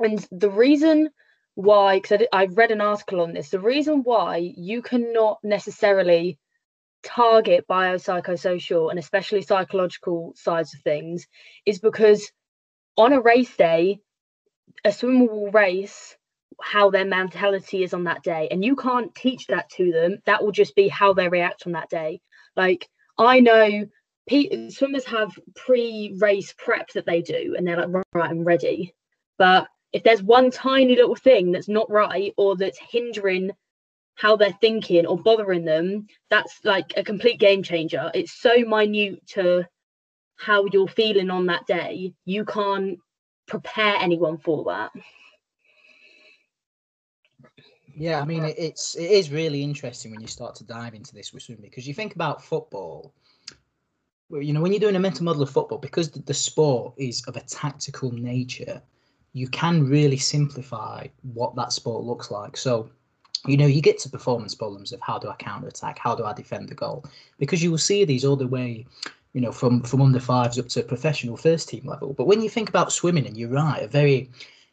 And 0.00 0.26
the 0.32 0.50
reason 0.50 1.10
why 1.54 1.98
because 1.98 2.22
I, 2.32 2.42
I 2.42 2.46
read 2.46 2.70
an 2.70 2.80
article 2.80 3.20
on 3.20 3.32
this. 3.32 3.50
The 3.50 3.60
reason 3.60 4.02
why 4.02 4.52
you 4.56 4.82
cannot 4.82 5.38
necessarily 5.42 6.38
target 7.02 7.66
biopsychosocial 7.68 8.90
and 8.90 8.98
especially 8.98 9.42
psychological 9.42 10.32
sides 10.36 10.74
of 10.74 10.80
things 10.82 11.26
is 11.64 11.78
because 11.78 12.30
on 12.96 13.12
a 13.12 13.20
race 13.20 13.56
day 13.56 13.98
a 14.84 14.92
swimmer 14.92 15.26
will 15.26 15.50
race 15.50 16.16
how 16.60 16.90
their 16.90 17.06
mentality 17.06 17.82
is 17.82 17.94
on 17.94 18.04
that 18.04 18.22
day 18.22 18.48
and 18.50 18.64
you 18.64 18.76
can't 18.76 19.14
teach 19.14 19.46
that 19.46 19.68
to 19.70 19.92
them. 19.92 20.18
That 20.26 20.42
will 20.42 20.52
just 20.52 20.74
be 20.76 20.88
how 20.88 21.14
they 21.14 21.28
react 21.28 21.66
on 21.66 21.72
that 21.72 21.88
day. 21.88 22.20
Like 22.56 22.88
i 23.18 23.40
know 23.40 23.86
swimmers 24.68 25.04
have 25.04 25.36
pre-race 25.56 26.54
prep 26.56 26.88
that 26.94 27.04
they 27.04 27.20
do 27.20 27.54
and 27.58 27.66
they're 27.66 27.76
like 27.76 28.04
right 28.14 28.30
i'm 28.30 28.44
ready. 28.44 28.94
But 29.38 29.68
if 29.92 30.02
there's 30.02 30.22
one 30.22 30.50
tiny 30.50 30.96
little 30.96 31.16
thing 31.16 31.52
that's 31.52 31.68
not 31.68 31.90
right 31.90 32.32
or 32.36 32.56
that's 32.56 32.78
hindering 32.78 33.50
how 34.14 34.36
they're 34.36 34.56
thinking 34.60 35.06
or 35.06 35.18
bothering 35.18 35.64
them, 35.64 36.06
that's 36.28 36.60
like 36.64 36.92
a 36.96 37.02
complete 37.02 37.40
game 37.40 37.62
changer. 37.62 38.10
It's 38.14 38.32
so 38.32 38.58
minute 38.58 39.26
to 39.28 39.66
how 40.36 40.66
you're 40.72 40.88
feeling 40.88 41.30
on 41.30 41.46
that 41.46 41.66
day. 41.66 42.14
You 42.24 42.44
can't 42.44 42.98
prepare 43.46 43.96
anyone 43.96 44.38
for 44.38 44.64
that. 44.64 44.92
Yeah, 47.96 48.20
I 48.20 48.24
mean 48.24 48.44
it's 48.44 48.94
it 48.94 49.10
is 49.10 49.30
really 49.30 49.62
interesting 49.62 50.12
when 50.12 50.20
you 50.20 50.26
start 50.26 50.54
to 50.56 50.64
dive 50.64 50.94
into 50.94 51.12
this 51.12 51.32
with 51.32 51.42
swimming 51.42 51.62
because 51.62 51.86
you 51.86 51.94
think 51.94 52.14
about 52.14 52.42
football. 52.42 53.12
You 54.30 54.52
know, 54.52 54.60
when 54.60 54.72
you're 54.72 54.80
doing 54.80 54.94
a 54.96 55.00
mental 55.00 55.24
model 55.24 55.42
of 55.42 55.50
football, 55.50 55.78
because 55.78 56.10
the 56.10 56.34
sport 56.34 56.94
is 56.96 57.22
of 57.26 57.36
a 57.36 57.40
tactical 57.40 58.12
nature, 58.12 58.80
you 59.32 59.48
can 59.48 59.86
really 59.86 60.16
simplify 60.16 61.06
what 61.22 61.54
that 61.56 61.72
sport 61.72 62.04
looks 62.04 62.30
like. 62.30 62.56
So, 62.56 62.90
you 63.46 63.56
know, 63.56 63.66
you 63.66 63.80
get 63.80 63.98
to 64.00 64.08
performance 64.08 64.54
problems 64.54 64.92
of 64.92 65.00
how 65.00 65.18
do 65.18 65.28
I 65.28 65.36
counter 65.36 65.68
attack, 65.68 65.98
how 65.98 66.14
do 66.14 66.24
I 66.24 66.32
defend 66.32 66.68
the 66.68 66.74
goal, 66.74 67.04
because 67.38 67.62
you 67.62 67.70
will 67.70 67.78
see 67.78 68.04
these 68.04 68.24
all 68.24 68.36
the 68.36 68.46
way, 68.46 68.86
you 69.32 69.40
know, 69.40 69.52
from 69.52 69.82
from 69.82 70.02
under 70.02 70.20
fives 70.20 70.58
up 70.58 70.68
to 70.68 70.82
professional 70.82 71.36
first 71.36 71.68
team 71.68 71.86
level. 71.86 72.12
But 72.12 72.26
when 72.26 72.42
you 72.42 72.50
think 72.50 72.68
about 72.68 72.92
swimming, 72.92 73.26
and 73.26 73.36
you're 73.36 73.48
right, 73.50 73.82
a 73.82 73.88
very 73.88 74.30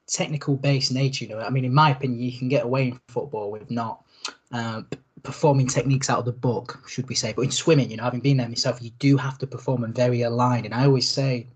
technical 0.07 0.55
based 0.55 0.91
nature. 0.91 1.25
You 1.25 1.31
know, 1.31 1.39
I 1.39 1.49
mean, 1.49 1.65
in 1.65 1.73
my 1.73 1.91
opinion, 1.91 2.19
you 2.21 2.37
can 2.37 2.49
get 2.49 2.65
away 2.65 2.89
in 2.89 2.99
football 3.07 3.51
with 3.51 3.69
not. 3.69 4.03
Uh, 4.51 4.81
performing 5.23 5.67
techniques 5.67 6.09
out 6.09 6.19
of 6.19 6.25
the 6.25 6.31
book, 6.31 6.81
should 6.87 7.09
we 7.09 7.15
say? 7.15 7.33
But 7.33 7.41
in 7.41 7.51
swimming, 7.51 7.91
you 7.91 7.97
know, 7.97 8.03
having 8.03 8.21
been 8.21 8.37
there 8.37 8.47
myself, 8.47 8.81
you 8.81 8.91
do 8.97 9.17
have 9.17 9.37
to 9.39 9.47
perform 9.47 9.83
and 9.83 9.93
very 9.93 10.21
aligned. 10.21 10.65
And 10.65 10.73
I 10.73 10.85
always 10.85 11.09
say, 11.09 11.47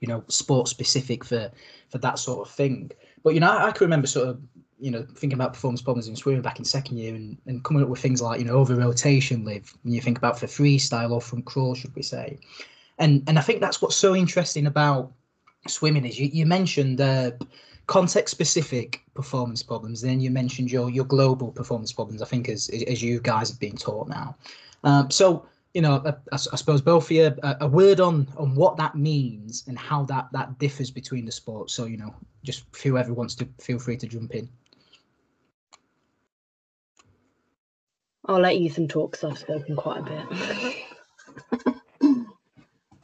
you 0.00 0.08
know, 0.08 0.24
sport 0.28 0.68
specific 0.68 1.24
for 1.24 1.50
for 1.88 1.98
that 1.98 2.18
sort 2.18 2.46
of 2.46 2.54
thing. 2.54 2.90
But 3.22 3.34
you 3.34 3.40
know, 3.40 3.50
I, 3.50 3.68
I 3.68 3.70
can 3.72 3.84
remember 3.84 4.06
sort 4.06 4.28
of 4.28 4.40
you 4.78 4.90
know 4.90 5.06
thinking 5.14 5.34
about 5.34 5.54
performance 5.54 5.80
problems 5.80 6.08
in 6.08 6.16
swimming 6.16 6.42
back 6.42 6.58
in 6.58 6.64
second 6.64 6.98
year 6.98 7.14
and, 7.14 7.38
and 7.46 7.64
coming 7.64 7.82
up 7.82 7.88
with 7.88 8.00
things 8.00 8.20
like 8.20 8.38
you 8.38 8.44
know 8.44 8.54
over 8.54 8.74
rotation 8.74 9.44
Liv 9.44 9.72
when 9.82 9.94
you 9.94 10.00
think 10.00 10.18
about 10.18 10.38
for 10.38 10.46
freestyle 10.46 11.12
or 11.12 11.20
front 11.20 11.44
crawl 11.46 11.74
should 11.74 11.94
we 11.94 12.02
say 12.02 12.38
and 12.98 13.22
and 13.26 13.38
i 13.38 13.42
think 13.42 13.60
that's 13.60 13.80
what's 13.80 13.96
so 13.96 14.14
interesting 14.14 14.66
about 14.66 15.12
swimming 15.66 16.04
is 16.04 16.18
you, 16.18 16.28
you 16.32 16.46
mentioned 16.46 17.00
uh, 17.00 17.30
context 17.86 18.32
specific 18.32 19.02
performance 19.14 19.62
problems 19.62 20.02
then 20.02 20.20
you 20.20 20.30
mentioned 20.30 20.70
your 20.70 20.90
your 20.90 21.04
global 21.04 21.50
performance 21.52 21.92
problems 21.92 22.20
i 22.20 22.26
think 22.26 22.48
as 22.48 22.68
as 22.86 23.02
you 23.02 23.20
guys 23.20 23.48
have 23.48 23.60
been 23.60 23.76
taught 23.76 24.08
now 24.08 24.36
um, 24.84 25.10
so 25.10 25.46
you 25.76 25.82
know, 25.82 26.02
I, 26.06 26.14
I, 26.32 26.56
suppose 26.56 26.80
both 26.80 27.04
of 27.04 27.10
you, 27.10 27.36
a, 27.42 27.56
a, 27.60 27.68
word 27.68 28.00
on 28.00 28.26
on 28.38 28.54
what 28.54 28.78
that 28.78 28.94
means 28.94 29.62
and 29.68 29.78
how 29.78 30.04
that 30.04 30.26
that 30.32 30.58
differs 30.58 30.90
between 30.90 31.26
the 31.26 31.32
sports. 31.32 31.74
So 31.74 31.84
you 31.84 31.98
know, 31.98 32.14
just 32.42 32.64
whoever 32.82 33.12
wants 33.12 33.34
to 33.36 33.48
feel 33.60 33.78
free 33.78 33.98
to 33.98 34.06
jump 34.06 34.34
in. 34.34 34.48
I'll 38.24 38.40
let 38.40 38.54
Ethan 38.54 38.88
talk 38.88 39.12
because 39.12 39.30
I've 39.30 39.38
spoken 39.38 39.76
quite 39.76 40.00
a 40.00 40.02
bit. 40.02 41.76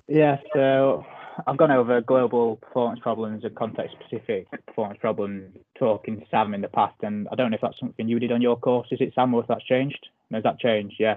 Yeah, 0.08 0.36
so 0.52 1.06
I've 1.46 1.56
gone 1.56 1.70
over 1.70 2.02
global 2.02 2.56
performance 2.56 3.00
problems 3.00 3.44
and 3.44 3.54
context 3.54 3.96
specific 3.98 4.46
performance 4.66 4.98
problems 5.00 5.56
talking 5.78 6.20
to 6.20 6.26
Sam 6.30 6.52
in 6.52 6.60
the 6.60 6.68
past, 6.68 6.96
and 7.02 7.28
I 7.32 7.34
don't 7.34 7.50
know 7.50 7.54
if 7.54 7.62
that's 7.62 7.80
something 7.80 8.06
you 8.08 8.18
did 8.18 8.30
on 8.30 8.42
your 8.42 8.58
course. 8.58 8.88
Is 8.90 9.00
it 9.00 9.14
Sam 9.14 9.32
or 9.32 9.40
if 9.40 9.46
that's 9.46 9.64
changed? 9.64 10.08
No, 10.30 10.36
has 10.36 10.44
that 10.44 10.58
changed? 10.58 10.96
Yeah. 10.98 11.16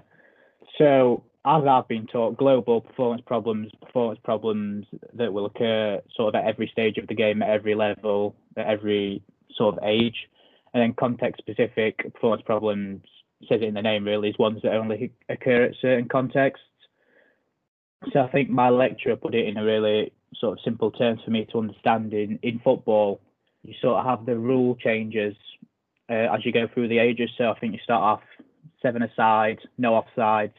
So 0.77 1.23
as 1.45 1.63
I've 1.67 1.87
been 1.87 2.07
taught, 2.07 2.37
global 2.37 2.81
performance 2.81 3.21
problems, 3.25 3.71
performance 3.81 4.19
problems 4.23 4.87
that 5.13 5.31
will 5.31 5.45
occur 5.45 6.01
sort 6.15 6.33
of 6.33 6.39
at 6.39 6.47
every 6.47 6.67
stage 6.67 6.97
of 6.97 7.07
the 7.07 7.13
game, 7.13 7.43
at 7.43 7.49
every 7.49 7.75
level, 7.75 8.35
at 8.57 8.65
every 8.65 9.21
sort 9.55 9.77
of 9.77 9.83
age, 9.83 10.27
and 10.73 10.81
then 10.81 10.93
context 10.93 11.39
specific 11.39 11.97
performance 12.13 12.43
problems 12.45 13.01
says 13.47 13.61
it 13.61 13.65
in 13.65 13.73
the 13.73 13.81
name 13.81 14.05
really 14.05 14.29
is 14.29 14.37
ones 14.39 14.61
that 14.63 14.73
only 14.73 15.11
occur 15.29 15.65
at 15.65 15.75
certain 15.81 16.07
contexts. 16.07 16.65
So 18.11 18.21
I 18.21 18.27
think 18.29 18.49
my 18.49 18.69
lecturer 18.69 19.15
put 19.15 19.35
it 19.35 19.47
in 19.47 19.57
a 19.57 19.63
really 19.63 20.13
sort 20.39 20.57
of 20.57 20.63
simple 20.63 20.91
terms 20.91 21.21
for 21.23 21.31
me 21.31 21.45
to 21.51 21.59
understand. 21.59 22.13
In 22.13 22.39
in 22.41 22.59
football, 22.59 23.19
you 23.63 23.73
sort 23.81 23.99
of 23.99 24.05
have 24.05 24.25
the 24.25 24.37
rule 24.37 24.75
changes 24.75 25.35
uh, 26.09 26.33
as 26.33 26.45
you 26.45 26.51
go 26.51 26.67
through 26.73 26.87
the 26.87 26.99
ages. 26.99 27.29
So 27.37 27.51
I 27.51 27.59
think 27.59 27.73
you 27.73 27.79
start 27.83 28.01
off 28.01 28.21
seven 28.81 29.01
aside, 29.03 29.59
no 29.77 30.01
offsides, 30.01 30.53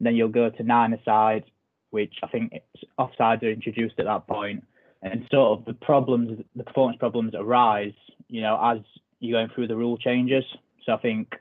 then 0.00 0.14
you'll 0.14 0.28
go 0.28 0.50
to 0.50 0.62
nine 0.62 0.92
aside, 0.92 1.44
which 1.90 2.14
I 2.22 2.28
think 2.28 2.52
offsides 2.98 3.42
are 3.42 3.50
introduced 3.50 3.98
at 3.98 4.04
that 4.06 4.26
point, 4.26 4.64
and 5.02 5.26
sort 5.30 5.58
of 5.58 5.64
the 5.64 5.74
problems, 5.74 6.44
the 6.54 6.64
performance 6.64 6.98
problems 6.98 7.32
arise, 7.34 7.94
you 8.28 8.40
know, 8.40 8.58
as 8.62 8.78
you're 9.20 9.40
going 9.40 9.50
through 9.54 9.68
the 9.68 9.76
rule 9.76 9.96
changes. 9.96 10.44
So 10.84 10.92
I 10.92 10.98
think, 10.98 11.34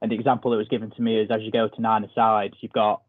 and 0.00 0.10
the 0.10 0.14
example 0.14 0.50
that 0.50 0.56
was 0.56 0.68
given 0.68 0.90
to 0.90 1.02
me 1.02 1.20
is 1.20 1.30
as 1.30 1.42
you 1.42 1.50
go 1.50 1.68
to 1.68 1.80
nine 1.80 2.04
aside, 2.04 2.54
you've 2.60 2.72
got 2.72 3.02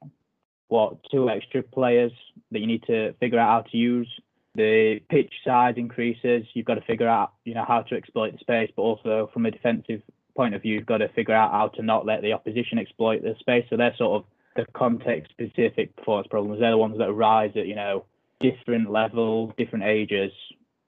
what 0.68 0.98
two 1.12 1.30
extra 1.30 1.64
players 1.64 2.12
that 2.52 2.60
you 2.60 2.68
need 2.68 2.84
to 2.84 3.14
figure 3.20 3.40
out 3.40 3.50
how 3.64 3.70
to 3.72 3.78
use. 3.78 4.10
The 4.56 5.00
pitch 5.10 5.32
size 5.46 5.76
increases. 5.78 6.46
You've 6.54 6.66
got 6.66 6.76
to 6.76 6.82
figure 6.82 7.08
out, 7.08 7.34
you 7.46 7.54
know, 7.54 7.66
how 7.68 7.82
to 7.84 7.96
exploit 7.96 8.32
the 8.32 8.40
space, 8.40 8.72
but 8.76 8.82
also 8.82 9.30
from 9.34 9.46
a 9.46 9.52
defensive 9.52 10.02
point 10.36 10.56
of 10.56 10.62
view, 10.62 10.76
you've 10.76 10.86
got 10.86 10.98
to 10.98 11.10
figure 11.10 11.36
out 11.36 11.52
how 11.52 11.68
to 11.70 11.84
not 11.84 12.06
let 12.06 12.22
the 12.22 12.34
opposition 12.34 12.80
exploit 12.80 13.22
the 13.22 13.36
space. 13.40 13.66
So 13.70 13.78
they're 13.78 13.96
sort 13.98 14.22
of 14.22 14.26
the 14.66 14.72
context 14.74 15.32
specific 15.32 15.96
performance 15.96 16.28
problems. 16.28 16.60
They're 16.60 16.72
the 16.72 16.78
ones 16.78 16.98
that 16.98 17.10
arise 17.10 17.52
at, 17.56 17.68
you 17.68 17.76
know, 17.76 18.06
different 18.40 18.92
levels, 18.92 19.54
different 19.58 19.86
ages, 19.86 20.32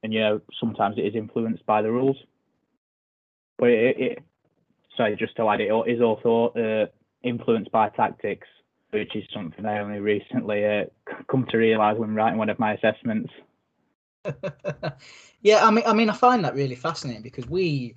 and 0.03 0.13
you 0.13 0.19
know, 0.19 0.41
sometimes 0.59 0.97
it 0.97 1.01
is 1.01 1.15
influenced 1.15 1.65
by 1.65 1.81
the 1.81 1.91
rules. 1.91 2.17
But 3.57 3.69
it, 3.69 3.99
it 3.99 4.19
sorry, 4.97 5.15
just 5.15 5.35
to 5.37 5.47
add, 5.49 5.61
it 5.61 5.71
is 5.87 6.01
also 6.01 6.53
uh, 6.57 6.87
influenced 7.23 7.71
by 7.71 7.89
tactics 7.89 8.47
which 8.91 9.15
is 9.15 9.23
something 9.33 9.65
I 9.65 9.79
only 9.79 9.99
recently 9.99 10.65
uh, 10.65 10.83
come 11.29 11.45
to 11.49 11.57
realise 11.57 11.97
when 11.97 12.13
writing 12.13 12.37
one 12.37 12.49
of 12.49 12.59
my 12.59 12.73
assessments. 12.73 13.31
yeah, 15.41 15.65
I 15.65 15.71
mean, 15.71 15.85
I 15.87 15.93
mean, 15.93 16.09
I 16.09 16.13
find 16.13 16.43
that 16.43 16.55
really 16.55 16.75
fascinating 16.75 17.23
because 17.23 17.47
we 17.47 17.95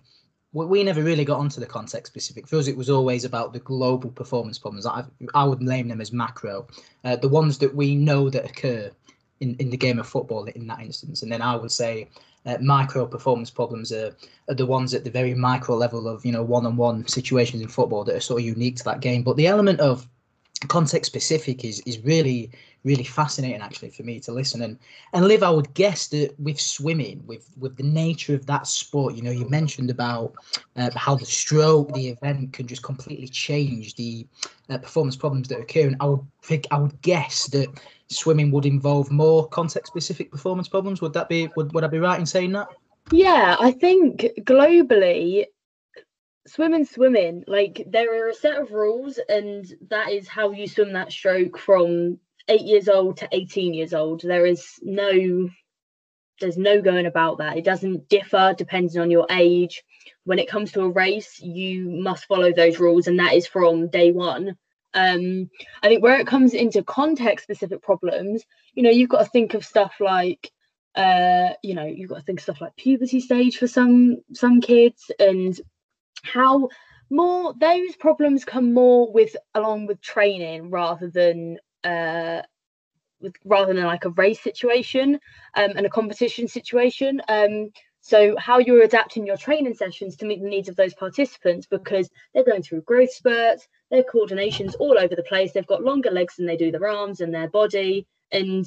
we 0.54 0.84
never 0.84 1.02
really 1.02 1.24
got 1.24 1.40
onto 1.40 1.60
the 1.60 1.66
context 1.66 2.12
specific. 2.12 2.46
For 2.46 2.56
us, 2.56 2.68
it 2.68 2.76
was 2.76 2.88
always 2.88 3.24
about 3.24 3.52
the 3.52 3.58
global 3.58 4.10
performance 4.10 4.58
problems. 4.58 4.86
I, 4.86 5.04
I 5.34 5.44
would 5.44 5.60
name 5.60 5.88
them 5.88 6.00
as 6.00 6.12
macro, 6.12 6.68
uh, 7.02 7.16
the 7.16 7.28
ones 7.28 7.58
that 7.58 7.74
we 7.74 7.96
know 7.96 8.30
that 8.30 8.48
occur 8.48 8.90
in, 9.40 9.56
in 9.56 9.68
the 9.68 9.76
game 9.76 9.98
of 9.98 10.06
football 10.06 10.44
in 10.44 10.66
that 10.68 10.80
instance. 10.80 11.22
And 11.22 11.32
then 11.32 11.42
I 11.42 11.56
would 11.56 11.72
say 11.72 12.08
uh, 12.46 12.58
micro 12.60 13.04
performance 13.04 13.50
problems 13.50 13.90
are, 13.90 14.16
are 14.48 14.54
the 14.54 14.66
ones 14.66 14.94
at 14.94 15.02
the 15.02 15.10
very 15.10 15.34
micro 15.34 15.74
level 15.74 16.06
of 16.06 16.24
you 16.24 16.32
know 16.32 16.42
one-on-one 16.42 17.08
situations 17.08 17.60
in 17.60 17.68
football 17.68 18.04
that 18.04 18.14
are 18.14 18.20
sort 18.20 18.40
of 18.40 18.46
unique 18.46 18.76
to 18.76 18.84
that 18.84 19.00
game. 19.00 19.24
But 19.24 19.36
the 19.36 19.48
element 19.48 19.80
of 19.80 20.08
context 20.68 21.10
specific 21.10 21.64
is 21.64 21.80
is 21.80 21.98
really 22.00 22.50
really 22.84 23.04
fascinating 23.04 23.62
actually 23.62 23.90
for 23.90 24.02
me 24.02 24.20
to 24.20 24.32
listen. 24.32 24.62
And 24.62 24.78
and 25.12 25.26
Liv 25.26 25.42
i 25.42 25.50
would 25.50 25.72
guess 25.74 26.08
that 26.08 26.34
with 26.38 26.60
swimming 26.60 27.22
with 27.26 27.50
with 27.58 27.76
the 27.76 27.82
nature 27.82 28.34
of 28.34 28.46
that 28.46 28.66
sport 28.66 29.14
you 29.14 29.22
know 29.22 29.30
you 29.30 29.48
mentioned 29.48 29.90
about 29.90 30.34
uh, 30.76 30.90
how 30.94 31.14
the 31.14 31.24
stroke 31.24 31.92
the 31.94 32.08
event 32.08 32.52
can 32.52 32.66
just 32.66 32.82
completely 32.82 33.28
change 33.28 33.94
the 33.96 34.26
uh, 34.70 34.78
performance 34.78 35.16
problems 35.16 35.48
that 35.48 35.60
occur. 35.60 35.86
And 35.86 35.96
i 36.00 36.06
would 36.06 36.26
think 36.42 36.66
i 36.70 36.78
would 36.78 37.00
guess 37.02 37.46
that 37.48 37.68
swimming 38.08 38.50
would 38.50 38.66
involve 38.66 39.10
more 39.10 39.48
context 39.48 39.90
specific 39.90 40.30
performance 40.30 40.68
problems. 40.68 41.00
Would 41.00 41.14
that 41.14 41.28
be 41.28 41.48
would, 41.56 41.72
would 41.72 41.84
i 41.84 41.88
be 41.88 41.98
right 41.98 42.20
in 42.20 42.26
saying 42.26 42.52
that? 42.52 42.68
Yeah 43.10 43.56
i 43.60 43.70
think 43.70 44.20
globally 44.40 45.46
swimming 46.46 46.84
swimming 46.84 47.42
like 47.46 47.82
there 47.86 48.22
are 48.22 48.28
a 48.28 48.34
set 48.34 48.60
of 48.60 48.70
rules 48.70 49.18
and 49.28 49.64
that 49.88 50.10
is 50.10 50.28
how 50.28 50.50
you 50.50 50.66
swim 50.68 50.92
that 50.92 51.10
stroke 51.10 51.58
from 51.58 52.18
eight 52.48 52.62
years 52.62 52.88
old 52.88 53.16
to 53.18 53.28
18 53.32 53.74
years 53.74 53.94
old. 53.94 54.22
There 54.22 54.46
is 54.46 54.78
no 54.82 55.48
there's 56.40 56.58
no 56.58 56.82
going 56.82 57.06
about 57.06 57.38
that. 57.38 57.56
It 57.56 57.64
doesn't 57.64 58.08
differ 58.08 58.54
depending 58.58 59.00
on 59.00 59.10
your 59.10 59.26
age. 59.30 59.84
When 60.24 60.38
it 60.38 60.48
comes 60.48 60.72
to 60.72 60.82
a 60.82 60.88
race 60.88 61.40
you 61.40 61.88
must 61.88 62.26
follow 62.26 62.52
those 62.52 62.78
rules 62.78 63.06
and 63.06 63.18
that 63.18 63.34
is 63.34 63.46
from 63.46 63.88
day 63.88 64.12
one. 64.12 64.56
Um 64.92 65.50
i 65.82 65.88
think 65.88 66.02
where 66.02 66.20
it 66.20 66.26
comes 66.26 66.54
into 66.54 66.84
context 66.84 67.44
specific 67.44 67.82
problems 67.82 68.44
you 68.74 68.82
know 68.82 68.90
you've 68.90 69.08
got 69.08 69.24
to 69.24 69.30
think 69.30 69.54
of 69.54 69.64
stuff 69.64 69.94
like 69.98 70.52
uh 70.94 71.48
you 71.62 71.74
know 71.74 71.84
you've 71.84 72.10
got 72.10 72.18
to 72.18 72.22
think 72.22 72.38
stuff 72.38 72.60
like 72.60 72.76
puberty 72.76 73.18
stage 73.18 73.56
for 73.56 73.66
some 73.66 74.18
some 74.32 74.60
kids 74.60 75.10
and 75.18 75.60
how 76.24 76.68
more 77.10 77.54
those 77.58 77.94
problems 77.96 78.44
come 78.44 78.72
more 78.72 79.12
with 79.12 79.36
along 79.54 79.86
with 79.86 80.00
training 80.00 80.70
rather 80.70 81.08
than 81.08 81.58
uh 81.84 82.42
with 83.20 83.34
rather 83.44 83.74
than 83.74 83.84
like 83.84 84.04
a 84.04 84.10
race 84.10 84.42
situation 84.42 85.14
um, 85.54 85.70
and 85.76 85.86
a 85.86 85.90
competition 85.90 86.48
situation. 86.48 87.20
Um 87.28 87.70
so 88.00 88.36
how 88.36 88.58
you're 88.58 88.82
adapting 88.82 89.26
your 89.26 89.38
training 89.38 89.74
sessions 89.74 90.16
to 90.16 90.26
meet 90.26 90.42
the 90.42 90.48
needs 90.48 90.68
of 90.68 90.76
those 90.76 90.92
participants 90.92 91.66
because 91.66 92.10
they're 92.34 92.44
going 92.44 92.62
through 92.62 92.82
growth 92.82 93.10
spurts 93.12 93.66
their 93.90 94.02
coordination's 94.02 94.74
all 94.74 94.98
over 94.98 95.14
the 95.14 95.22
place 95.22 95.52
they've 95.52 95.66
got 95.66 95.82
longer 95.82 96.10
legs 96.10 96.36
than 96.36 96.46
they 96.46 96.56
do 96.56 96.70
their 96.70 96.88
arms 96.88 97.20
and 97.20 97.34
their 97.34 97.48
body 97.48 98.06
and 98.32 98.66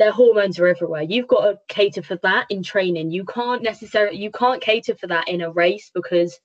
their 0.00 0.12
hormones 0.12 0.58
are 0.58 0.66
everywhere. 0.66 1.02
You've 1.02 1.28
got 1.28 1.44
to 1.44 1.58
cater 1.68 2.02
for 2.02 2.16
that 2.22 2.46
in 2.48 2.62
training. 2.62 3.10
You 3.10 3.26
can't 3.26 3.62
necessarily 3.62 4.16
you 4.16 4.30
can't 4.30 4.62
cater 4.62 4.94
for 4.94 5.06
that 5.08 5.28
in 5.28 5.42
a 5.42 5.50
race 5.50 5.90
because 5.94 6.40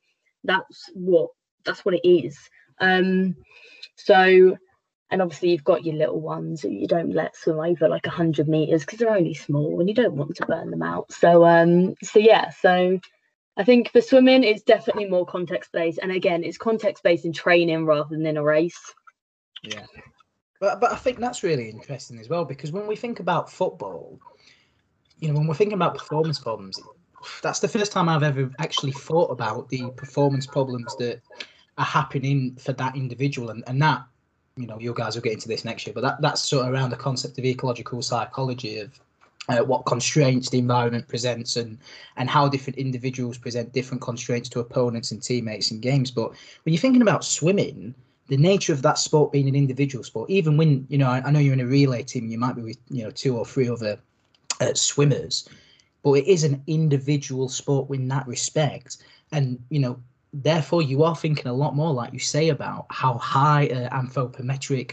that's 0.45 0.89
what 0.93 1.29
that's 1.63 1.83
what 1.83 1.95
it 1.95 2.07
is. 2.07 2.37
Um 2.79 3.35
so 3.95 4.57
and 5.11 5.21
obviously 5.21 5.51
you've 5.51 5.63
got 5.63 5.85
your 5.85 5.95
little 5.95 6.19
ones 6.19 6.61
that 6.61 6.71
you 6.71 6.87
don't 6.87 7.13
let 7.13 7.35
swim 7.35 7.59
over 7.59 7.87
like 7.87 8.05
100 8.05 8.47
meters 8.47 8.81
because 8.81 8.99
they're 8.99 9.15
only 9.15 9.33
small 9.33 9.79
and 9.79 9.87
you 9.87 9.95
don't 9.95 10.15
want 10.15 10.35
to 10.35 10.45
burn 10.45 10.71
them 10.71 10.81
out. 10.81 11.11
So 11.11 11.45
um 11.45 11.95
so 12.03 12.19
yeah 12.19 12.49
so 12.49 12.99
i 13.57 13.63
think 13.63 13.91
for 13.91 14.01
swimming 14.01 14.43
it's 14.43 14.63
definitely 14.63 15.05
more 15.05 15.25
context 15.25 15.71
based. 15.71 15.99
And 16.01 16.11
again 16.11 16.43
it's 16.43 16.57
context 16.57 17.03
based 17.03 17.25
in 17.25 17.33
training 17.33 17.85
rather 17.85 18.09
than 18.09 18.25
in 18.25 18.37
a 18.37 18.43
race. 18.43 18.93
Yeah. 19.63 19.85
But, 20.59 20.79
but 20.79 20.91
i 20.91 20.95
think 20.95 21.19
that's 21.19 21.43
really 21.43 21.69
interesting 21.69 22.19
as 22.19 22.29
well 22.29 22.45
because 22.45 22.71
when 22.71 22.87
we 22.87 22.95
think 22.95 23.19
about 23.19 23.51
football 23.51 24.19
you 25.19 25.27
know 25.27 25.35
when 25.35 25.47
we're 25.47 25.53
thinking 25.53 25.75
about 25.75 25.97
performance 25.97 26.39
problems 26.39 26.79
that's 27.41 27.59
the 27.59 27.67
first 27.67 27.91
time 27.91 28.09
I've 28.09 28.23
ever 28.23 28.49
actually 28.59 28.91
thought 28.91 29.31
about 29.31 29.69
the 29.69 29.89
performance 29.91 30.45
problems 30.45 30.95
that 30.97 31.21
are 31.77 31.85
happening 31.85 32.55
for 32.55 32.73
that 32.73 32.95
individual, 32.95 33.49
and 33.49 33.63
and 33.67 33.81
that 33.81 34.03
you 34.57 34.67
know 34.67 34.79
you 34.79 34.93
guys 34.93 35.15
will 35.15 35.21
get 35.21 35.33
into 35.33 35.47
this 35.47 35.65
next 35.65 35.85
year, 35.85 35.93
but 35.93 36.01
that 36.01 36.21
that's 36.21 36.43
sort 36.43 36.65
of 36.65 36.73
around 36.73 36.89
the 36.89 36.95
concept 36.95 37.37
of 37.37 37.45
ecological 37.45 38.01
psychology 38.01 38.79
of 38.79 38.99
uh, 39.49 39.57
what 39.59 39.85
constraints 39.85 40.49
the 40.49 40.59
environment 40.59 41.07
presents 41.07 41.55
and 41.55 41.77
and 42.17 42.29
how 42.29 42.47
different 42.47 42.77
individuals 42.77 43.37
present 43.37 43.73
different 43.73 44.01
constraints 44.01 44.49
to 44.49 44.59
opponents 44.59 45.11
and 45.11 45.21
teammates 45.21 45.71
in 45.71 45.79
games. 45.79 46.11
But 46.11 46.31
when 46.63 46.73
you're 46.73 46.81
thinking 46.81 47.01
about 47.01 47.23
swimming, 47.23 47.93
the 48.27 48.37
nature 48.37 48.73
of 48.73 48.81
that 48.81 48.97
sport 48.97 49.31
being 49.31 49.47
an 49.47 49.55
individual 49.55 50.03
sport, 50.03 50.29
even 50.29 50.57
when 50.57 50.85
you 50.89 50.97
know 50.97 51.09
I, 51.09 51.21
I 51.25 51.31
know 51.31 51.39
you're 51.39 51.53
in 51.53 51.59
a 51.59 51.65
relay 51.65 52.03
team, 52.03 52.27
you 52.27 52.37
might 52.37 52.55
be 52.55 52.61
with 52.61 52.77
you 52.89 53.03
know 53.03 53.11
two 53.11 53.37
or 53.37 53.45
three 53.45 53.69
other 53.69 53.99
uh, 54.61 54.73
swimmers 54.73 55.47
but 56.05 56.13
it 56.13 56.27
is 56.27 56.43
an 56.43 56.61
individual 56.67 57.49
sport 57.49 57.89
in 57.89 58.07
that 58.07 58.27
respect. 58.27 58.97
And, 59.31 59.57
you 59.69 59.79
know, 59.79 59.99
therefore 60.33 60.83
you 60.83 61.03
are 61.03 61.15
thinking 61.15 61.47
a 61.47 61.53
lot 61.53 61.75
more, 61.75 61.91
like 61.91 62.13
you 62.13 62.19
say, 62.19 62.49
about 62.49 62.85
how 62.91 63.15
high 63.15 63.65
uh, 63.69 63.89
anthropometric 63.89 64.91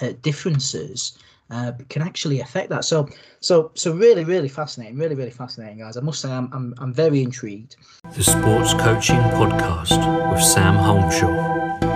uh, 0.00 0.14
differences 0.22 1.18
uh, 1.50 1.72
can 1.90 2.00
actually 2.00 2.40
affect 2.40 2.70
that. 2.70 2.86
So, 2.86 3.10
so, 3.40 3.72
so 3.74 3.92
really, 3.92 4.24
really 4.24 4.48
fascinating, 4.48 4.96
really, 4.96 5.14
really 5.14 5.30
fascinating, 5.30 5.80
guys. 5.80 5.98
I 5.98 6.00
must 6.00 6.22
say, 6.22 6.30
I'm, 6.30 6.48
I'm, 6.54 6.74
I'm 6.78 6.94
very 6.94 7.22
intrigued. 7.22 7.76
The 8.16 8.24
Sports 8.24 8.72
Coaching 8.72 9.20
Podcast 9.36 10.32
with 10.32 10.42
Sam 10.42 10.76
Holmshaw. 10.76 11.93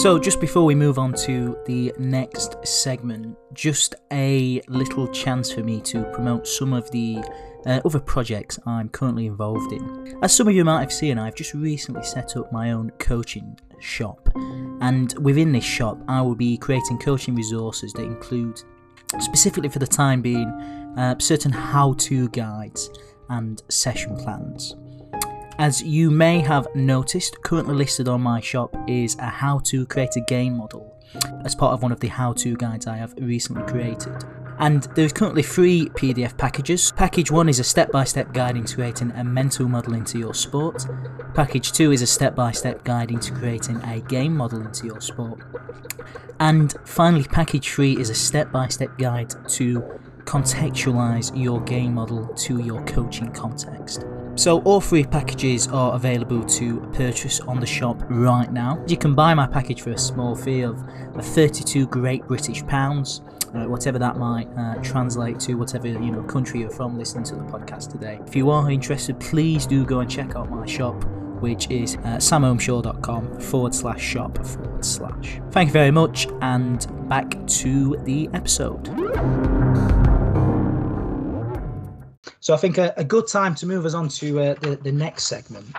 So, 0.00 0.18
just 0.18 0.40
before 0.40 0.64
we 0.64 0.74
move 0.74 0.98
on 0.98 1.12
to 1.26 1.58
the 1.66 1.92
next 1.98 2.66
segment, 2.66 3.36
just 3.52 3.96
a 4.10 4.62
little 4.66 5.06
chance 5.08 5.52
for 5.52 5.62
me 5.62 5.78
to 5.82 6.04
promote 6.14 6.46
some 6.46 6.72
of 6.72 6.90
the 6.90 7.22
uh, 7.66 7.82
other 7.84 8.00
projects 8.00 8.58
I'm 8.64 8.88
currently 8.88 9.26
involved 9.26 9.74
in. 9.74 10.18
As 10.22 10.34
some 10.34 10.48
of 10.48 10.54
you 10.54 10.64
might 10.64 10.80
have 10.80 10.90
seen, 10.90 11.18
I've 11.18 11.34
just 11.34 11.52
recently 11.52 12.02
set 12.02 12.34
up 12.38 12.50
my 12.50 12.72
own 12.72 12.92
coaching 12.98 13.60
shop. 13.78 14.30
And 14.80 15.12
within 15.18 15.52
this 15.52 15.64
shop, 15.64 15.98
I 16.08 16.22
will 16.22 16.34
be 16.34 16.56
creating 16.56 16.96
coaching 16.96 17.34
resources 17.34 17.92
that 17.92 18.04
include, 18.04 18.62
specifically 19.18 19.68
for 19.68 19.80
the 19.80 19.86
time 19.86 20.22
being, 20.22 20.48
uh, 20.96 21.18
certain 21.18 21.52
how 21.52 21.92
to 21.98 22.30
guides 22.30 22.88
and 23.28 23.62
session 23.68 24.16
plans. 24.16 24.76
As 25.60 25.82
you 25.82 26.10
may 26.10 26.38
have 26.40 26.74
noticed, 26.74 27.42
currently 27.42 27.74
listed 27.74 28.08
on 28.08 28.22
my 28.22 28.40
shop 28.40 28.74
is 28.88 29.14
a 29.18 29.26
how 29.26 29.58
to 29.64 29.84
create 29.84 30.16
a 30.16 30.22
game 30.22 30.56
model 30.56 30.96
as 31.44 31.54
part 31.54 31.74
of 31.74 31.82
one 31.82 31.92
of 31.92 32.00
the 32.00 32.08
how 32.08 32.32
to 32.32 32.56
guides 32.56 32.86
I 32.86 32.96
have 32.96 33.12
recently 33.18 33.70
created. 33.70 34.24
And 34.58 34.84
there 34.94 35.04
is 35.04 35.12
currently 35.12 35.42
three 35.42 35.90
PDF 35.90 36.34
packages. 36.38 36.92
Package 36.92 37.30
1 37.30 37.50
is 37.50 37.60
a 37.60 37.64
step 37.64 37.92
by 37.92 38.04
step 38.04 38.32
guide 38.32 38.56
into 38.56 38.74
creating 38.74 39.10
a 39.10 39.22
mental 39.22 39.68
model 39.68 39.92
into 39.92 40.18
your 40.18 40.32
sport. 40.32 40.86
Package 41.34 41.72
2 41.72 41.92
is 41.92 42.00
a 42.00 42.06
step 42.06 42.34
by 42.34 42.52
step 42.52 42.82
guide 42.82 43.10
into 43.10 43.34
creating 43.34 43.82
a 43.82 44.00
game 44.00 44.34
model 44.34 44.62
into 44.62 44.86
your 44.86 45.02
sport. 45.02 45.40
And 46.38 46.74
finally, 46.86 47.24
package 47.24 47.68
3 47.68 47.98
is 47.98 48.08
a 48.08 48.14
step 48.14 48.50
by 48.50 48.68
step 48.68 48.96
guide 48.96 49.34
to 49.48 49.82
contextualize 50.24 51.38
your 51.38 51.60
game 51.60 51.92
model 51.92 52.28
to 52.28 52.60
your 52.60 52.82
coaching 52.86 53.30
context. 53.32 54.06
So, 54.40 54.62
all 54.62 54.80
three 54.80 55.04
packages 55.04 55.68
are 55.68 55.94
available 55.94 56.42
to 56.42 56.80
purchase 56.94 57.40
on 57.40 57.60
the 57.60 57.66
shop 57.66 58.00
right 58.08 58.50
now. 58.50 58.82
You 58.88 58.96
can 58.96 59.14
buy 59.14 59.34
my 59.34 59.46
package 59.46 59.82
for 59.82 59.90
a 59.90 59.98
small 59.98 60.34
fee 60.34 60.62
of 60.62 60.82
32 61.14 61.86
Great 61.88 62.26
British 62.26 62.64
Pounds. 62.66 63.20
Uh, 63.54 63.66
whatever 63.66 63.98
that 63.98 64.16
might 64.16 64.48
uh, 64.56 64.76
translate 64.76 65.38
to, 65.40 65.56
whatever 65.56 65.88
you 65.88 66.10
know 66.10 66.22
country 66.22 66.60
you're 66.60 66.70
from 66.70 66.96
listening 66.96 67.24
to 67.24 67.34
the 67.34 67.42
podcast 67.42 67.92
today. 67.92 68.18
If 68.26 68.34
you 68.34 68.48
are 68.48 68.70
interested, 68.70 69.20
please 69.20 69.66
do 69.66 69.84
go 69.84 70.00
and 70.00 70.10
check 70.10 70.34
out 70.34 70.50
my 70.50 70.64
shop, 70.64 71.04
which 71.42 71.70
is 71.70 71.96
uh, 71.96 72.16
samholmshaw.com 72.16 73.40
forward 73.40 73.74
slash 73.74 74.00
shop 74.00 74.42
forward 74.42 74.82
slash. 74.82 75.38
Thank 75.50 75.66
you 75.66 75.74
very 75.74 75.90
much, 75.90 76.28
and 76.40 76.86
back 77.10 77.46
to 77.46 77.98
the 78.04 78.30
episode. 78.32 79.59
So 82.40 82.54
I 82.54 82.56
think 82.56 82.78
a, 82.78 82.92
a, 82.96 83.04
good 83.04 83.28
time 83.28 83.54
to 83.56 83.66
move 83.66 83.84
us 83.84 83.94
on 83.94 84.08
to 84.08 84.40
uh, 84.40 84.54
the, 84.54 84.76
the 84.76 84.92
next 84.92 85.24
segment. 85.24 85.76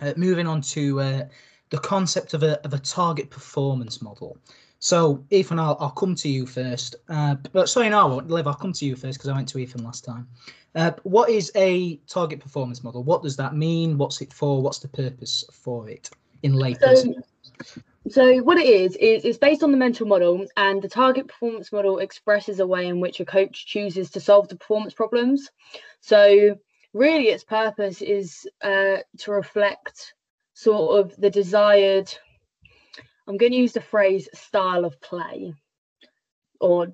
Uh, 0.00 0.12
moving 0.16 0.48
on 0.48 0.60
to 0.60 1.00
uh, 1.00 1.24
the 1.70 1.78
concept 1.78 2.34
of 2.34 2.42
a, 2.42 2.60
of 2.64 2.74
a 2.74 2.78
target 2.78 3.30
performance 3.30 4.02
model. 4.02 4.36
So, 4.80 5.24
Ethan, 5.30 5.60
I'll, 5.60 5.76
I'll 5.78 5.90
come 5.90 6.16
to 6.16 6.28
you 6.28 6.44
first. 6.44 6.96
Uh, 7.08 7.36
but 7.52 7.68
sorry, 7.68 7.88
no, 7.88 8.00
I 8.00 8.04
won't. 8.04 8.28
Liv, 8.28 8.48
I'll 8.48 8.54
come 8.54 8.72
to 8.72 8.84
you 8.84 8.96
first 8.96 9.18
because 9.18 9.30
I 9.30 9.34
went 9.34 9.48
to 9.50 9.58
Ethan 9.58 9.84
last 9.84 10.04
time. 10.04 10.26
Uh, 10.74 10.90
what 11.04 11.30
is 11.30 11.52
a 11.54 11.96
target 12.08 12.40
performance 12.40 12.82
model? 12.82 13.04
What 13.04 13.22
does 13.22 13.36
that 13.36 13.54
mean? 13.54 13.96
What's 13.96 14.20
it 14.20 14.32
for? 14.32 14.60
What's 14.60 14.80
the 14.80 14.88
purpose 14.88 15.44
for 15.52 15.88
it 15.88 16.10
in 16.42 16.54
layperson? 16.54 17.14
So, 17.62 17.80
so 18.08 18.38
what 18.38 18.58
it 18.58 18.66
is 18.66 18.96
is 18.96 19.24
it's 19.24 19.38
based 19.38 19.62
on 19.62 19.70
the 19.70 19.76
mental 19.76 20.06
model, 20.06 20.46
and 20.56 20.82
the 20.82 20.88
target 20.88 21.28
performance 21.28 21.72
model 21.72 21.98
expresses 21.98 22.60
a 22.60 22.66
way 22.66 22.86
in 22.86 23.00
which 23.00 23.20
a 23.20 23.24
coach 23.24 23.66
chooses 23.66 24.10
to 24.10 24.20
solve 24.20 24.48
the 24.48 24.56
performance 24.56 24.94
problems. 24.94 25.50
So 26.00 26.56
really, 26.92 27.28
its 27.28 27.44
purpose 27.44 28.02
is 28.02 28.46
uh, 28.62 28.98
to 29.18 29.32
reflect 29.32 30.14
sort 30.54 31.00
of 31.00 31.16
the 31.16 31.30
desired 31.30 32.12
I'm 33.26 33.36
going 33.36 33.52
to 33.52 33.58
use 33.58 33.72
the 33.72 33.80
phrase 33.80 34.28
style 34.34 34.84
of 34.84 35.00
play, 35.00 35.54
or 36.60 36.88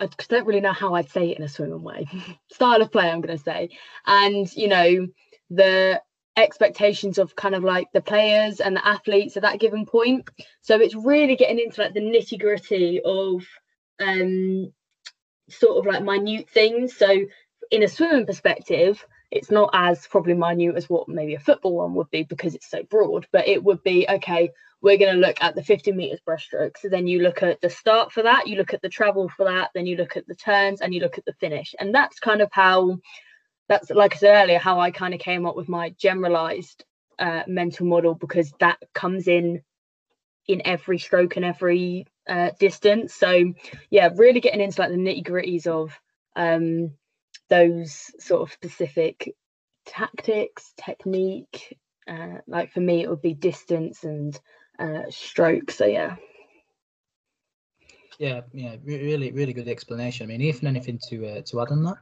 I 0.00 0.08
don't 0.28 0.46
really 0.46 0.60
know 0.60 0.72
how 0.72 0.94
I'd 0.94 1.10
say 1.10 1.30
it 1.30 1.38
in 1.38 1.44
a 1.44 1.48
swimming 1.48 1.82
way. 1.82 2.06
style 2.52 2.80
of 2.80 2.90
play, 2.90 3.10
I'm 3.10 3.20
going 3.20 3.36
to 3.36 3.42
say, 3.42 3.70
and 4.06 4.50
you 4.56 4.68
know 4.68 5.06
the 5.50 6.00
expectations 6.40 7.18
of 7.18 7.36
kind 7.36 7.54
of 7.54 7.64
like 7.64 7.88
the 7.92 8.00
players 8.00 8.60
and 8.60 8.76
the 8.76 8.86
athletes 8.86 9.36
at 9.36 9.42
that 9.42 9.60
given 9.60 9.86
point. 9.86 10.28
So 10.60 10.80
it's 10.80 10.94
really 10.94 11.36
getting 11.36 11.58
into 11.58 11.80
like 11.80 11.94
the 11.94 12.00
nitty 12.00 12.40
gritty 12.40 13.00
of 13.04 13.46
um 14.00 14.72
sort 15.48 15.78
of 15.78 15.86
like 15.92 16.02
minute 16.02 16.48
things. 16.50 16.96
So 16.96 17.26
in 17.70 17.82
a 17.82 17.88
swimming 17.88 18.26
perspective, 18.26 19.04
it's 19.30 19.50
not 19.50 19.70
as 19.72 20.06
probably 20.06 20.34
minute 20.34 20.76
as 20.76 20.90
what 20.90 21.08
maybe 21.08 21.34
a 21.34 21.40
football 21.40 21.76
one 21.76 21.94
would 21.94 22.10
be 22.10 22.24
because 22.24 22.54
it's 22.54 22.68
so 22.68 22.82
broad, 22.82 23.26
but 23.32 23.46
it 23.46 23.62
would 23.62 23.82
be 23.82 24.06
okay, 24.08 24.50
we're 24.82 24.98
going 24.98 25.14
to 25.14 25.26
look 25.26 25.36
at 25.40 25.54
the 25.54 25.62
50 25.62 25.92
meters 25.92 26.20
breaststroke. 26.26 26.76
So 26.78 26.88
then 26.88 27.06
you 27.06 27.20
look 27.20 27.42
at 27.42 27.60
the 27.60 27.70
start 27.70 28.12
for 28.12 28.22
that, 28.22 28.48
you 28.48 28.56
look 28.56 28.74
at 28.74 28.82
the 28.82 28.88
travel 28.88 29.28
for 29.28 29.44
that, 29.44 29.70
then 29.74 29.86
you 29.86 29.96
look 29.96 30.16
at 30.16 30.26
the 30.26 30.34
turns 30.34 30.80
and 30.80 30.94
you 30.94 31.00
look 31.00 31.18
at 31.18 31.24
the 31.26 31.34
finish. 31.34 31.74
And 31.78 31.94
that's 31.94 32.18
kind 32.18 32.40
of 32.40 32.48
how, 32.50 32.98
that's 33.70 33.88
like 33.88 34.14
I 34.14 34.18
said 34.18 34.42
earlier, 34.42 34.58
how 34.58 34.80
I 34.80 34.90
kind 34.90 35.14
of 35.14 35.20
came 35.20 35.46
up 35.46 35.56
with 35.56 35.68
my 35.68 35.90
generalized 35.90 36.84
uh, 37.20 37.44
mental 37.46 37.86
model 37.86 38.16
because 38.16 38.52
that 38.58 38.78
comes 38.92 39.28
in 39.28 39.62
in 40.48 40.60
every 40.64 40.98
stroke 40.98 41.36
and 41.36 41.44
every 41.44 42.08
uh, 42.28 42.50
distance. 42.58 43.14
So 43.14 43.54
yeah, 43.88 44.10
really 44.16 44.40
getting 44.40 44.60
into 44.60 44.80
like 44.80 44.90
the 44.90 44.96
nitty 44.96 45.24
gritties 45.24 45.68
of 45.68 45.96
um, 46.34 46.94
those 47.48 48.10
sort 48.18 48.42
of 48.42 48.52
specific 48.52 49.36
tactics, 49.86 50.74
technique. 50.76 51.78
Uh, 52.08 52.38
like 52.48 52.72
for 52.72 52.80
me, 52.80 53.02
it 53.02 53.08
would 53.08 53.22
be 53.22 53.34
distance 53.34 54.02
and 54.02 54.38
uh, 54.80 55.02
stroke. 55.10 55.70
So 55.70 55.86
yeah. 55.86 56.16
Yeah, 58.18 58.40
yeah, 58.52 58.74
really, 58.84 59.30
really 59.30 59.52
good 59.52 59.68
explanation. 59.68 60.24
I 60.24 60.26
mean, 60.26 60.42
Ethan, 60.42 60.66
anything 60.66 60.98
to 61.08 61.38
uh, 61.38 61.42
to 61.42 61.60
add 61.60 61.68
on 61.68 61.84
that? 61.84 61.98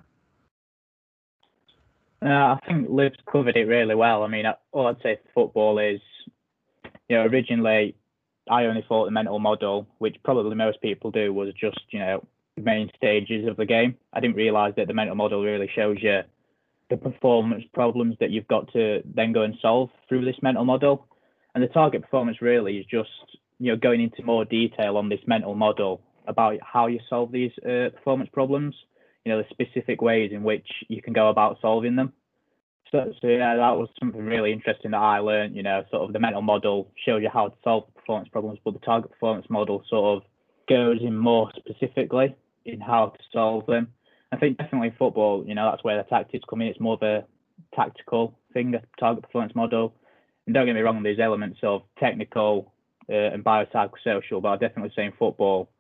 Uh, 2.21 2.27
I 2.57 2.59
think 2.67 2.89
Liv's 2.91 3.17
covered 3.31 3.57
it 3.57 3.67
really 3.67 3.95
well. 3.95 4.23
I 4.25 4.29
mean, 4.29 4.45
all 4.73 4.87
I'd 4.87 5.03
say 5.03 5.21
football 5.35 5.79
is, 5.79 6.01
you 7.09 7.17
know, 7.17 7.23
originally 7.23 7.95
I 8.51 8.65
only 8.65 8.85
thought 8.89 9.05
the 9.05 9.11
mental 9.11 9.39
model, 9.39 9.87
which 9.99 10.17
probably 10.25 10.57
most 10.57 10.81
people 10.81 11.11
do, 11.11 11.33
was 11.33 11.55
just, 11.55 11.81
you 11.91 12.01
know, 12.01 12.25
main 12.57 12.91
stages 12.97 13.47
of 13.47 13.57
the 13.57 13.67
game. 13.67 13.97
I 14.13 14.21
didn't 14.21 14.37
realise 14.37 14.75
that 14.77 14.89
the 14.89 14.95
mental 14.95 15.17
model 15.17 15.43
really 15.43 15.71
shows 15.75 15.99
you 16.01 16.21
the 16.91 16.97
performance 16.97 17.65
problems 17.73 18.17
that 18.21 18.31
you've 18.31 18.49
got 18.49 18.73
to 18.73 19.03
then 19.05 19.33
go 19.33 19.43
and 19.43 19.55
solve 19.61 19.91
through 20.09 20.25
this 20.25 20.43
mental 20.43 20.65
model. 20.65 21.07
And 21.55 21.63
the 21.63 21.69
target 21.69 22.03
performance 22.03 22.41
really 22.41 22.79
is 22.79 22.87
just 22.87 23.11
you 23.59 23.73
know 23.73 23.77
going 23.77 24.01
into 24.01 24.23
more 24.23 24.45
detail 24.45 24.97
on 24.97 25.09
this 25.09 25.21
mental 25.27 25.55
model 25.55 26.01
about 26.27 26.59
how 26.63 26.87
you 26.87 27.01
solve 27.09 27.33
these 27.33 27.53
uh, 27.65 27.91
performance 27.95 28.31
problems. 28.33 28.75
You 29.29 29.35
know 29.35 29.43
the 29.43 29.49
specific 29.51 30.01
ways 30.01 30.31
in 30.33 30.43
which 30.43 30.67
you 30.89 31.03
can 31.03 31.13
go 31.13 31.29
about 31.29 31.59
solving 31.61 31.97
them. 31.97 32.15
So, 32.91 33.13
so 33.21 33.27
yeah, 33.27 33.57
that 33.57 33.77
was 33.77 33.91
something 34.01 34.25
really 34.25 34.53
interesting 34.53 34.93
that 34.93 34.97
I 34.97 35.19
learned. 35.19 35.55
You 35.55 35.63
know, 35.63 35.85
sort 35.91 36.05
of 36.05 36.15
the 36.15 36.19
mental 36.19 36.41
model 36.41 36.91
shows 37.05 37.23
you 37.23 37.29
how 37.31 37.49
to 37.49 37.55
solve 37.63 37.95
performance 37.95 38.31
problems, 38.31 38.59
but 38.65 38.73
the 38.73 38.81
target 38.81 39.11
performance 39.11 39.45
model 39.51 39.85
sort 39.91 40.17
of 40.17 40.29
goes 40.67 40.99
in 41.03 41.15
more 41.15 41.51
specifically 41.59 42.35
in 42.65 42.81
how 42.81 43.09
to 43.09 43.19
solve 43.31 43.67
them. 43.67 43.89
I 44.33 44.37
think 44.37 44.57
definitely 44.57 44.95
football, 44.99 45.45
you 45.47 45.55
know, 45.55 45.71
that's 45.71 45.85
where 45.85 45.97
the 45.99 46.09
tactics 46.09 46.45
come 46.49 46.63
in. 46.63 46.69
It's 46.69 46.81
more 46.81 46.95
of 46.95 47.03
a 47.03 47.27
tactical 47.75 48.39
thing, 48.55 48.75
a 48.75 48.83
target 48.99 49.25
performance 49.25 49.55
model. 49.55 49.95
And 50.47 50.55
don't 50.55 50.65
get 50.65 50.75
me 50.75 50.81
wrong, 50.81 51.03
there's 51.03 51.21
elements 51.21 51.59
of 51.63 51.83
technical 51.99 52.73
uh, 53.11 53.13
and 53.13 53.45
biopsychosocial, 53.45 54.41
but 54.41 54.49
I 54.49 54.57
definitely 54.57 54.93
say 54.97 55.05
in 55.05 55.13
football, 55.19 55.71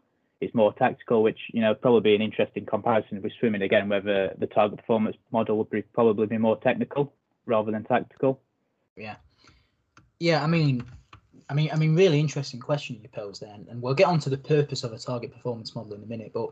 it's 0.41 0.55
more 0.55 0.73
tactical, 0.73 1.23
which 1.23 1.39
you 1.53 1.61
know 1.61 1.75
probably 1.75 2.15
an 2.15 2.23
interesting 2.23 2.65
comparison 2.65 3.23
with 3.23 3.33
swimming 3.39 3.63
again, 3.63 3.89
whether 3.89 4.35
the 4.39 4.47
target 4.47 4.79
performance 4.79 5.17
model 5.33 5.59
would 5.59 5.71
be 5.71 5.83
probably 5.83 6.27
be 6.27 6.39
more 6.39 6.57
technical 6.59 7.13
rather 7.47 7.73
than 7.73 7.85
tactical. 7.85 8.41
Yeah, 8.97 9.17
yeah. 10.21 10.43
I 10.43 10.47
mean, 10.47 10.85
I 11.51 11.55
mean, 11.55 11.71
I 11.73 11.77
mean, 11.77 11.95
really 11.95 12.21
interesting 12.21 12.61
question 12.61 12.99
you 13.03 13.09
posed 13.09 13.43
there, 13.43 13.55
and 13.69 13.83
we'll 13.83 13.95
get 13.95 14.07
on 14.07 14.21
to 14.21 14.31
the 14.31 14.39
purpose 14.39 14.85
of 14.85 14.93
a 14.93 14.99
target 14.99 15.33
performance 15.33 15.75
model 15.75 15.95
in 15.95 16.03
a 16.03 16.07
minute. 16.07 16.33
But 16.33 16.51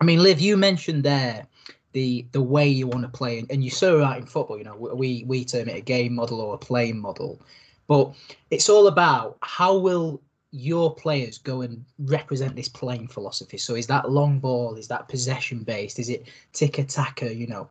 I 0.00 0.04
mean, 0.04 0.22
Liv, 0.22 0.40
you 0.40 0.56
mentioned 0.56 1.04
there 1.04 1.46
the 1.92 2.26
the 2.32 2.42
way 2.42 2.68
you 2.68 2.86
want 2.86 3.02
to 3.02 3.08
play, 3.08 3.44
and, 3.50 3.62
you're 3.62 3.70
so 3.70 4.00
right 4.00 4.18
in 4.18 4.26
football. 4.26 4.58
You 4.58 4.64
know, 4.64 4.76
we 4.76 5.24
we 5.26 5.44
term 5.44 5.68
it 5.68 5.76
a 5.76 5.80
game 5.80 6.14
model 6.14 6.40
or 6.40 6.54
a 6.54 6.58
playing 6.58 6.98
model, 6.98 7.40
but 7.86 8.14
it's 8.50 8.68
all 8.68 8.86
about 8.86 9.38
how 9.42 9.76
will 9.76 10.20
your 10.52 10.94
players 10.94 11.38
go 11.38 11.60
and 11.60 11.84
represent 12.00 12.56
this 12.56 12.68
playing 12.68 13.06
philosophy. 13.08 13.56
So 13.56 13.76
is 13.76 13.86
that 13.86 14.10
long 14.10 14.40
ball? 14.40 14.74
Is 14.74 14.88
that 14.88 15.08
possession 15.08 15.60
based? 15.60 15.98
Is 15.98 16.08
it 16.08 16.26
tiki-taka? 16.52 17.34
You 17.34 17.46
know, 17.46 17.68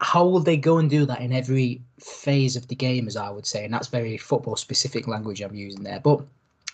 how 0.00 0.26
will 0.26 0.40
they 0.40 0.56
go 0.56 0.78
and 0.78 0.88
do 0.88 1.04
that 1.06 1.20
in 1.20 1.32
every 1.32 1.82
phase 2.00 2.56
of 2.56 2.66
the 2.68 2.74
game, 2.74 3.06
as 3.06 3.16
I 3.16 3.30
would 3.30 3.46
say, 3.46 3.64
and 3.64 3.72
that's 3.72 3.88
very 3.88 4.16
football 4.16 4.56
specific 4.56 5.06
language 5.06 5.42
I'm 5.42 5.54
using 5.54 5.82
there. 5.82 6.00
But 6.00 6.22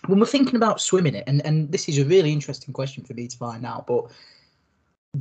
when 0.07 0.19
we're 0.19 0.25
thinking 0.25 0.55
about 0.55 0.79
swimming 0.81 1.15
it, 1.15 1.25
and, 1.27 1.45
and 1.45 1.71
this 1.71 1.89
is 1.89 1.99
a 1.99 2.05
really 2.05 2.31
interesting 2.31 2.73
question 2.73 3.03
for 3.03 3.13
me 3.13 3.27
to 3.27 3.37
find 3.37 3.65
out, 3.65 3.85
but 3.85 4.05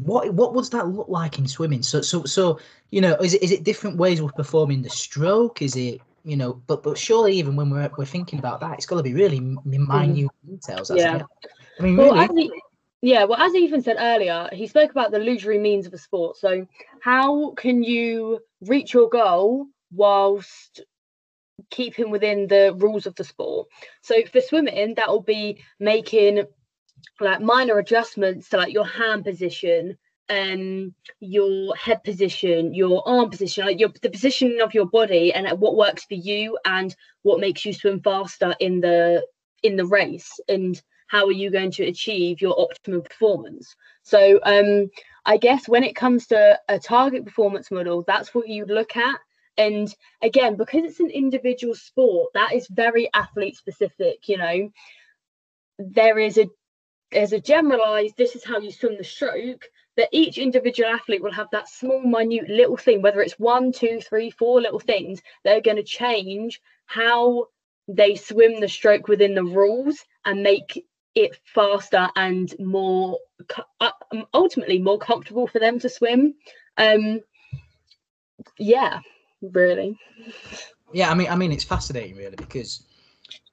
what 0.05 0.33
what 0.35 0.55
does 0.55 0.71
that 0.71 0.89
look 0.89 1.09
like 1.09 1.39
in 1.39 1.49
swimming? 1.49 1.83
So 1.83 2.01
so 2.01 2.25
so 2.25 2.61
you 2.91 3.01
know, 3.01 3.15
is 3.17 3.35
it 3.35 3.43
is 3.43 3.51
it 3.51 3.65
different 3.65 3.97
ways 3.97 4.21
of 4.21 4.35
performing 4.35 4.83
the 4.83 4.91
stroke? 4.91 5.63
Is 5.63 5.77
it 5.77 6.01
you 6.29 6.37
know? 6.37 6.63
But 6.67 6.83
but 6.83 6.99
surely 6.99 7.37
even 7.37 7.57
when 7.57 7.71
we're 7.71 7.91
we're 7.97 8.05
thinking 8.05 8.39
about 8.39 8.61
that, 8.61 8.75
it's 8.75 8.87
got 8.87 8.97
to 8.97 9.03
be 9.03 9.15
really 9.15 9.41
minute 9.41 9.65
mm. 9.65 10.29
details. 10.47 10.91
Yeah. 10.95 11.23
I 11.79 11.83
mean, 11.83 11.97
well, 11.97 12.15
really. 12.15 12.45
He, 12.45 12.63
yeah, 13.01 13.25
well, 13.25 13.41
as 13.41 13.55
Ethan 13.55 13.83
said 13.83 13.97
earlier, 13.99 14.49
he 14.53 14.67
spoke 14.67 14.91
about 14.91 15.13
the 15.13 15.19
lusory 15.19 15.61
means 15.61 15.87
of 15.87 15.93
a 15.93 15.99
sport. 15.99 16.37
So, 16.37 16.67
how 17.01 17.53
can 17.53 17.85
you 17.85 18.41
reach 18.61 18.93
your 18.93 19.09
goal 19.09 19.67
whilst 19.93 20.83
keeping 21.71 22.11
within 22.11 22.47
the 22.47 22.75
rules 22.79 23.07
of 23.07 23.15
the 23.17 23.25
sport. 23.25 23.69
So 24.03 24.23
for 24.31 24.41
swimming, 24.41 24.95
that 24.95 25.09
will 25.09 25.23
be 25.23 25.63
making 25.79 26.45
like 27.21 27.41
minor 27.41 27.79
adjustments 27.79 28.49
to 28.51 28.57
like 28.57 28.73
your 28.73 28.87
hand 28.87 29.25
position, 29.25 29.99
um, 30.29 30.95
your 31.21 31.75
head 31.77 32.03
position, 32.05 32.75
your 32.75 33.07
arm 33.09 33.31
position, 33.31 33.67
like 33.67 33.81
your 33.81 33.91
the 34.03 34.11
position 34.11 34.61
of 34.63 34.75
your 34.75 34.87
body, 34.87 35.33
and 35.33 35.49
what 35.61 35.77
works 35.77 36.05
for 36.05 36.15
you 36.15 36.59
and 36.65 36.95
what 37.23 37.41
makes 37.41 37.65
you 37.65 37.73
swim 37.73 38.01
faster 38.01 38.55
in 38.61 38.81
the 38.81 39.27
in 39.63 39.77
the 39.77 39.87
race, 39.87 40.39
and 40.49 40.81
how 41.09 41.27
are 41.27 41.33
you 41.33 41.51
going 41.51 41.71
to 41.73 41.87
achieve 41.87 42.41
your 42.41 42.57
optimal 42.57 43.05
performance. 43.05 43.75
So 44.03 44.39
um, 44.45 44.91
I 45.25 45.39
guess 45.39 45.69
when 45.69 45.85
it 45.85 45.97
comes 45.97 46.27
to 46.29 46.59
a 46.69 46.79
target 46.79 47.25
performance 47.25 47.71
model, 47.71 48.05
that's 48.07 48.35
what 48.35 48.49
you 48.49 48.67
look 48.67 48.97
at. 48.97 49.19
And 49.57 49.93
again, 50.23 50.57
because 50.57 50.85
it's 50.85 51.01
an 51.01 51.11
individual 51.11 51.75
sport, 51.75 52.31
that 52.35 52.53
is 52.53 52.69
very 52.69 53.11
athlete 53.13 53.57
specific. 53.57 54.29
You 54.29 54.39
know, 54.39 54.71
there 55.79 56.19
is 56.19 56.39
a 56.39 56.47
there's 57.11 57.33
a 57.33 57.41
generalized 57.41 58.17
this 58.17 58.37
is 58.37 58.45
how 58.45 58.59
you 58.59 58.71
swim 58.71 58.97
the 58.99 59.05
stroke 59.05 59.65
that 59.99 60.09
each 60.13 60.39
individual 60.39 60.89
athlete 60.89 61.23
will 61.23 61.33
have 61.33 61.49
that 61.51 61.69
small 61.69 62.01
minute 62.01 62.49
little 62.49 62.77
thing 62.77 63.03
whether 63.03 63.21
it's 63.21 63.39
one 63.39 63.73
two 63.73 64.01
three 64.01 64.31
four 64.31 64.61
little 64.63 64.79
things 64.79 65.21
that 65.45 65.57
are 65.57 65.61
going 65.61 65.77
to 65.77 65.83
change 65.83 66.61
how 66.87 67.47
they 67.89 68.15
swim 68.15 68.61
the 68.61 68.69
stroke 68.69 69.09
within 69.09 69.35
the 69.35 69.43
rules 69.43 70.05
and 70.25 70.43
make 70.43 70.87
it 71.15 71.37
faster 71.45 72.09
and 72.15 72.55
more 72.61 73.19
um, 73.81 74.25
ultimately 74.33 74.79
more 74.79 74.99
comfortable 74.99 75.49
for 75.49 75.59
them 75.59 75.81
to 75.81 75.89
swim. 75.89 76.35
Um 76.77 77.21
yeah 78.57 79.01
really. 79.43 79.99
Yeah 80.93 81.11
i 81.11 81.15
mean 81.15 81.29
i 81.29 81.35
mean 81.35 81.51
it's 81.51 81.65
fascinating 81.65 82.17
really 82.17 82.37
because 82.37 82.85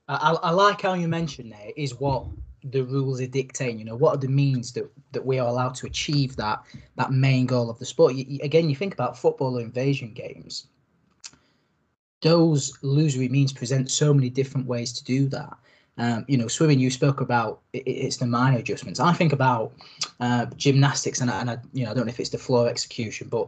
I, 0.08 0.38
I 0.44 0.52
like 0.52 0.82
how 0.82 0.94
you 0.94 1.08
mentioned 1.08 1.52
there 1.52 1.72
is 1.76 2.00
what 2.00 2.28
the 2.72 2.84
rules 2.84 3.22
are 3.22 3.28
dictating. 3.28 3.80
You 3.80 3.86
know, 3.86 3.96
what 3.96 4.16
are 4.16 4.20
the 4.20 4.28
means 4.28 4.72
that 4.74 4.90
that 5.12 5.26
we 5.26 5.40
are 5.40 5.48
allowed 5.48 5.76
to 5.76 5.88
achieve 5.88 6.36
that 6.38 6.64
that 6.96 7.12
main 7.12 7.46
goal 7.46 7.70
of 7.70 7.80
the 7.80 7.86
sport? 7.86 8.16
You, 8.16 8.40
again, 8.42 8.70
you 8.70 8.76
think 8.76 8.94
about 8.94 9.18
football 9.18 9.58
or 9.58 9.62
invasion 9.62 10.14
games. 10.14 10.68
Those 12.22 12.78
lusory 12.80 13.30
means 13.30 13.54
present 13.54 13.92
so 13.92 14.14
many 14.14 14.30
different 14.30 14.68
ways 14.68 14.92
to 14.94 15.04
do 15.04 15.28
that. 15.30 15.58
Um, 15.98 16.26
you 16.28 16.38
know, 16.38 16.48
swimming. 16.48 16.80
You 16.80 16.92
spoke 16.92 17.22
about 17.22 17.62
it, 17.72 17.84
it's 17.88 18.18
the 18.18 18.26
minor 18.26 18.58
adjustments. 18.58 19.00
I 19.00 19.14
think 19.14 19.32
about 19.32 19.74
uh, 20.20 20.46
gymnastics, 20.58 21.22
and, 21.22 21.30
and 21.30 21.50
I, 21.52 21.58
you 21.72 21.86
know, 21.86 21.92
I 21.92 21.94
don't 21.94 22.06
know 22.06 22.10
if 22.10 22.20
it's 22.20 22.30
the 22.30 22.38
floor 22.38 22.68
execution, 22.68 23.30
but 23.30 23.48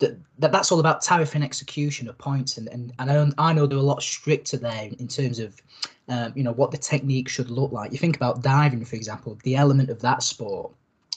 that, 0.00 0.18
that 0.38 0.52
that's 0.52 0.72
all 0.72 0.80
about 0.80 1.02
tariff 1.02 1.34
and 1.34 1.44
execution 1.44 2.08
of 2.08 2.18
points. 2.18 2.58
And 2.58 2.68
and, 2.68 2.92
and 2.98 3.10
I, 3.38 3.50
I 3.50 3.52
know 3.52 3.66
they're 3.66 3.78
a 3.78 3.82
lot 3.82 4.02
stricter 4.02 4.56
there 4.56 4.90
in 4.98 5.08
terms 5.08 5.38
of 5.38 5.60
um, 6.08 6.32
you 6.34 6.42
know 6.42 6.52
what 6.52 6.72
the 6.72 6.78
technique 6.78 7.28
should 7.28 7.50
look 7.50 7.72
like. 7.72 7.92
You 7.92 7.98
think 7.98 8.16
about 8.16 8.42
diving 8.42 8.84
for 8.84 8.96
example 8.96 9.38
the 9.44 9.56
element 9.56 9.90
of 9.90 10.00
that 10.00 10.22
sport. 10.22 10.72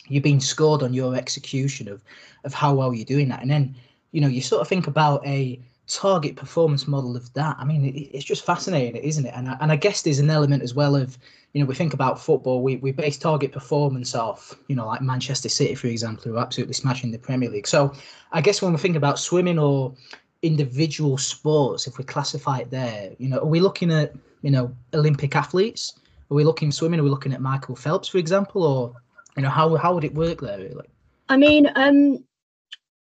You're 0.07 0.21
being 0.21 0.41
scored 0.41 0.83
on 0.83 0.93
your 0.93 1.15
execution 1.15 1.87
of 1.87 2.03
of 2.43 2.53
how 2.53 2.73
well 2.75 2.93
you're 2.93 3.05
doing 3.05 3.29
that. 3.29 3.41
And 3.41 3.49
then 3.49 3.75
you 4.11 4.21
know 4.21 4.27
you 4.27 4.41
sort 4.41 4.61
of 4.61 4.67
think 4.67 4.87
about 4.87 5.25
a 5.25 5.59
target 5.93 6.35
performance 6.35 6.87
model 6.87 7.15
of 7.15 7.31
that 7.33 7.55
i 7.59 7.65
mean 7.65 7.85
it, 7.85 7.91
it's 7.91 8.25
just 8.25 8.45
fascinating 8.45 8.95
isn't 8.95 9.25
it 9.25 9.33
and 9.35 9.49
I, 9.49 9.57
and 9.61 9.71
I 9.71 9.75
guess 9.75 10.01
there's 10.01 10.19
an 10.19 10.29
element 10.29 10.63
as 10.63 10.73
well 10.73 10.95
of 10.95 11.17
you 11.53 11.61
know, 11.61 11.67
we 11.67 11.75
think 11.75 11.93
about 11.93 12.19
football, 12.19 12.63
we, 12.63 12.77
we 12.77 12.91
base 12.91 13.17
target 13.17 13.51
performance 13.51 14.15
off, 14.15 14.55
you 14.67 14.75
know, 14.75 14.87
like 14.87 15.01
Manchester 15.01 15.49
City, 15.49 15.75
for 15.75 15.87
example, 15.87 16.23
who 16.23 16.37
are 16.37 16.41
absolutely 16.41 16.73
smashing 16.73 17.11
the 17.11 17.19
Premier 17.19 17.49
League. 17.49 17.67
So 17.67 17.93
I 18.31 18.41
guess 18.41 18.61
when 18.61 18.73
we 18.73 18.79
think 18.79 18.95
about 18.95 19.19
swimming 19.19 19.59
or 19.59 19.93
individual 20.41 21.17
sports, 21.17 21.85
if 21.85 21.99
we 21.99 22.03
classify 22.05 22.59
it 22.59 22.71
there, 22.71 23.11
you 23.19 23.29
know, 23.29 23.37
are 23.37 23.45
we 23.45 23.59
looking 23.59 23.91
at, 23.91 24.15
you 24.41 24.49
know, 24.49 24.75
Olympic 24.95 25.35
athletes? 25.35 25.93
Are 26.31 26.33
we 26.33 26.43
looking 26.43 26.71
swimming? 26.71 26.99
Are 26.99 27.03
we 27.03 27.11
looking 27.11 27.33
at 27.33 27.41
Michael 27.41 27.75
Phelps, 27.75 28.07
for 28.07 28.17
example? 28.17 28.63
Or, 28.63 28.95
you 29.37 29.43
know, 29.43 29.49
how, 29.49 29.75
how 29.75 29.93
would 29.93 30.03
it 30.03 30.15
work 30.15 30.41
there, 30.41 30.57
really? 30.57 30.87
I 31.29 31.37
mean, 31.37 31.69
um, 31.75 32.23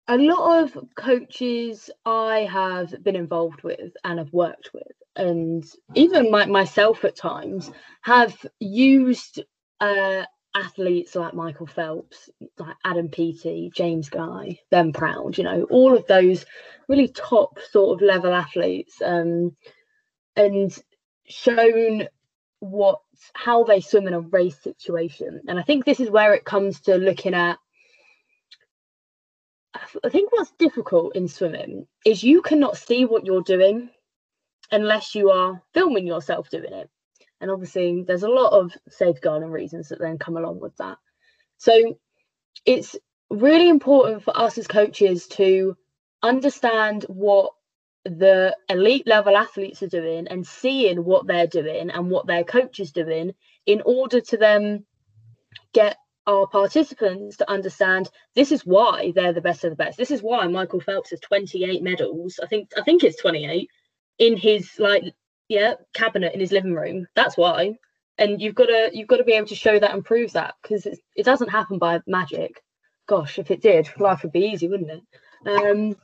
a 0.09 0.17
lot 0.17 0.63
of 0.63 0.77
coaches 0.95 1.89
I 2.05 2.47
have 2.51 3.03
been 3.03 3.15
involved 3.15 3.63
with 3.63 3.93
and 4.03 4.19
have 4.19 4.33
worked 4.33 4.71
with 4.73 4.91
and 5.15 5.65
even 5.95 6.31
my, 6.31 6.45
myself 6.45 7.03
at 7.03 7.15
times 7.15 7.71
have 8.01 8.45
used 8.59 9.43
uh, 9.81 10.23
athletes 10.55 11.15
like 11.15 11.33
Michael 11.33 11.67
Phelps, 11.67 12.29
like 12.57 12.75
Adam 12.85 13.09
Peaty, 13.09 13.71
James 13.75 14.09
Guy, 14.09 14.59
Ben 14.71 14.93
Proud, 14.93 15.37
you 15.37 15.43
know, 15.43 15.63
all 15.69 15.95
of 15.95 16.07
those 16.07 16.45
really 16.87 17.09
top 17.09 17.59
sort 17.71 18.01
of 18.01 18.05
level 18.05 18.33
athletes, 18.33 19.01
um, 19.03 19.55
and 20.35 20.75
shown 21.25 22.07
what 22.61 22.99
how 23.33 23.63
they 23.63 23.81
swim 23.81 24.07
in 24.07 24.13
a 24.13 24.21
race 24.21 24.61
situation. 24.61 25.41
And 25.47 25.59
I 25.59 25.63
think 25.63 25.85
this 25.85 25.99
is 25.99 26.09
where 26.09 26.33
it 26.33 26.45
comes 26.45 26.81
to 26.81 26.95
looking 26.95 27.33
at. 27.33 27.57
I 29.73 30.09
think 30.09 30.31
what's 30.31 30.51
difficult 30.57 31.15
in 31.15 31.27
swimming 31.27 31.87
is 32.05 32.23
you 32.23 32.41
cannot 32.41 32.77
see 32.77 33.05
what 33.05 33.25
you're 33.25 33.43
doing 33.43 33.89
unless 34.71 35.15
you 35.15 35.29
are 35.29 35.61
filming 35.73 36.07
yourself 36.07 36.49
doing 36.49 36.73
it. 36.73 36.89
And 37.41 37.49
obviously, 37.49 38.03
there's 38.03 38.23
a 38.23 38.29
lot 38.29 38.51
of 38.51 38.73
safeguarding 38.89 39.51
reasons 39.51 39.89
that 39.89 39.99
then 39.99 40.17
come 40.17 40.37
along 40.37 40.59
with 40.59 40.75
that. 40.77 40.97
So 41.57 41.97
it's 42.65 42.95
really 43.29 43.69
important 43.69 44.23
for 44.23 44.37
us 44.37 44.57
as 44.57 44.67
coaches 44.67 45.27
to 45.27 45.77
understand 46.23 47.05
what 47.07 47.53
the 48.05 48.55
elite 48.69 49.07
level 49.07 49.37
athletes 49.37 49.83
are 49.83 49.87
doing 49.87 50.27
and 50.27 50.45
seeing 50.45 51.03
what 51.03 51.27
they're 51.27 51.47
doing 51.47 51.89
and 51.89 52.09
what 52.09 52.27
their 52.27 52.43
coach 52.43 52.79
is 52.79 52.91
doing 52.91 53.33
in 53.65 53.81
order 53.85 54.19
to 54.19 54.37
then 54.37 54.85
get 55.73 55.97
our 56.27 56.47
participants 56.47 57.37
to 57.37 57.49
understand 57.49 58.09
this 58.35 58.51
is 58.51 58.65
why 58.65 59.11
they're 59.15 59.33
the 59.33 59.41
best 59.41 59.63
of 59.63 59.71
the 59.71 59.75
best. 59.75 59.97
This 59.97 60.11
is 60.11 60.21
why 60.21 60.47
Michael 60.47 60.79
Phelps 60.79 61.09
has 61.11 61.19
28 61.21 61.81
medals. 61.81 62.39
I 62.41 62.47
think 62.47 62.71
I 62.77 62.83
think 62.83 63.03
it's 63.03 63.21
28 63.21 63.69
in 64.19 64.37
his 64.37 64.71
like 64.77 65.03
yeah 65.47 65.75
cabinet 65.93 66.33
in 66.33 66.39
his 66.39 66.51
living 66.51 66.73
room. 66.73 67.07
That's 67.15 67.37
why. 67.37 67.75
And 68.17 68.41
you've 68.41 68.55
got 68.55 68.67
to 68.67 68.89
you've 68.93 69.07
got 69.07 69.17
to 69.17 69.23
be 69.23 69.33
able 69.33 69.47
to 69.47 69.55
show 69.55 69.79
that 69.79 69.93
and 69.93 70.03
prove 70.05 70.33
that 70.33 70.55
because 70.61 70.85
it 70.85 71.23
doesn't 71.23 71.49
happen 71.49 71.79
by 71.79 72.01
magic. 72.05 72.61
Gosh, 73.07 73.39
if 73.39 73.49
it 73.49 73.61
did, 73.61 73.89
life 73.97 74.21
would 74.23 74.31
be 74.31 74.51
easy, 74.51 74.67
wouldn't 74.67 74.91
it? 74.91 75.01
Um, 75.47 75.95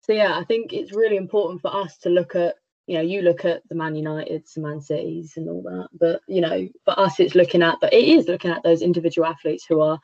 so 0.00 0.12
yeah, 0.12 0.36
I 0.36 0.44
think 0.44 0.72
it's 0.72 0.92
really 0.92 1.16
important 1.16 1.60
for 1.60 1.72
us 1.72 1.96
to 1.98 2.08
look 2.08 2.34
at 2.34 2.56
you 2.86 2.96
know 2.96 3.02
you 3.02 3.22
look 3.22 3.44
at 3.44 3.62
the 3.68 3.74
Man 3.74 3.94
Uniteds, 3.94 4.54
the 4.54 4.60
Man 4.60 4.80
Cities, 4.80 5.34
and 5.36 5.48
all 5.48 5.62
that, 5.62 5.88
but 5.98 6.20
you 6.26 6.40
know 6.40 6.68
for 6.84 6.98
us 6.98 7.20
it's 7.20 7.34
looking 7.34 7.62
at 7.62 7.78
but 7.80 7.92
it 7.92 8.04
is 8.04 8.26
looking 8.26 8.50
at 8.50 8.62
those 8.62 8.82
individual 8.82 9.26
athletes 9.26 9.64
who 9.64 9.80
are 9.80 9.98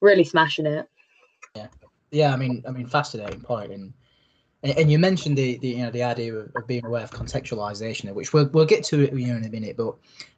really 0.00 0.24
smashing 0.24 0.66
it. 0.66 0.88
Yeah, 1.54 1.68
yeah. 2.10 2.32
I 2.32 2.36
mean, 2.36 2.62
I 2.66 2.70
mean, 2.70 2.86
fascinating 2.86 3.40
point, 3.40 3.72
and 3.72 3.92
and, 4.62 4.90
you 4.90 4.98
mentioned 4.98 5.36
the, 5.36 5.58
the 5.58 5.68
you 5.68 5.84
know 5.84 5.90
the 5.90 6.02
idea 6.02 6.34
of, 6.34 6.52
of, 6.54 6.66
being 6.66 6.84
aware 6.84 7.02
of 7.02 7.10
contextualization, 7.10 8.12
which 8.14 8.32
we'll 8.32 8.48
we'll 8.48 8.66
get 8.66 8.84
to 8.84 9.02
you 9.18 9.26
know 9.28 9.36
in 9.36 9.44
a 9.44 9.48
minute. 9.48 9.76
But 9.76 9.94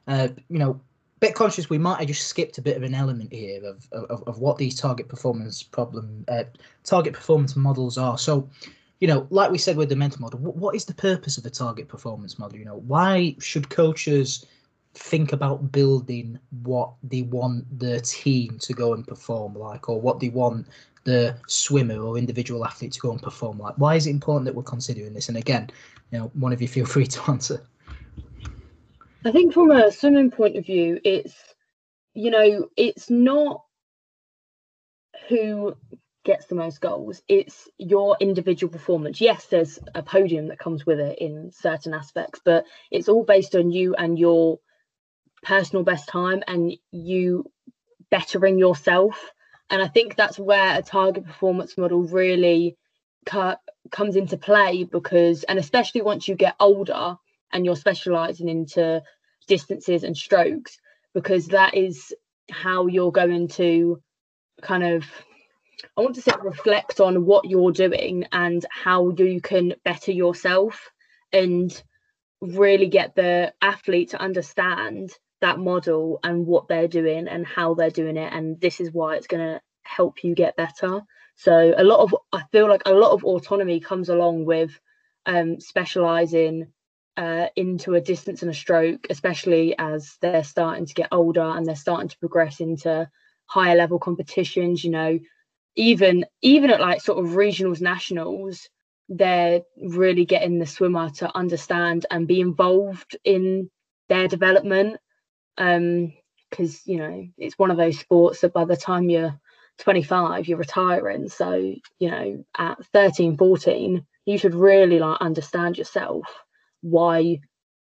uh, 0.07 0.29
you 0.49 0.57
know, 0.59 0.81
bit 1.19 1.35
conscious 1.35 1.69
we 1.69 1.77
might 1.77 1.99
have 1.99 2.07
just 2.07 2.27
skipped 2.27 2.57
a 2.57 2.61
bit 2.61 2.77
of 2.77 2.83
an 2.83 2.95
element 2.95 3.31
here 3.31 3.63
of 3.63 3.87
of, 3.91 4.23
of 4.27 4.39
what 4.39 4.57
these 4.57 4.79
target 4.79 5.09
performance 5.09 5.61
problem 5.61 6.25
uh, 6.27 6.43
target 6.83 7.13
performance 7.13 7.55
models 7.55 7.97
are. 7.97 8.17
So 8.17 8.49
you 9.05 9.13
know, 9.13 9.27
like 9.29 9.51
we 9.51 9.59
said 9.59 9.77
with 9.77 9.89
the 9.89 9.95
mental 9.95 10.19
model, 10.19 10.39
what, 10.39 10.73
is 10.73 10.83
the 10.83 10.95
purpose 10.95 11.37
of 11.37 11.45
a 11.45 11.49
target 11.51 11.87
performance 11.87 12.39
model? 12.39 12.57
You 12.57 12.65
know, 12.65 12.77
why 12.87 13.35
should 13.39 13.69
coaches 13.69 14.47
think 14.95 15.31
about 15.31 15.71
building 15.71 16.39
what 16.63 16.93
they 17.03 17.21
want 17.21 17.65
their 17.79 17.99
team 17.99 18.57
to 18.61 18.73
go 18.73 18.95
and 18.95 19.05
perform 19.05 19.53
like, 19.53 19.89
or 19.89 20.01
what 20.01 20.19
they 20.19 20.29
want 20.29 20.65
the 21.03 21.37
swimmer 21.45 21.99
or 21.99 22.17
individual 22.17 22.65
athlete 22.65 22.93
to 22.93 22.99
go 22.99 23.11
and 23.11 23.21
perform 23.21 23.59
like? 23.59 23.75
Why 23.77 23.93
is 23.93 24.07
it 24.07 24.09
important 24.09 24.45
that 24.45 24.55
we're 24.55 24.63
considering 24.63 25.13
this? 25.13 25.29
And 25.29 25.37
again, 25.37 25.69
you 26.09 26.17
know, 26.17 26.31
one 26.33 26.51
of 26.51 26.59
you 26.59 26.67
feel 26.67 26.85
free 26.95 27.05
to 27.05 27.29
answer. 27.29 27.61
I 29.23 29.31
think 29.31 29.53
from 29.53 29.69
a 29.69 29.91
swimming 29.91 30.31
point 30.31 30.57
of 30.57 30.65
view, 30.65 30.99
it's 31.03 31.35
you 32.15 32.31
know, 32.31 32.69
it's 32.75 33.11
not 33.11 33.65
who 35.29 35.77
gets 36.25 36.47
the 36.47 36.55
most 36.55 36.81
goals, 36.81 37.21
it's 37.29 37.69
your 37.77 38.17
individual 38.19 38.71
performance. 38.71 39.21
Yes, 39.21 39.45
there's 39.45 39.79
a 39.93 40.03
podium 40.03 40.47
that 40.47 40.59
comes 40.59 40.85
with 40.85 40.99
it 40.99 41.19
in 41.19 41.51
certain 41.51 41.93
aspects, 41.93 42.41
but 42.43 42.65
it's 42.91 43.07
all 43.07 43.23
based 43.23 43.55
on 43.55 43.71
you 43.71 43.95
and 43.95 44.19
your 44.19 44.59
personal 45.43 45.83
best 45.83 46.09
time 46.09 46.43
and 46.47 46.73
you 46.91 47.45
bettering 48.09 48.59
yourself 48.59 49.31
and 49.69 49.81
I 49.81 49.87
think 49.87 50.15
that's 50.15 50.37
where 50.37 50.77
a 50.77 50.81
target 50.81 51.25
performance 51.25 51.77
model 51.77 52.03
really 52.03 52.77
comes 53.25 54.15
into 54.15 54.37
play 54.37 54.83
because, 54.83 55.43
and 55.43 55.57
especially 55.57 56.01
once 56.01 56.27
you 56.27 56.35
get 56.35 56.55
older 56.59 57.15
and 57.51 57.65
you're 57.65 57.75
specializing 57.75 58.47
into 58.47 59.01
distances 59.47 60.03
and 60.03 60.15
strokes, 60.15 60.79
because 61.13 61.47
that 61.47 61.73
is 61.73 62.13
how 62.51 62.85
you're 62.85 63.11
going 63.11 63.47
to 63.47 64.01
kind 64.61 64.83
of 64.83 65.05
I 65.97 66.01
want 66.01 66.15
to 66.15 66.21
say 66.21 66.31
reflect 66.41 66.99
on 66.99 67.25
what 67.25 67.49
you're 67.49 67.71
doing 67.71 68.25
and 68.31 68.65
how 68.69 69.11
you 69.17 69.41
can 69.41 69.75
better 69.83 70.11
yourself. 70.11 70.89
And 71.33 71.71
really 72.41 72.87
get 72.87 73.15
the 73.15 73.53
athlete 73.61 74.11
to 74.11 74.21
understand 74.21 75.11
that 75.41 75.59
model 75.59 76.19
and 76.23 76.45
what 76.45 76.67
they're 76.67 76.87
doing 76.87 77.27
and 77.27 77.45
how 77.45 77.73
they're 77.73 77.89
doing 77.89 78.17
it 78.17 78.31
and 78.33 78.59
this 78.59 78.79
is 78.79 78.91
why 78.91 79.15
it's 79.15 79.27
going 79.27 79.43
to 79.43 79.61
help 79.83 80.23
you 80.23 80.33
get 80.33 80.55
better 80.55 81.01
so 81.35 81.73
a 81.77 81.83
lot 81.83 81.99
of 81.99 82.15
i 82.31 82.41
feel 82.51 82.67
like 82.67 82.83
a 82.85 82.93
lot 82.93 83.11
of 83.11 83.23
autonomy 83.23 83.79
comes 83.79 84.09
along 84.09 84.45
with 84.45 84.79
um, 85.27 85.59
specializing 85.59 86.67
uh, 87.17 87.47
into 87.55 87.95
a 87.95 88.01
distance 88.01 88.41
and 88.41 88.51
a 88.51 88.53
stroke 88.53 89.07
especially 89.09 89.75
as 89.77 90.17
they're 90.21 90.43
starting 90.43 90.85
to 90.85 90.93
get 90.93 91.09
older 91.11 91.41
and 91.41 91.65
they're 91.65 91.75
starting 91.75 92.09
to 92.09 92.17
progress 92.19 92.59
into 92.59 93.09
higher 93.45 93.75
level 93.75 93.99
competitions 93.99 94.83
you 94.83 94.91
know 94.91 95.19
even 95.75 96.25
even 96.41 96.69
at 96.69 96.81
like 96.81 97.01
sort 97.01 97.23
of 97.23 97.31
regionals 97.31 97.81
nationals 97.81 98.69
they're 99.09 99.61
really 99.83 100.25
getting 100.25 100.57
the 100.57 100.65
swimmer 100.65 101.09
to 101.09 101.35
understand 101.35 102.05
and 102.09 102.27
be 102.27 102.39
involved 102.39 103.15
in 103.23 103.69
their 104.09 104.27
development 104.27 104.97
um 105.57 106.11
because 106.49 106.85
you 106.85 106.97
know 106.97 107.27
it's 107.37 107.57
one 107.57 107.71
of 107.71 107.77
those 107.77 107.99
sports 107.99 108.41
that 108.41 108.53
by 108.53 108.65
the 108.65 108.77
time 108.77 109.09
you're 109.09 109.39
25 109.79 110.47
you're 110.47 110.57
retiring. 110.57 111.27
So 111.27 111.53
you 111.99 112.11
know 112.11 112.45
at 112.57 112.85
13 112.93 113.37
14 113.37 114.05
you 114.25 114.37
should 114.37 114.55
really 114.55 114.99
like 114.99 115.21
understand 115.21 115.77
yourself. 115.77 116.25
Why 116.81 117.39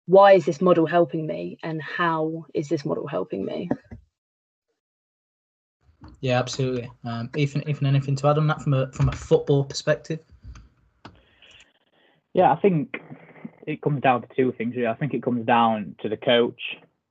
why 0.07 0.32
is 0.32 0.45
this 0.45 0.61
model 0.61 0.87
helping 0.87 1.26
me 1.26 1.59
and 1.62 1.80
how 1.80 2.47
is 2.53 2.68
this 2.68 2.85
model 2.85 3.07
helping 3.07 3.45
me 3.45 3.70
yeah 6.20 6.38
absolutely. 6.38 6.90
Um 7.05 7.30
ethan 7.36 7.68
ethan 7.68 7.86
anything 7.86 8.16
to 8.16 8.28
add 8.28 8.38
on 8.38 8.46
that 8.48 8.62
from 8.62 8.74
a 8.74 8.90
from 8.92 9.09
a 9.09 9.12
football 9.12 9.64
perspective? 9.64 10.20
Yeah 12.32 12.52
i 12.52 12.57
think 12.57 12.96
it 13.66 13.82
comes 13.82 14.02
down 14.02 14.22
to 14.22 14.28
two 14.36 14.52
things 14.52 14.74
really. 14.76 14.88
i 14.88 14.94
think 14.94 15.14
it 15.14 15.22
comes 15.22 15.46
down 15.46 15.94
to 16.02 16.09
the 16.09 16.16
coach 16.16 16.61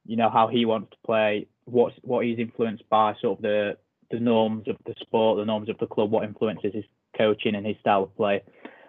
you 0.05 0.15
know 0.15 0.29
how 0.29 0.47
he 0.47 0.65
wants 0.65 0.91
to 0.91 0.97
play 1.05 1.47
what 1.65 1.93
what 2.01 2.25
he's 2.25 2.39
influenced 2.39 2.87
by 2.89 3.15
sort 3.21 3.39
of 3.39 3.41
the 3.41 3.77
the 4.11 4.19
norms 4.19 4.67
of 4.67 4.75
the 4.85 4.93
sport 4.99 5.37
the 5.37 5.45
norms 5.45 5.69
of 5.69 5.77
the 5.79 5.87
club 5.87 6.11
what 6.11 6.23
influences 6.23 6.73
his 6.73 6.85
coaching 7.17 7.55
and 7.55 7.65
his 7.65 7.77
style 7.79 8.03
of 8.03 8.15
play. 8.15 8.41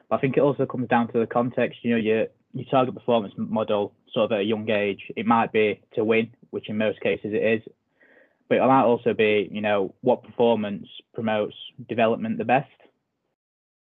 But 0.09 0.17
i 0.17 0.21
think 0.21 0.37
it 0.37 0.41
also 0.41 0.67
comes 0.67 0.89
down 0.89 1.13
to 1.13 1.19
the 1.19 1.27
context 1.27 1.81
you 1.83 1.91
know 1.93 1.97
your 1.97 2.27
your 2.53 2.67
target 2.71 2.95
performance 2.95 3.35
model 3.37 3.93
sort 4.13 4.27
of 4.27 4.33
at 4.33 4.41
a 4.41 4.45
young 4.45 4.69
age 4.71 5.11
it 5.17 5.27
might 5.27 5.53
be 5.53 5.81
to 5.95 6.05
win 6.05 6.31
which 6.51 6.69
in 6.69 6.79
most 6.79 7.01
cases 7.01 7.33
it 7.33 7.43
is 7.43 7.63
but 8.49 8.59
it 8.59 8.61
might 8.61 8.85
also 8.85 9.15
be 9.15 9.49
you 9.51 9.61
know 9.61 9.95
what 10.01 10.23
performance 10.23 10.87
promotes 11.15 11.55
development 11.89 12.39
the 12.39 12.45
best 12.45 12.71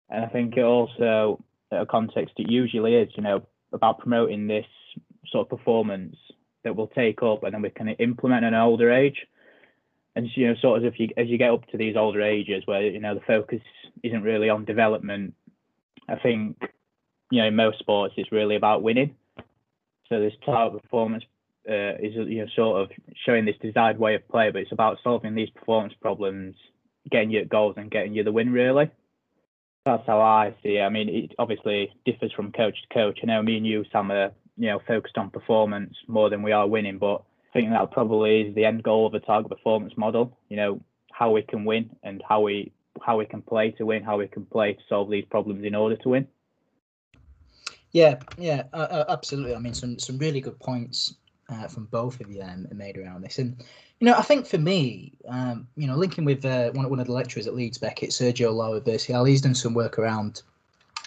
and 0.09 0.23
i 0.23 0.27
think 0.27 0.55
it 0.57 0.63
also 0.63 1.43
a 1.71 1.85
context 1.85 2.33
it 2.37 2.49
usually 2.49 2.95
is 2.95 3.09
you 3.15 3.23
know 3.23 3.41
about 3.73 3.99
promoting 3.99 4.47
this 4.47 4.65
sort 5.27 5.45
of 5.45 5.57
performance 5.57 6.15
that 6.63 6.75
we'll 6.75 6.87
take 6.87 7.23
up 7.23 7.43
and 7.43 7.53
then 7.53 7.61
we 7.61 7.69
can 7.69 7.87
implement 7.89 8.43
at 8.43 8.53
an 8.53 8.59
older 8.59 8.91
age. 8.91 9.25
And 10.15 10.27
you 10.35 10.47
know, 10.47 10.55
sort 10.61 10.79
of 10.79 10.85
if 10.85 10.99
you 10.99 11.09
as 11.17 11.27
you 11.27 11.37
get 11.37 11.51
up 11.51 11.67
to 11.67 11.77
these 11.77 11.95
older 11.95 12.21
ages 12.21 12.63
where 12.65 12.81
you 12.81 12.99
know 12.99 13.15
the 13.15 13.21
focus 13.21 13.61
isn't 14.01 14.23
really 14.23 14.49
on 14.49 14.65
development, 14.65 15.33
I 16.07 16.15
think 16.15 16.57
you 17.31 17.41
know 17.41 17.47
in 17.47 17.55
most 17.55 17.79
sports 17.79 18.13
it's 18.17 18.31
really 18.31 18.55
about 18.55 18.81
winning. 18.81 19.15
So 20.07 20.19
this 20.19 20.33
type 20.45 20.73
of 20.73 20.81
performance 20.81 21.23
uh, 21.69 21.95
is 21.99 22.13
you 22.15 22.39
know 22.39 22.47
sort 22.55 22.81
of 22.81 22.89
showing 23.25 23.45
this 23.45 23.55
desired 23.61 23.99
way 23.99 24.15
of 24.15 24.27
play, 24.27 24.51
but 24.51 24.61
it's 24.61 24.71
about 24.71 24.97
solving 25.03 25.35
these 25.35 25.49
performance 25.49 25.93
problems, 26.01 26.55
getting 27.11 27.31
you 27.31 27.45
goals 27.45 27.75
and 27.77 27.91
getting 27.91 28.13
you 28.13 28.23
the 28.23 28.31
win 28.31 28.51
really. 28.51 28.89
That's 29.85 30.05
how 30.07 30.19
I 30.19 30.55
see 30.63 30.77
it. 30.77 30.81
I 30.81 30.89
mean, 30.89 31.09
it 31.09 31.35
obviously 31.37 31.91
differs 32.05 32.31
from 32.33 32.51
coach 32.51 32.75
to 32.81 32.93
coach. 32.93 33.19
I 33.21 33.27
know 33.27 33.43
me 33.43 33.57
and 33.57 33.67
you, 33.67 33.85
Sam, 33.91 34.11
are 34.11 34.31
you 34.57 34.67
know 34.67 34.79
focused 34.87 35.17
on 35.17 35.29
performance 35.29 35.95
more 36.07 36.29
than 36.29 36.43
we 36.43 36.51
are 36.51 36.67
winning. 36.67 36.97
But 36.97 37.23
I 37.53 37.59
think 37.59 37.71
that 37.71 37.91
probably 37.91 38.41
is 38.41 38.55
the 38.55 38.65
end 38.65 38.83
goal 38.83 39.07
of 39.07 39.13
a 39.13 39.19
target 39.19 39.51
performance 39.51 39.93
model. 39.97 40.37
You 40.49 40.57
know 40.57 40.81
how 41.11 41.31
we 41.31 41.41
can 41.41 41.65
win 41.65 41.89
and 42.03 42.21
how 42.27 42.41
we 42.41 42.71
how 43.01 43.17
we 43.17 43.25
can 43.25 43.41
play 43.41 43.71
to 43.71 43.85
win, 43.85 44.03
how 44.03 44.17
we 44.17 44.27
can 44.27 44.45
play 44.45 44.73
to 44.73 44.79
solve 44.87 45.09
these 45.09 45.25
problems 45.25 45.65
in 45.65 45.75
order 45.75 45.95
to 45.97 46.09
win. 46.09 46.27
Yeah, 47.91 48.19
yeah, 48.37 48.63
uh, 48.73 49.05
absolutely. 49.07 49.55
I 49.55 49.59
mean, 49.59 49.73
some 49.73 49.97
some 49.99 50.17
really 50.17 50.41
good 50.41 50.59
points 50.59 51.15
uh, 51.49 51.67
from 51.67 51.85
both 51.85 52.19
of 52.21 52.31
you 52.31 52.41
um, 52.41 52.67
made 52.73 52.97
around 52.97 53.21
this, 53.23 53.39
and 53.39 53.55
you 53.99 54.05
know, 54.05 54.15
I 54.15 54.21
think 54.21 54.45
for 54.45 54.57
me, 54.57 55.13
um, 55.27 55.67
you 55.77 55.87
know, 55.87 55.95
linking 55.95 56.25
with 56.25 56.43
uh, 56.45 56.71
one 56.71 56.89
one 56.89 56.99
of 56.99 57.07
the 57.07 57.13
lecturers 57.13 57.47
at 57.47 57.55
Leeds, 57.55 57.77
Beckett, 57.77 58.09
Sergio 58.09 58.53
Lau 58.53 59.25
he's 59.25 59.41
done 59.41 59.55
some 59.55 59.73
work 59.73 59.97
around 59.97 60.41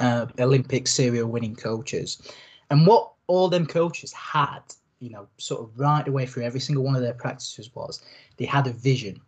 uh, 0.01 0.26
Olympic 0.39 0.86
serial 0.86 1.28
winning 1.28 1.57
coaches, 1.57 2.22
and 2.70 2.86
what 2.86 3.12
all 3.26 3.49
them 3.49 3.66
coaches 3.66 4.12
had, 4.12 4.61
you 5.01 5.11
know, 5.11 5.26
sort 5.36 5.61
of 5.61 5.78
right 5.78 6.07
away 6.09 6.26
through 6.26 6.45
every 6.45 6.61
single 6.61 6.84
one 6.84 6.97
of 6.97 7.03
their 7.03 7.12
practices 7.12 7.74
was 7.74 8.03
they 8.36 8.47
had 8.47 8.66
a 8.66 8.72
vision 8.72 9.20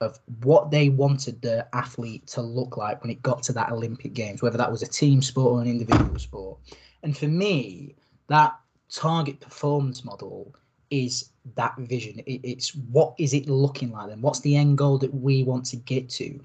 of 0.00 0.18
what 0.42 0.70
they 0.70 0.88
wanted 0.88 1.40
the 1.42 1.66
athlete 1.72 2.26
to 2.26 2.42
look 2.42 2.76
like 2.76 3.02
when 3.02 3.10
it 3.10 3.22
got 3.22 3.42
to 3.42 3.52
that 3.52 3.70
Olympic 3.70 4.12
Games, 4.12 4.42
whether 4.42 4.58
that 4.58 4.70
was 4.70 4.82
a 4.82 4.86
team 4.86 5.22
sport 5.22 5.52
or 5.52 5.62
an 5.62 5.68
individual 5.68 6.18
sport. 6.18 6.58
And 7.02 7.16
for 7.16 7.28
me, 7.28 7.94
that 8.28 8.54
target 8.94 9.40
performance 9.40 10.04
model 10.04 10.54
is 10.90 11.30
that 11.56 11.76
vision. 11.78 12.20
It, 12.20 12.40
it's 12.42 12.74
what 12.74 13.14
is 13.18 13.34
it 13.34 13.48
looking 13.48 13.92
like 13.92 14.08
then? 14.08 14.20
What's 14.20 14.40
the 14.40 14.56
end 14.56 14.78
goal 14.78 14.98
that 14.98 15.12
we 15.12 15.42
want 15.42 15.66
to 15.66 15.76
get 15.76 16.08
to? 16.10 16.40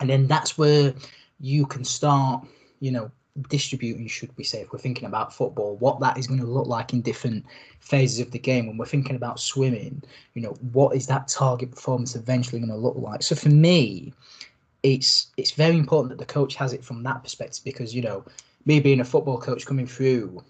And 0.00 0.08
then 0.08 0.26
that's 0.26 0.58
where 0.58 0.94
you 1.40 1.66
can 1.66 1.84
start, 1.84 2.46
you 2.80 2.90
know, 2.90 3.10
distributing, 3.48 4.06
should 4.06 4.36
we 4.36 4.44
say, 4.44 4.60
if 4.60 4.72
we're 4.72 4.78
thinking 4.78 5.06
about 5.06 5.34
football, 5.34 5.76
what 5.76 6.00
that 6.00 6.16
is 6.18 6.26
going 6.26 6.40
to 6.40 6.46
look 6.46 6.66
like 6.66 6.92
in 6.92 7.02
different 7.02 7.44
phases 7.80 8.20
of 8.20 8.30
the 8.30 8.38
game. 8.38 8.66
When 8.66 8.76
we're 8.76 8.86
thinking 8.86 9.16
about 9.16 9.40
swimming, 9.40 10.02
you 10.34 10.42
know, 10.42 10.56
what 10.72 10.96
is 10.96 11.06
that 11.08 11.28
target 11.28 11.70
performance 11.70 12.14
eventually 12.14 12.60
going 12.60 12.70
to 12.70 12.76
look 12.76 12.96
like? 12.96 13.22
So 13.22 13.34
for 13.34 13.48
me, 13.48 14.12
it's 14.82 15.28
it's 15.36 15.52
very 15.52 15.76
important 15.76 16.10
that 16.10 16.18
the 16.18 16.32
coach 16.32 16.54
has 16.56 16.72
it 16.72 16.84
from 16.84 17.02
that 17.02 17.22
perspective 17.22 17.64
because 17.64 17.94
you 17.94 18.02
know, 18.02 18.24
me 18.66 18.80
being 18.80 19.00
a 19.00 19.04
football 19.04 19.38
coach 19.38 19.66
coming 19.66 19.86
through, 19.86 20.42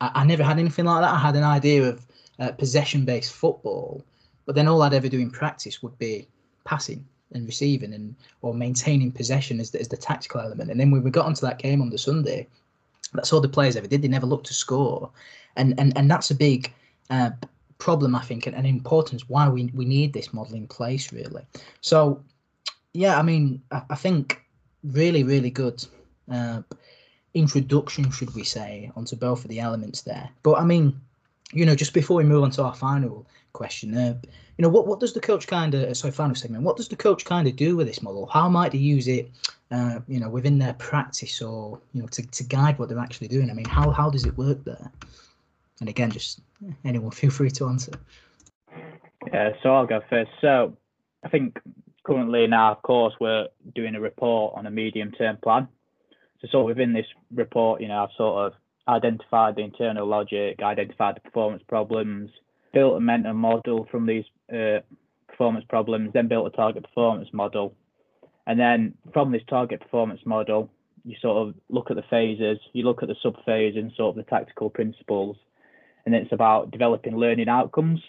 I, 0.00 0.10
I 0.14 0.24
never 0.24 0.42
had 0.42 0.58
anything 0.58 0.84
like 0.84 1.02
that. 1.02 1.14
I 1.14 1.18
had 1.18 1.36
an 1.36 1.44
idea 1.44 1.88
of 1.88 2.06
uh, 2.38 2.52
possession-based 2.52 3.32
football, 3.32 4.04
but 4.46 4.54
then 4.54 4.68
all 4.68 4.82
I'd 4.82 4.94
ever 4.94 5.08
do 5.08 5.18
in 5.18 5.30
practice 5.30 5.82
would 5.82 5.98
be 5.98 6.28
passing 6.64 7.06
and 7.32 7.46
receiving 7.46 7.92
and 7.92 8.14
or 8.42 8.54
maintaining 8.54 9.12
possession 9.12 9.60
as 9.60 9.70
the, 9.70 9.80
as 9.80 9.88
the 9.88 9.96
tactical 9.96 10.40
element. 10.40 10.70
And 10.70 10.80
then 10.80 10.90
when 10.90 11.02
we 11.02 11.10
got 11.10 11.26
onto 11.26 11.46
that 11.46 11.58
game 11.58 11.82
on 11.82 11.90
the 11.90 11.98
Sunday, 11.98 12.46
that's 13.12 13.32
all 13.32 13.40
the 13.40 13.48
players 13.48 13.76
ever 13.76 13.86
did. 13.86 14.02
They 14.02 14.08
never 14.08 14.26
looked 14.26 14.46
to 14.46 14.54
score, 14.54 15.10
and 15.56 15.78
and 15.78 15.96
and 15.96 16.10
that's 16.10 16.30
a 16.30 16.34
big 16.34 16.72
uh, 17.10 17.30
problem 17.78 18.14
I 18.14 18.22
think 18.22 18.46
and, 18.46 18.56
and 18.56 18.66
importance 18.66 19.28
why 19.28 19.48
we 19.48 19.70
we 19.74 19.84
need 19.84 20.12
this 20.12 20.32
model 20.32 20.54
in 20.54 20.66
place 20.66 21.12
really. 21.12 21.44
So 21.80 22.22
yeah, 22.92 23.18
I 23.18 23.22
mean 23.22 23.62
I, 23.70 23.82
I 23.90 23.94
think 23.94 24.42
really 24.84 25.24
really 25.24 25.50
good. 25.50 25.84
Uh, 26.30 26.62
introduction, 27.34 28.10
should 28.10 28.34
we 28.34 28.44
say, 28.44 28.90
onto 28.96 29.16
both 29.16 29.44
of 29.44 29.48
the 29.48 29.60
elements 29.60 30.02
there. 30.02 30.28
But 30.42 30.58
I 30.58 30.64
mean, 30.64 31.00
you 31.52 31.64
know, 31.64 31.74
just 31.74 31.94
before 31.94 32.16
we 32.16 32.24
move 32.24 32.42
on 32.42 32.50
to 32.52 32.62
our 32.64 32.74
final 32.74 33.26
question, 33.52 33.96
uh, 33.96 34.18
you 34.56 34.62
know, 34.62 34.68
what, 34.68 34.86
what 34.86 35.00
does 35.00 35.12
the 35.12 35.20
coach 35.20 35.46
kind 35.46 35.74
of, 35.74 35.96
sorry, 35.96 36.12
final 36.12 36.34
segment, 36.34 36.64
what 36.64 36.76
does 36.76 36.88
the 36.88 36.96
coach 36.96 37.24
kind 37.24 37.46
of 37.46 37.56
do 37.56 37.76
with 37.76 37.86
this 37.86 38.02
model? 38.02 38.26
How 38.26 38.48
might 38.48 38.72
they 38.72 38.78
use 38.78 39.08
it, 39.08 39.30
uh, 39.70 40.00
you 40.08 40.20
know, 40.20 40.28
within 40.28 40.58
their 40.58 40.74
practice 40.74 41.40
or, 41.40 41.80
you 41.92 42.02
know, 42.02 42.08
to, 42.08 42.22
to 42.22 42.44
guide 42.44 42.78
what 42.78 42.88
they're 42.88 42.98
actually 42.98 43.28
doing? 43.28 43.50
I 43.50 43.54
mean, 43.54 43.68
how, 43.68 43.90
how 43.90 44.10
does 44.10 44.26
it 44.26 44.36
work 44.36 44.64
there? 44.64 44.90
And 45.80 45.88
again, 45.88 46.10
just 46.10 46.40
anyone 46.84 47.12
feel 47.12 47.30
free 47.30 47.50
to 47.52 47.68
answer. 47.68 47.92
Yeah, 49.32 49.52
so 49.62 49.74
I'll 49.74 49.86
go 49.86 50.00
first. 50.10 50.30
So 50.40 50.76
I 51.24 51.28
think 51.28 51.60
currently 52.04 52.44
in 52.44 52.52
our 52.52 52.74
course, 52.76 53.14
we're 53.20 53.46
doing 53.74 53.94
a 53.94 54.00
report 54.00 54.54
on 54.56 54.66
a 54.66 54.70
medium 54.70 55.12
term 55.12 55.36
plan. 55.36 55.68
So 56.40 56.48
sort 56.48 56.70
of 56.70 56.76
within 56.76 56.92
this 56.92 57.06
report, 57.34 57.80
you 57.80 57.88
know, 57.88 58.04
I've 58.04 58.16
sort 58.16 58.46
of 58.46 58.52
identified 58.86 59.56
the 59.56 59.62
internal 59.62 60.06
logic, 60.06 60.60
identified 60.62 61.16
the 61.16 61.20
performance 61.20 61.62
problems, 61.68 62.30
built 62.72 62.96
a 62.96 63.00
mental 63.00 63.34
model 63.34 63.86
from 63.90 64.06
these 64.06 64.24
uh, 64.52 64.80
performance 65.28 65.64
problems, 65.68 66.10
then 66.12 66.28
built 66.28 66.46
a 66.46 66.56
target 66.56 66.84
performance 66.84 67.28
model. 67.32 67.74
And 68.46 68.58
then 68.58 68.94
from 69.12 69.32
this 69.32 69.42
target 69.48 69.80
performance 69.80 70.20
model, 70.24 70.70
you 71.04 71.16
sort 71.20 71.48
of 71.48 71.54
look 71.68 71.90
at 71.90 71.96
the 71.96 72.04
phases, 72.08 72.58
you 72.72 72.84
look 72.84 73.02
at 73.02 73.08
the 73.08 73.16
sub 73.22 73.34
phase 73.44 73.74
and 73.76 73.92
sort 73.96 74.16
of 74.16 74.24
the 74.24 74.30
tactical 74.30 74.70
principles. 74.70 75.36
And 76.06 76.14
it's 76.14 76.32
about 76.32 76.70
developing 76.70 77.16
learning 77.16 77.48
outcomes, 77.48 78.00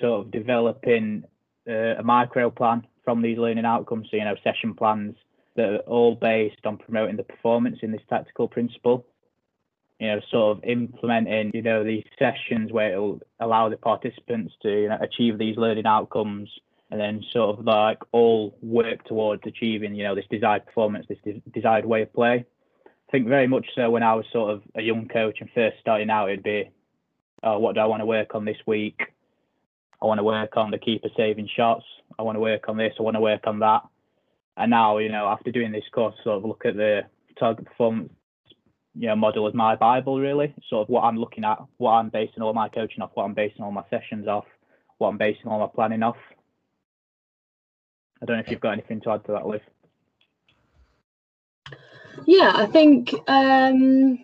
sort 0.00 0.26
of 0.26 0.30
developing 0.30 1.24
uh, 1.68 1.96
a 1.98 2.02
micro 2.02 2.50
plan 2.50 2.86
from 3.04 3.22
these 3.22 3.38
learning 3.38 3.64
outcomes. 3.64 4.08
So, 4.10 4.16
you 4.16 4.24
know, 4.24 4.36
session 4.44 4.74
plans 4.74 5.16
that 5.56 5.68
are 5.68 5.78
all 5.78 6.14
based 6.14 6.64
on 6.64 6.78
promoting 6.78 7.16
the 7.16 7.22
performance 7.22 7.78
in 7.82 7.92
this 7.92 8.02
tactical 8.08 8.48
principle 8.48 9.06
you 10.02 10.08
know, 10.08 10.20
sort 10.32 10.58
of 10.58 10.64
implementing, 10.64 11.52
you 11.54 11.62
know, 11.62 11.84
these 11.84 12.02
sessions 12.18 12.72
where 12.72 12.90
it'll 12.94 13.20
allow 13.38 13.68
the 13.68 13.76
participants 13.76 14.52
to 14.60 14.82
you 14.82 14.88
know, 14.88 14.98
achieve 15.00 15.38
these 15.38 15.56
learning 15.56 15.86
outcomes 15.86 16.50
and 16.90 17.00
then 17.00 17.22
sort 17.32 17.56
of 17.56 17.64
like 17.64 17.98
all 18.10 18.58
work 18.62 19.04
towards 19.04 19.42
achieving, 19.46 19.94
you 19.94 20.02
know, 20.02 20.16
this 20.16 20.24
desired 20.28 20.66
performance, 20.66 21.06
this 21.08 21.18
de- 21.24 21.40
desired 21.54 21.84
way 21.84 22.02
of 22.02 22.12
play. 22.12 22.44
I 22.84 23.12
think 23.12 23.28
very 23.28 23.46
much 23.46 23.64
so 23.76 23.90
when 23.90 24.02
I 24.02 24.14
was 24.14 24.24
sort 24.32 24.52
of 24.52 24.62
a 24.74 24.82
young 24.82 25.06
coach 25.06 25.36
and 25.40 25.48
first 25.54 25.76
starting 25.80 26.10
out, 26.10 26.30
it'd 26.30 26.42
be, 26.42 26.68
oh, 27.44 27.60
what 27.60 27.76
do 27.76 27.80
I 27.80 27.86
want 27.86 28.00
to 28.00 28.06
work 28.06 28.34
on 28.34 28.44
this 28.44 28.58
week? 28.66 29.00
I 30.02 30.06
want 30.06 30.18
to 30.18 30.24
work 30.24 30.56
on 30.56 30.72
the 30.72 30.78
keeper 30.78 31.10
saving 31.16 31.48
shots. 31.56 31.84
I 32.18 32.22
want 32.22 32.34
to 32.34 32.40
work 32.40 32.68
on 32.68 32.76
this. 32.76 32.92
I 32.98 33.02
want 33.04 33.14
to 33.14 33.20
work 33.20 33.46
on 33.46 33.60
that. 33.60 33.82
And 34.56 34.70
now, 34.70 34.98
you 34.98 35.10
know, 35.10 35.26
after 35.26 35.50
doing 35.50 35.72
this 35.72 35.84
course, 35.92 36.14
sort 36.22 36.38
of 36.38 36.44
look 36.44 36.64
at 36.66 36.76
the 36.76 37.02
target 37.38 37.66
performance, 37.66 38.12
you 38.94 39.08
know, 39.08 39.16
model 39.16 39.48
as 39.48 39.54
my 39.54 39.76
bible, 39.76 40.20
really. 40.20 40.54
Sort 40.68 40.82
of 40.82 40.88
what 40.88 41.02
I'm 41.02 41.18
looking 41.18 41.44
at, 41.44 41.58
what 41.78 41.92
I'm 41.92 42.10
basing 42.10 42.42
all 42.42 42.52
my 42.52 42.68
coaching 42.68 43.02
off, 43.02 43.10
what 43.14 43.24
I'm 43.24 43.34
basing 43.34 43.62
all 43.62 43.72
my 43.72 43.84
sessions 43.88 44.28
off, 44.28 44.44
what 44.98 45.08
I'm 45.08 45.18
basing 45.18 45.46
all 45.46 45.60
my 45.60 45.68
planning 45.74 46.02
off. 46.02 46.16
I 48.20 48.26
don't 48.26 48.36
know 48.36 48.42
if 48.42 48.50
you've 48.50 48.60
got 48.60 48.72
anything 48.72 49.00
to 49.02 49.10
add 49.10 49.24
to 49.24 49.32
that, 49.32 49.46
Liv. 49.46 49.62
Yeah, 52.26 52.52
I 52.54 52.66
think 52.66 53.12
um, 53.26 54.18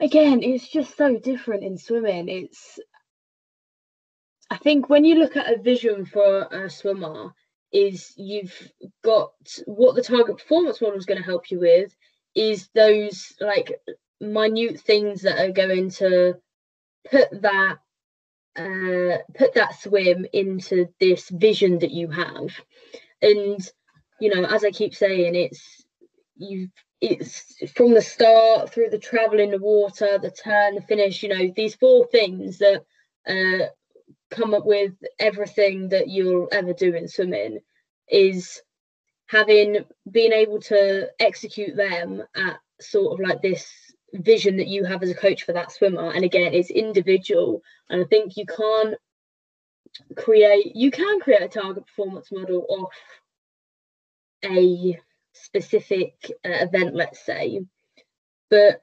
again, 0.00 0.42
it's 0.42 0.68
just 0.68 0.96
so 0.96 1.18
different 1.18 1.62
in 1.62 1.76
swimming. 1.78 2.28
It's 2.28 2.80
I 4.50 4.56
think 4.56 4.88
when 4.88 5.04
you 5.04 5.16
look 5.16 5.36
at 5.36 5.52
a 5.52 5.58
vision 5.58 6.06
for 6.06 6.48
a 6.50 6.70
swimmer, 6.70 7.34
is 7.72 8.12
you've 8.16 8.70
got 9.04 9.32
what 9.66 9.94
the 9.94 10.02
target 10.02 10.38
performance 10.38 10.80
model 10.80 10.98
is 10.98 11.06
going 11.06 11.18
to 11.18 11.24
help 11.24 11.50
you 11.50 11.60
with 11.60 11.94
is 12.34 12.68
those 12.74 13.34
like 13.40 13.72
minute 14.20 14.80
things 14.80 15.22
that 15.22 15.38
are 15.38 15.52
going 15.52 15.90
to 15.90 16.34
put 17.10 17.28
that 17.42 17.78
uh, 18.56 19.18
put 19.36 19.54
that 19.54 19.78
swim 19.80 20.26
into 20.32 20.88
this 20.98 21.28
vision 21.28 21.78
that 21.78 21.92
you 21.92 22.08
have. 22.10 22.50
And 23.20 23.60
you 24.20 24.34
know 24.34 24.46
as 24.48 24.64
i 24.64 24.70
keep 24.70 24.94
saying 24.94 25.34
it's 25.34 25.84
you 26.36 26.68
it's 27.00 27.54
from 27.74 27.94
the 27.94 28.02
start 28.02 28.72
through 28.72 28.90
the 28.90 28.98
travel 28.98 29.38
in 29.38 29.50
the 29.50 29.58
water 29.58 30.18
the 30.18 30.30
turn 30.30 30.74
the 30.74 30.80
finish 30.82 31.22
you 31.22 31.28
know 31.28 31.52
these 31.54 31.74
four 31.74 32.06
things 32.08 32.58
that 32.58 32.84
uh, 33.28 33.66
come 34.30 34.54
up 34.54 34.66
with 34.66 34.92
everything 35.18 35.88
that 35.88 36.08
you'll 36.08 36.48
ever 36.52 36.72
do 36.72 36.94
in 36.94 37.08
swimming 37.08 37.58
is 38.08 38.60
having 39.26 39.84
been 40.10 40.32
able 40.32 40.60
to 40.60 41.08
execute 41.20 41.76
them 41.76 42.22
at 42.34 42.58
sort 42.80 43.12
of 43.12 43.26
like 43.26 43.42
this 43.42 43.70
vision 44.14 44.56
that 44.56 44.68
you 44.68 44.84
have 44.84 45.02
as 45.02 45.10
a 45.10 45.14
coach 45.14 45.44
for 45.44 45.52
that 45.52 45.70
swimmer. 45.70 46.10
And 46.10 46.24
again 46.24 46.54
it's 46.54 46.70
individual. 46.70 47.62
And 47.90 48.02
i 48.02 48.04
think 48.04 48.36
you 48.36 48.46
can't 48.46 48.94
create 50.16 50.76
you 50.76 50.90
can 50.90 51.20
create 51.20 51.42
a 51.42 51.48
target 51.48 51.86
performance 51.86 52.30
model 52.30 52.66
off 52.68 52.92
a 54.44 54.98
specific 55.32 56.14
uh, 56.44 56.64
event 56.64 56.94
let's 56.94 57.24
say. 57.24 57.60
But 58.50 58.82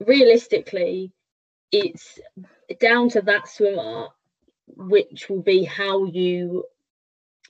realistically 0.00 1.12
it's 1.70 2.18
down 2.80 3.08
to 3.10 3.22
that 3.22 3.48
swimmer 3.48 4.08
which 4.66 5.28
will 5.28 5.42
be 5.42 5.64
how 5.64 6.04
you 6.04 6.64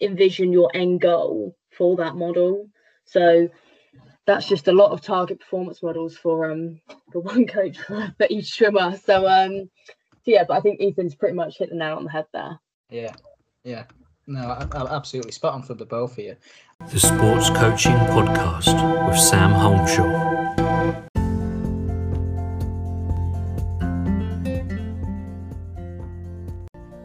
envision 0.00 0.52
your 0.52 0.70
end 0.74 1.00
goal 1.00 1.56
for 1.70 1.96
that 1.96 2.16
model 2.16 2.68
so 3.04 3.48
that's 4.26 4.48
just 4.48 4.68
a 4.68 4.72
lot 4.72 4.92
of 4.92 5.00
target 5.00 5.40
performance 5.40 5.82
models 5.82 6.16
for 6.16 6.50
um 6.50 6.80
for 7.12 7.20
one 7.22 7.46
coach 7.46 7.78
for, 7.78 8.14
for 8.16 8.26
each 8.30 8.56
trimmer. 8.56 8.96
so 9.04 9.26
um 9.26 9.68
so 10.24 10.30
yeah 10.30 10.44
but 10.46 10.54
i 10.56 10.60
think 10.60 10.80
ethan's 10.80 11.14
pretty 11.14 11.34
much 11.34 11.58
hit 11.58 11.70
the 11.70 11.76
nail 11.76 11.96
on 11.96 12.04
the 12.04 12.10
head 12.10 12.26
there 12.32 12.58
Yeah, 12.90 13.14
yeah. 13.64 13.84
No, 14.26 14.40
I, 14.40 14.66
I, 14.72 14.94
absolutely 14.94 15.32
spot 15.32 15.54
on 15.54 15.62
for 15.62 15.74
the 15.74 15.84
both 15.84 16.12
of 16.12 16.18
you. 16.20 16.36
The 16.92 17.00
Sports 17.00 17.50
Coaching 17.50 17.96
Podcast 18.14 19.08
with 19.08 19.18
Sam 19.18 19.50
Holmshaw. 19.50 20.61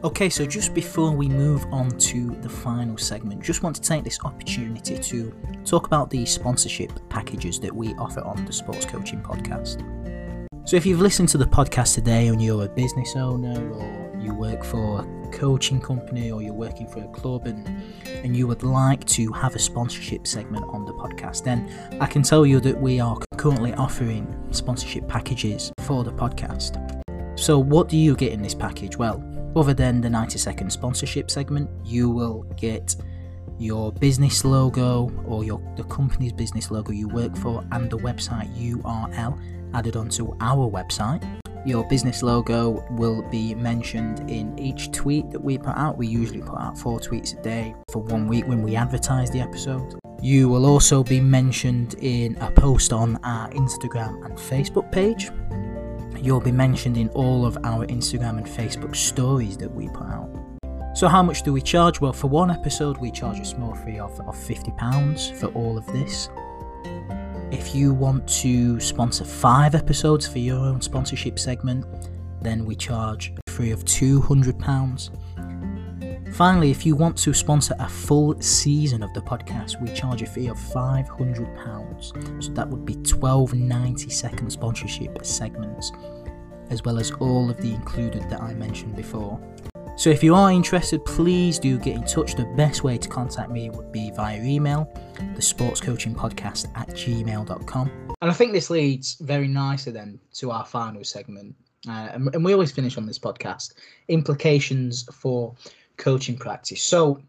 Okay, 0.08 0.30
so 0.30 0.46
just 0.46 0.72
before 0.72 1.10
we 1.10 1.28
move 1.28 1.66
on 1.70 1.90
to 1.98 2.34
the 2.36 2.48
final 2.48 2.96
segment, 2.96 3.42
just 3.42 3.62
want 3.62 3.76
to 3.76 3.82
take 3.82 4.04
this 4.04 4.18
opportunity 4.24 4.98
to 4.98 5.34
talk 5.66 5.86
about 5.86 6.08
the 6.08 6.24
sponsorship 6.24 6.90
packages 7.10 7.60
that 7.60 7.70
we 7.70 7.92
offer 7.96 8.22
on 8.22 8.42
the 8.46 8.52
Sports 8.52 8.86
Coaching 8.86 9.20
Podcast. 9.20 9.84
So, 10.66 10.76
if 10.76 10.86
you've 10.86 11.02
listened 11.02 11.28
to 11.28 11.38
the 11.38 11.44
podcast 11.44 11.94
today 11.94 12.28
and 12.28 12.42
you're 12.42 12.64
a 12.64 12.68
business 12.70 13.16
owner 13.16 13.70
or 13.70 14.18
you 14.18 14.32
work 14.32 14.64
for 14.64 15.00
a 15.00 15.28
coaching 15.30 15.78
company 15.78 16.30
or 16.30 16.40
you're 16.40 16.54
working 16.54 16.88
for 16.88 17.00
a 17.00 17.08
club 17.08 17.46
and, 17.46 17.68
and 18.06 18.34
you 18.34 18.46
would 18.46 18.62
like 18.62 19.04
to 19.08 19.30
have 19.32 19.56
a 19.56 19.58
sponsorship 19.58 20.26
segment 20.26 20.64
on 20.70 20.86
the 20.86 20.92
podcast, 20.94 21.44
then 21.44 21.70
I 22.00 22.06
can 22.06 22.22
tell 22.22 22.46
you 22.46 22.60
that 22.60 22.80
we 22.80 22.98
are 22.98 23.18
currently 23.36 23.74
offering 23.74 24.34
sponsorship 24.52 25.06
packages 25.06 25.70
for 25.80 26.02
the 26.02 26.12
podcast. 26.12 26.78
So, 27.38 27.58
what 27.58 27.90
do 27.90 27.98
you 27.98 28.16
get 28.16 28.32
in 28.32 28.40
this 28.40 28.54
package? 28.54 28.96
Well, 28.96 29.22
other 29.58 29.74
than 29.74 30.00
the 30.00 30.08
90 30.10 30.38
second 30.38 30.70
sponsorship 30.70 31.30
segment, 31.30 31.68
you 31.84 32.08
will 32.08 32.42
get 32.56 32.94
your 33.58 33.92
business 33.92 34.44
logo 34.44 35.10
or 35.26 35.44
your 35.44 35.60
the 35.76 35.84
company's 35.84 36.32
business 36.32 36.70
logo 36.70 36.92
you 36.92 37.08
work 37.08 37.36
for 37.36 37.64
and 37.72 37.90
the 37.90 37.98
website 37.98 38.48
URL 38.56 39.38
added 39.74 39.96
onto 39.96 40.34
our 40.40 40.70
website. 40.70 41.24
Your 41.66 41.86
business 41.88 42.22
logo 42.22 42.86
will 42.92 43.22
be 43.30 43.54
mentioned 43.54 44.30
in 44.30 44.56
each 44.58 44.92
tweet 44.92 45.30
that 45.32 45.40
we 45.40 45.58
put 45.58 45.76
out. 45.76 45.98
We 45.98 46.06
usually 46.06 46.40
put 46.40 46.58
out 46.58 46.78
four 46.78 47.00
tweets 47.00 47.38
a 47.38 47.42
day 47.42 47.74
for 47.90 48.00
one 48.00 48.28
week 48.28 48.46
when 48.46 48.62
we 48.62 48.76
advertise 48.76 49.30
the 49.30 49.40
episode. 49.40 49.98
You 50.22 50.48
will 50.48 50.64
also 50.64 51.02
be 51.02 51.20
mentioned 51.20 51.94
in 52.00 52.36
a 52.36 52.50
post 52.50 52.92
on 52.92 53.16
our 53.24 53.50
Instagram 53.50 54.24
and 54.24 54.38
Facebook 54.38 54.90
page. 54.92 55.30
You'll 56.20 56.40
be 56.40 56.52
mentioned 56.52 56.96
in 56.96 57.08
all 57.10 57.46
of 57.46 57.56
our 57.64 57.86
Instagram 57.86 58.38
and 58.38 58.46
Facebook 58.46 58.96
stories 58.96 59.56
that 59.58 59.72
we 59.72 59.88
put 59.88 60.06
out. 60.06 60.30
So, 60.94 61.06
how 61.06 61.22
much 61.22 61.42
do 61.42 61.52
we 61.52 61.60
charge? 61.60 62.00
Well, 62.00 62.12
for 62.12 62.26
one 62.26 62.50
episode, 62.50 62.98
we 62.98 63.12
charge 63.12 63.38
a 63.38 63.44
small 63.44 63.74
fee 63.74 64.00
of, 64.00 64.18
of 64.20 64.34
£50 64.34 65.36
for 65.36 65.46
all 65.48 65.78
of 65.78 65.86
this. 65.86 66.28
If 67.52 67.74
you 67.74 67.94
want 67.94 68.28
to 68.40 68.80
sponsor 68.80 69.24
five 69.24 69.74
episodes 69.74 70.26
for 70.26 70.38
your 70.38 70.58
own 70.58 70.80
sponsorship 70.80 71.38
segment, 71.38 71.86
then 72.42 72.64
we 72.64 72.74
charge 72.74 73.32
a 73.46 73.50
fee 73.50 73.70
of 73.70 73.84
£200. 73.84 75.10
Finally, 76.32 76.70
if 76.70 76.86
you 76.86 76.94
want 76.94 77.16
to 77.16 77.34
sponsor 77.34 77.74
a 77.78 77.88
full 77.88 78.40
season 78.40 79.02
of 79.02 79.12
the 79.14 79.20
podcast, 79.20 79.80
we 79.82 79.92
charge 79.92 80.22
a 80.22 80.26
fee 80.26 80.46
of 80.46 80.56
£500. 80.56 82.44
So 82.44 82.52
that 82.52 82.68
would 82.68 82.84
be 82.84 82.94
12 82.96 83.54
90 83.54 84.10
second 84.10 84.50
sponsorship 84.50 85.24
segments, 85.24 85.92
as 86.70 86.84
well 86.84 86.98
as 86.98 87.10
all 87.12 87.50
of 87.50 87.56
the 87.58 87.74
included 87.74 88.28
that 88.30 88.40
I 88.40 88.54
mentioned 88.54 88.94
before. 88.94 89.40
So 89.96 90.10
if 90.10 90.22
you 90.22 90.32
are 90.36 90.52
interested, 90.52 91.04
please 91.04 91.58
do 91.58 91.76
get 91.76 91.96
in 91.96 92.04
touch. 92.04 92.36
The 92.36 92.44
best 92.56 92.84
way 92.84 92.98
to 92.98 93.08
contact 93.08 93.50
me 93.50 93.68
would 93.70 93.90
be 93.90 94.12
via 94.12 94.40
email, 94.40 94.88
the 95.34 95.42
sportscoachingpodcast 95.42 96.70
at 96.76 96.88
gmail.com. 96.90 97.90
And 98.20 98.30
I 98.30 98.32
think 98.32 98.52
this 98.52 98.70
leads 98.70 99.14
very 99.14 99.48
nicely 99.48 99.90
then 99.90 100.20
to 100.34 100.52
our 100.52 100.64
final 100.64 101.02
segment. 101.02 101.56
Uh, 101.88 102.10
and, 102.12 102.32
and 102.32 102.44
we 102.44 102.52
always 102.52 102.70
finish 102.70 102.96
on 102.96 103.06
this 103.06 103.18
podcast 103.18 103.74
implications 104.06 105.08
for 105.12 105.56
coaching 105.98 106.36
practice. 106.36 106.82
So, 106.82 107.20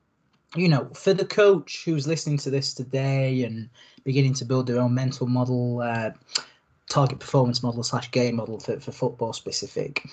you 0.56 0.70
know, 0.70 0.90
for 0.94 1.14
the 1.14 1.26
coach 1.26 1.84
who's 1.86 2.08
listening 2.08 2.38
to 2.40 2.50
this 2.50 2.74
today 2.74 3.44
and 3.44 3.70
beginning 4.04 4.34
to 4.36 4.46
build 4.46 4.68
their 4.68 4.80
own 4.80 4.94
mental 4.94 5.28
model, 5.28 5.82
uh, 5.82 6.12
target 6.90 7.20
performance 7.20 7.62
model 7.62 7.84
slash 7.84 8.10
game 8.12 8.38
model 8.38 8.60
for, 8.60 8.80
for 8.80 8.92
football 8.92 9.34
specific, 9.34 10.04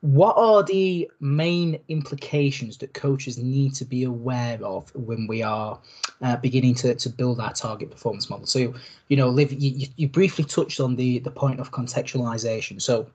what 0.00 0.36
are 0.36 0.64
the 0.64 1.08
main 1.20 1.78
implications 1.88 2.76
that 2.78 2.92
coaches 2.92 3.38
need 3.38 3.72
to 3.74 3.84
be 3.84 4.02
aware 4.02 4.58
of 4.64 4.92
when 4.96 5.26
we 5.28 5.42
are 5.42 5.78
uh, 6.22 6.36
beginning 6.36 6.74
to, 6.74 6.94
to 6.94 7.08
build 7.08 7.38
our 7.38 7.52
target 7.52 7.90
performance 7.90 8.28
model? 8.28 8.46
So, 8.46 8.74
you 9.08 9.16
know, 9.16 9.28
Liv, 9.28 9.52
you, 9.52 9.86
you 9.96 10.08
briefly 10.08 10.44
touched 10.44 10.80
on 10.80 10.96
the, 10.96 11.20
the 11.20 11.30
point 11.30 11.60
of 11.60 11.70
contextualization. 11.70 12.82
So, 12.82 13.06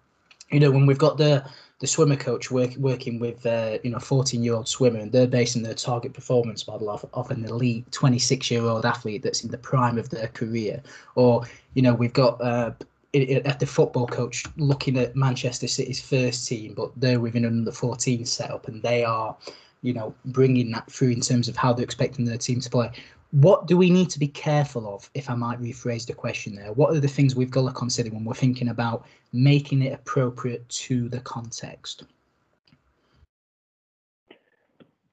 you 0.50 0.62
know, 0.62 0.72
when 0.72 0.86
we've 0.86 0.98
got 0.98 1.18
the 1.18 1.44
the 1.80 1.88
swimmer 1.88 2.16
coach 2.16 2.50
work, 2.50 2.76
working 2.78 3.20
with 3.20 3.46
uh, 3.46 3.78
you 3.84 3.92
know 3.92 4.00
14 4.00 4.44
year 4.44 4.56
old 4.56 4.68
swimmer 4.68 5.00
and 5.00 5.12
they're 5.12 5.28
basing 5.28 5.62
their 5.62 5.74
target 5.74 6.14
performance 6.14 6.68
model 6.68 6.90
off, 6.90 7.06
of 7.14 7.30
an 7.32 7.46
elite 7.46 7.92
26 7.92 8.50
year 8.50 8.64
old 8.64 8.86
athlete 8.86 9.22
that's 9.22 9.44
in 9.44 9.52
the 9.52 9.58
prime 9.58 9.98
of 9.98 10.10
their 10.10 10.28
career 10.30 10.82
or 11.16 11.44
you 11.76 11.82
know 11.82 11.94
we've 11.94 12.14
got 12.14 12.42
uh, 12.42 12.72
at 13.14 13.60
the 13.60 13.66
football 13.66 14.08
coach 14.08 14.44
looking 14.58 14.98
at 14.98 15.16
Manchester 15.16 15.68
City's 15.68 16.02
first 16.02 16.48
team, 16.48 16.74
but 16.74 16.92
they're 16.98 17.20
within 17.20 17.46
an 17.46 17.60
under 17.60 17.72
14 17.72 18.26
setup 18.26 18.68
and 18.68 18.82
they 18.84 19.04
are, 19.04 19.36
you 19.82 19.94
know, 19.94 20.14
bringing 20.26 20.72
that 20.72 20.92
through 20.92 21.12
in 21.12 21.22
terms 21.22 21.48
of 21.48 21.56
how 21.56 21.74
they're 21.74 21.86
expecting 21.86 22.26
their 22.26 22.38
team 22.38 22.60
to 22.60 22.70
play. 22.70 22.92
What 23.32 23.68
do 23.68 23.76
we 23.76 23.90
need 23.90 24.10
to 24.12 24.20
be 24.20 24.28
careful 24.28 24.94
of, 24.94 25.10
if 25.14 25.30
I 25.30 25.36
might 25.36 25.60
rephrase 25.62 26.08
the 26.08 26.14
question 26.14 26.56
there? 26.56 26.72
What 26.72 26.96
are 26.96 27.00
the 27.00 27.08
things 27.08 27.36
we've 27.36 27.52
got 27.52 27.68
to 27.68 27.74
consider 27.74 28.10
when 28.10 28.24
we're 28.24 28.34
thinking 28.34 28.70
about 28.70 29.06
making 29.34 29.82
it 29.82 29.94
appropriate 29.94 30.68
to 30.70 31.10
the 31.10 31.20
context? 31.20 32.04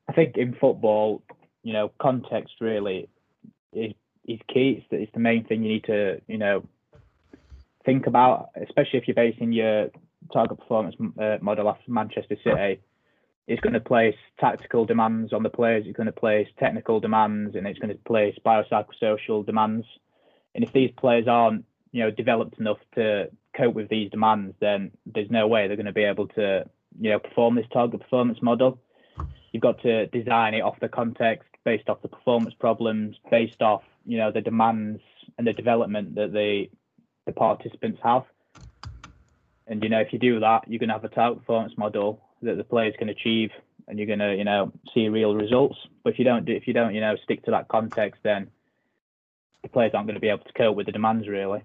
I 0.08 0.12
think 0.12 0.36
in 0.36 0.54
football, 0.54 1.22
you 1.62 1.72
know, 1.72 1.90
context 2.00 2.54
really 2.60 3.08
is 3.72 3.92
is 4.26 4.38
key. 4.48 4.76
It's 4.78 4.86
the, 4.90 4.96
it's 5.02 5.12
the 5.12 5.20
main 5.20 5.44
thing 5.44 5.62
you 5.62 5.72
need 5.72 5.84
to, 5.84 6.20
you 6.28 6.38
know, 6.38 6.64
think 7.84 8.06
about, 8.06 8.50
especially 8.62 8.98
if 8.98 9.08
you're 9.08 9.14
basing 9.14 9.52
your 9.52 9.90
target 10.32 10.58
performance 10.58 10.94
uh, 11.18 11.38
model 11.40 11.68
off 11.68 11.78
Manchester 11.86 12.36
City. 12.42 12.80
It's 13.46 13.60
going 13.60 13.74
to 13.74 13.80
place 13.80 14.16
tactical 14.40 14.86
demands 14.86 15.32
on 15.32 15.42
the 15.42 15.50
players. 15.50 15.84
It's 15.86 15.96
going 15.96 16.06
to 16.06 16.12
place 16.12 16.48
technical 16.58 16.98
demands, 17.00 17.56
and 17.56 17.66
it's 17.66 17.78
going 17.78 17.94
to 17.94 18.02
place 18.04 18.36
biopsychosocial 18.44 19.44
demands. 19.44 19.86
And 20.54 20.64
if 20.64 20.72
these 20.72 20.90
players 20.96 21.28
aren't, 21.28 21.64
you 21.92 22.02
know, 22.02 22.10
developed 22.10 22.58
enough 22.58 22.78
to 22.94 23.28
cope 23.56 23.74
with 23.74 23.88
these 23.88 24.10
demands, 24.10 24.54
then 24.60 24.92
there's 25.04 25.30
no 25.30 25.46
way 25.46 25.66
they're 25.66 25.76
going 25.76 25.86
to 25.86 25.92
be 25.92 26.04
able 26.04 26.28
to, 26.28 26.64
you 26.98 27.10
know, 27.10 27.18
perform 27.18 27.56
this 27.56 27.66
target 27.72 28.00
performance 28.00 28.40
model. 28.40 28.78
You've 29.52 29.62
got 29.62 29.80
to 29.82 30.06
design 30.06 30.54
it 30.54 30.62
off 30.62 30.80
the 30.80 30.88
context, 30.88 31.48
based 31.64 31.88
off 31.88 32.02
the 32.02 32.08
performance 32.08 32.54
problems, 32.54 33.16
based 33.30 33.60
off, 33.60 33.82
you 34.06 34.16
know, 34.16 34.32
the 34.32 34.40
demands 34.40 35.00
and 35.36 35.46
the 35.46 35.52
development 35.52 36.14
that 36.14 36.32
the 36.32 36.70
the 37.26 37.32
participants 37.32 38.00
have. 38.02 38.24
And 39.66 39.82
you 39.82 39.88
know, 39.88 40.00
if 40.00 40.12
you 40.12 40.18
do 40.18 40.40
that, 40.40 40.62
you're 40.68 40.78
going 40.78 40.88
to 40.88 40.94
have 40.94 41.04
a 41.04 41.08
target 41.08 41.40
performance 41.40 41.72
model 41.78 42.20
that 42.44 42.56
the 42.56 42.64
players 42.64 42.94
can 42.98 43.08
achieve, 43.08 43.50
and 43.88 43.98
you're 43.98 44.06
going 44.06 44.18
to, 44.18 44.34
you 44.34 44.44
know, 44.44 44.72
see 44.94 45.08
real 45.08 45.34
results. 45.34 45.76
But 46.02 46.12
if 46.12 46.18
you 46.18 46.24
don't 46.24 46.44
do, 46.44 46.52
if 46.52 46.66
you 46.66 46.72
don't, 46.72 46.94
you 46.94 47.00
know, 47.00 47.16
stick 47.24 47.44
to 47.44 47.50
that 47.50 47.68
context, 47.68 48.20
then 48.22 48.48
the 49.62 49.68
players 49.68 49.92
aren't 49.94 50.06
going 50.06 50.14
to 50.14 50.20
be 50.20 50.28
able 50.28 50.44
to 50.44 50.52
cope 50.52 50.76
with 50.76 50.86
the 50.86 50.92
demands 50.92 51.26
really. 51.26 51.62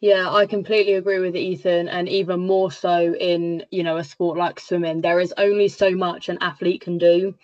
Yeah, 0.00 0.30
I 0.30 0.44
completely 0.44 0.92
agree 0.94 1.20
with 1.20 1.34
Ethan, 1.34 1.88
and 1.88 2.06
even 2.08 2.40
more 2.40 2.70
so 2.70 3.14
in 3.14 3.64
you 3.70 3.82
know 3.82 3.96
a 3.96 4.04
sport 4.04 4.36
like 4.36 4.60
swimming. 4.60 5.00
There 5.00 5.20
is 5.20 5.32
only 5.38 5.68
so 5.68 5.92
much 5.92 6.28
an 6.28 6.38
athlete 6.42 6.82
can 6.82 6.98
do, 6.98 7.34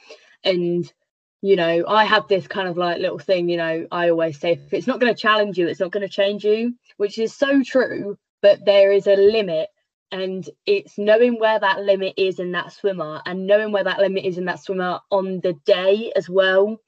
and 0.45 0.93
you 1.41 1.57
know 1.57 1.85
I 1.89 2.05
have 2.05 2.29
this 2.29 2.47
kind 2.47 2.69
of 2.69 2.77
like 2.77 3.01
little 3.01 3.19
thing. 3.19 3.49
You 3.49 3.57
know, 3.57 3.87
I 3.91 4.11
always 4.11 4.39
say 4.39 4.53
if 4.53 4.75
it's 4.75 4.87
not 4.87 5.01
going 5.01 5.15
to 5.15 5.21
challenge 5.21 5.57
you, 5.57 5.67
it's 5.67 5.81
not 5.81 5.93
going 5.93 6.07
to 6.07 6.15
change 6.15 6.45
you, 6.45 6.75
which 6.99 7.19
is 7.19 7.35
so 7.35 7.63
true. 7.63 8.19
But 8.43 8.65
there 8.67 8.93
is 8.93 9.07
a 9.07 9.17
limit, 9.17 9.71
and 10.13 10.49
it's 10.67 10.99
knowing 10.99 11.39
where 11.41 11.59
that 11.59 11.81
limit 11.81 12.15
is 12.17 12.39
in 12.39 12.53
that 12.53 12.73
swimmer, 12.73 13.21
and 13.27 13.47
knowing 13.47 13.73
where 13.73 13.85
that 13.85 13.99
limit 13.99 14.25
is 14.25 14.39
in 14.39 14.45
that 14.45 14.63
swimmer 14.63 15.01
on 15.11 15.41
the 15.41 15.55
day 15.65 16.13
as 16.15 16.29
well, 16.29 16.79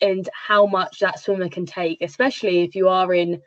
and 0.00 0.28
how 0.32 0.64
much 0.66 1.00
that 1.00 1.18
swimmer 1.18 1.48
can 1.48 1.66
take, 1.66 2.00
especially 2.00 2.62
if 2.62 2.74
you 2.74 2.88
are 2.88 3.12
in 3.12 3.42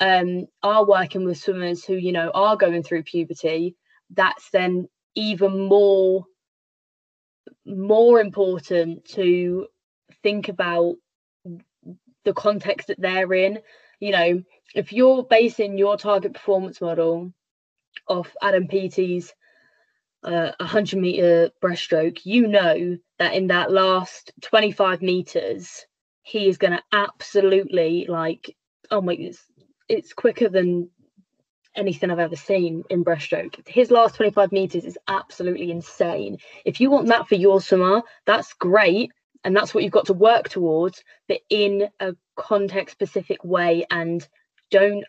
um, 0.00 0.46
are 0.62 0.86
working 0.86 1.24
with 1.24 1.38
swimmers 1.38 1.84
who 1.84 1.94
you 1.94 2.12
know 2.12 2.30
are 2.34 2.56
going 2.56 2.82
through 2.82 3.04
puberty 3.04 3.76
that's 4.10 4.50
then 4.50 4.88
even 5.14 5.66
more 5.68 6.24
more 7.66 8.20
important 8.20 9.04
to 9.04 9.66
think 10.22 10.48
about 10.48 10.96
the 12.24 12.34
context 12.34 12.88
that 12.88 13.00
they're 13.00 13.32
in. 13.32 13.58
You 14.00 14.10
know 14.12 14.42
if 14.74 14.92
you're 14.92 15.24
basing 15.24 15.78
your 15.78 15.96
target 15.96 16.34
performance 16.34 16.80
model 16.80 17.32
off 18.08 18.34
adam 18.42 18.66
peaty's 18.68 19.32
uh, 20.24 20.52
100 20.58 20.98
meter 20.98 21.50
breaststroke 21.62 22.20
you 22.24 22.46
know 22.46 22.96
that 23.18 23.34
in 23.34 23.48
that 23.48 23.70
last 23.70 24.32
25 24.42 25.02
meters 25.02 25.84
he 26.22 26.48
is 26.48 26.56
going 26.56 26.72
to 26.72 26.82
absolutely 26.92 28.06
like 28.08 28.56
oh 28.90 29.02
my 29.02 29.32
it's 29.88 30.12
quicker 30.14 30.48
than 30.48 30.88
anything 31.76 32.10
I've 32.10 32.18
ever 32.18 32.36
seen 32.36 32.84
in 32.90 33.04
breaststroke. 33.04 33.66
His 33.66 33.90
last 33.90 34.14
25 34.16 34.52
meters 34.52 34.84
is 34.84 34.98
absolutely 35.08 35.70
insane. 35.70 36.38
If 36.64 36.80
you 36.80 36.90
want 36.90 37.08
that 37.08 37.28
for 37.28 37.34
your 37.34 37.60
summer, 37.60 38.02
that's 38.26 38.52
great. 38.54 39.10
And 39.42 39.54
that's 39.54 39.74
what 39.74 39.84
you've 39.84 39.92
got 39.92 40.06
to 40.06 40.14
work 40.14 40.48
towards, 40.48 41.02
but 41.28 41.40
in 41.50 41.88
a 42.00 42.14
context 42.36 42.94
specific 42.94 43.44
way 43.44 43.84
and 43.90 44.26
don't 44.70 45.04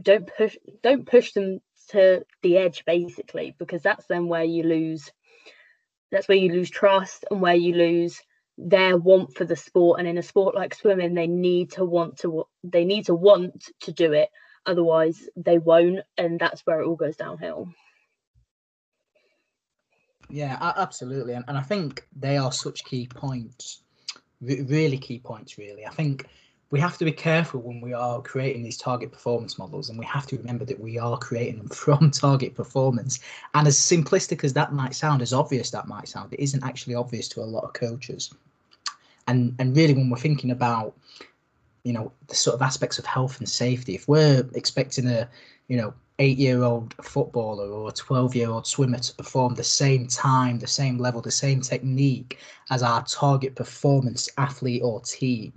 don't 0.00 0.30
push 0.36 0.56
don't 0.82 1.06
push 1.06 1.32
them 1.32 1.58
to 1.90 2.24
the 2.42 2.58
edge 2.58 2.84
basically 2.84 3.54
because 3.58 3.82
that's 3.82 4.06
then 4.06 4.28
where 4.28 4.44
you 4.44 4.62
lose 4.62 5.10
that's 6.10 6.28
where 6.28 6.38
you 6.38 6.52
lose 6.52 6.70
trust 6.70 7.24
and 7.30 7.40
where 7.40 7.54
you 7.54 7.74
lose 7.74 8.20
their 8.56 8.96
want 8.96 9.36
for 9.36 9.44
the 9.44 9.56
sport. 9.56 10.00
And 10.00 10.08
in 10.08 10.18
a 10.18 10.22
sport 10.22 10.54
like 10.54 10.74
swimming 10.74 11.14
they 11.14 11.26
need 11.26 11.72
to 11.72 11.84
want 11.84 12.18
to 12.18 12.46
they 12.64 12.84
need 12.84 13.06
to 13.06 13.14
want 13.14 13.66
to 13.82 13.92
do 13.92 14.12
it. 14.12 14.30
Otherwise 14.66 15.28
they 15.36 15.58
won't. 15.58 16.00
And 16.16 16.38
that's 16.38 16.62
where 16.62 16.80
it 16.80 16.86
all 16.86 16.96
goes 16.96 17.16
downhill. 17.16 17.68
Yeah 20.28 20.56
absolutely. 20.76 21.34
And, 21.34 21.44
and 21.48 21.56
i 21.56 21.62
think 21.62 22.06
they 22.16 22.36
are 22.36 22.52
such 22.52 22.84
key 22.84 23.06
points 23.06 23.82
really 24.40 24.98
key 24.98 25.18
points 25.18 25.58
really. 25.58 25.86
I 25.86 25.90
think 25.90 26.26
we 26.70 26.78
have 26.80 26.98
to 26.98 27.04
be 27.04 27.12
careful 27.12 27.60
when 27.60 27.80
we 27.80 27.94
are 27.94 28.20
creating 28.20 28.62
these 28.62 28.76
target 28.76 29.10
performance 29.10 29.58
models 29.58 29.88
and 29.88 29.98
we 29.98 30.04
have 30.04 30.26
to 30.26 30.36
remember 30.36 30.66
that 30.66 30.78
we 30.78 30.98
are 30.98 31.16
creating 31.16 31.58
them 31.58 31.68
from 31.84 32.10
target 32.10 32.54
performance. 32.54 33.20
And 33.54 33.66
as 33.66 33.76
simplistic 33.76 34.44
as 34.44 34.52
that 34.54 34.72
might 34.72 34.94
sound 34.94 35.22
as 35.22 35.32
obvious 35.32 35.70
that 35.70 35.88
might 35.88 36.08
sound 36.08 36.32
it 36.32 36.40
isn't 36.40 36.64
actually 36.64 36.94
obvious 36.94 37.28
to 37.28 37.40
a 37.40 37.42
lot 37.42 37.64
of 37.64 37.72
coaches. 37.72 38.32
And 39.26 39.54
and 39.58 39.76
really 39.76 39.94
when 39.94 40.10
we're 40.10 40.18
thinking 40.18 40.50
about 40.50 40.94
you 41.84 41.92
know 41.92 42.12
the 42.26 42.34
sort 42.34 42.54
of 42.54 42.62
aspects 42.62 42.98
of 42.98 43.06
health 43.06 43.38
and 43.38 43.48
safety 43.48 43.94
if 43.94 44.08
we're 44.08 44.46
expecting 44.54 45.06
a 45.06 45.28
you 45.68 45.76
know 45.76 45.94
eight 46.18 46.36
year 46.36 46.62
old 46.62 46.94
footballer 47.02 47.68
or 47.68 47.88
a 47.88 47.92
12 47.92 48.34
year 48.34 48.50
old 48.50 48.66
swimmer 48.66 48.98
to 48.98 49.14
perform 49.14 49.54
the 49.54 49.64
same 49.64 50.06
time 50.06 50.58
the 50.58 50.66
same 50.66 50.98
level 50.98 51.20
the 51.20 51.30
same 51.30 51.60
technique 51.60 52.38
as 52.70 52.82
our 52.82 53.04
target 53.04 53.54
performance 53.54 54.28
athlete 54.36 54.82
or 54.82 55.00
team 55.00 55.52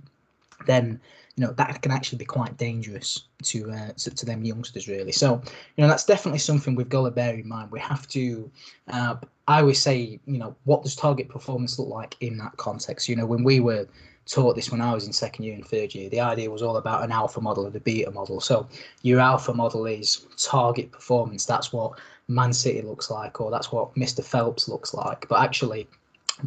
then 0.66 1.00
you 1.36 1.46
know 1.46 1.52
that 1.52 1.80
can 1.80 1.92
actually 1.92 2.18
be 2.18 2.24
quite 2.24 2.56
dangerous 2.58 3.24
to, 3.42 3.70
uh, 3.70 3.92
to, 3.96 4.10
to 4.10 4.26
them 4.26 4.44
youngsters 4.44 4.86
really. 4.88 5.12
So 5.12 5.42
you 5.76 5.82
know 5.82 5.88
that's 5.88 6.04
definitely 6.04 6.40
something 6.40 6.74
we've 6.74 6.88
got 6.88 7.04
to 7.04 7.10
bear 7.10 7.34
in 7.34 7.48
mind. 7.48 7.70
We 7.70 7.80
have 7.80 8.06
to. 8.08 8.50
Uh, 8.88 9.16
I 9.48 9.60
always 9.60 9.82
say, 9.82 10.20
you 10.24 10.38
know, 10.38 10.54
what 10.64 10.82
does 10.82 10.94
target 10.94 11.28
performance 11.28 11.78
look 11.78 11.88
like 11.88 12.16
in 12.20 12.36
that 12.38 12.56
context? 12.58 13.08
You 13.08 13.16
know, 13.16 13.26
when 13.26 13.42
we 13.42 13.58
were 13.58 13.88
taught 14.26 14.54
this 14.54 14.70
when 14.70 14.80
I 14.80 14.94
was 14.94 15.06
in 15.06 15.12
second 15.12 15.44
year 15.44 15.54
and 15.54 15.66
third 15.66 15.94
year, 15.94 16.08
the 16.08 16.20
idea 16.20 16.50
was 16.50 16.62
all 16.62 16.76
about 16.76 17.02
an 17.02 17.10
alpha 17.10 17.40
model 17.40 17.66
and 17.66 17.74
a 17.74 17.80
beta 17.80 18.10
model. 18.10 18.40
So 18.40 18.68
your 19.02 19.18
alpha 19.18 19.52
model 19.52 19.86
is 19.86 20.26
target 20.36 20.92
performance. 20.92 21.44
That's 21.44 21.72
what 21.72 21.98
Man 22.28 22.52
City 22.52 22.82
looks 22.82 23.10
like, 23.10 23.40
or 23.40 23.50
that's 23.50 23.72
what 23.72 23.94
Mr. 23.94 24.24
Phelps 24.24 24.68
looks 24.68 24.94
like. 24.94 25.26
But 25.28 25.40
actually, 25.40 25.88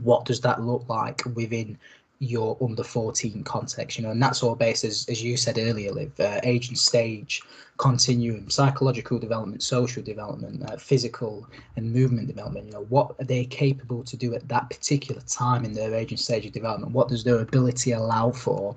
what 0.04 0.26
does 0.26 0.42
that 0.42 0.62
look 0.62 0.88
like 0.88 1.22
within 1.36 1.78
your 2.20 2.58
under 2.62 2.84
14 2.84 3.44
context, 3.44 3.98
you 3.98 4.04
know, 4.04 4.12
and 4.12 4.22
that's 4.22 4.42
all 4.42 4.56
based, 4.56 4.84
as, 4.84 5.06
as 5.10 5.22
you 5.22 5.36
said 5.36 5.58
earlier, 5.58 5.92
Liv, 5.92 6.18
uh, 6.20 6.40
age 6.44 6.70
and 6.70 6.78
stage, 6.78 7.42
continuum, 7.78 8.50
psychological 8.50 9.20
development, 9.20 9.62
social 9.62 10.02
development, 10.02 10.64
uh, 10.70 10.78
physical 10.78 11.48
and 11.76 11.92
movement 11.92 12.28
development. 12.28 12.68
You 12.68 12.74
know, 12.74 12.86
what 12.90 13.16
are 13.20 13.26
they 13.26 13.46
capable 13.46 14.04
to 14.04 14.16
do 14.16 14.34
at 14.34 14.48
that 14.48 14.70
particular 14.70 15.22
time 15.22 15.66
in 15.66 15.74
their 15.74 15.94
age 15.94 16.12
and 16.12 16.20
stage 16.20 16.46
of 16.46 16.54
development? 16.54 16.94
What 16.94 17.10
does 17.10 17.24
their 17.24 17.40
ability 17.40 17.92
allow 17.92 18.32
for? 18.32 18.76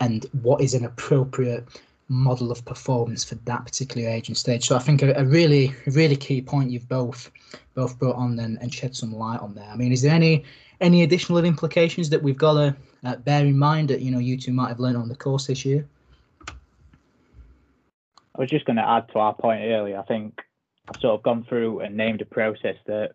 And 0.00 0.26
what 0.42 0.60
is 0.60 0.74
an 0.74 0.84
appropriate 0.84 1.66
model 2.08 2.52
of 2.52 2.64
performance 2.64 3.24
for 3.24 3.36
that 3.36 3.64
particular 3.64 4.08
age 4.08 4.28
and 4.28 4.36
stage? 4.36 4.66
So 4.66 4.76
I 4.76 4.80
think 4.80 5.02
a, 5.02 5.12
a 5.12 5.24
really, 5.24 5.74
really 5.86 6.16
key 6.16 6.42
point 6.42 6.70
you've 6.70 6.88
both 6.88 7.30
both 7.74 7.98
brought 7.98 8.16
on 8.16 8.38
and, 8.38 8.58
and 8.60 8.72
shed 8.72 8.94
some 8.94 9.12
light 9.12 9.40
on 9.40 9.54
there. 9.54 9.68
I 9.68 9.76
mean, 9.76 9.92
is 9.92 10.02
there 10.02 10.14
any 10.14 10.44
any 10.80 11.02
additional 11.02 11.44
implications 11.44 12.10
that 12.10 12.22
we've 12.22 12.36
got 12.36 12.54
to 12.54 12.76
uh, 13.04 13.16
bear 13.16 13.44
in 13.44 13.58
mind 13.58 13.88
that 13.90 14.00
you 14.00 14.10
know 14.10 14.18
you 14.18 14.36
two 14.36 14.52
might 14.52 14.68
have 14.68 14.80
learned 14.80 14.96
on 14.96 15.08
the 15.08 15.16
course 15.16 15.46
this 15.46 15.64
year? 15.64 15.86
I 18.36 18.40
was 18.40 18.50
just 18.50 18.64
going 18.64 18.76
to 18.76 18.88
add 18.88 19.08
to 19.12 19.18
our 19.18 19.34
point 19.34 19.62
earlier. 19.64 19.98
I 19.98 20.02
think 20.02 20.40
I've 20.88 21.00
sort 21.00 21.14
of 21.14 21.22
gone 21.22 21.44
through 21.48 21.80
and 21.80 21.96
named 21.96 22.20
a 22.20 22.24
process 22.24 22.76
that 22.86 23.12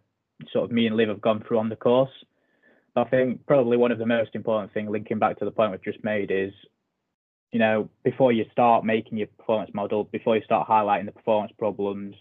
sort 0.52 0.66
of 0.66 0.72
me 0.72 0.88
and 0.88 0.96
Liv 0.96 1.10
have 1.10 1.22
gone 1.22 1.44
through 1.46 1.60
on 1.60 1.70
the 1.70 1.76
course. 1.76 2.12
I 2.96 3.04
think 3.04 3.46
probably 3.46 3.78
one 3.78 3.92
of 3.92 4.00
the 4.00 4.06
most 4.06 4.32
important 4.34 4.74
thing, 4.74 4.90
linking 4.90 5.20
back 5.20 5.38
to 5.40 5.46
the 5.46 5.52
point 5.52 5.72
we've 5.72 5.84
just 5.84 6.04
made, 6.04 6.32
is 6.32 6.54
you 7.52 7.60
know 7.60 7.90
before 8.04 8.32
you 8.32 8.46
start 8.52 8.86
making 8.86 9.18
your 9.18 9.28
performance 9.28 9.72
model, 9.74 10.04
before 10.06 10.36
you 10.36 10.44
start 10.44 10.68
highlighting 10.68 11.06
the 11.06 11.12
performance 11.12 11.54
problems, 11.58 12.16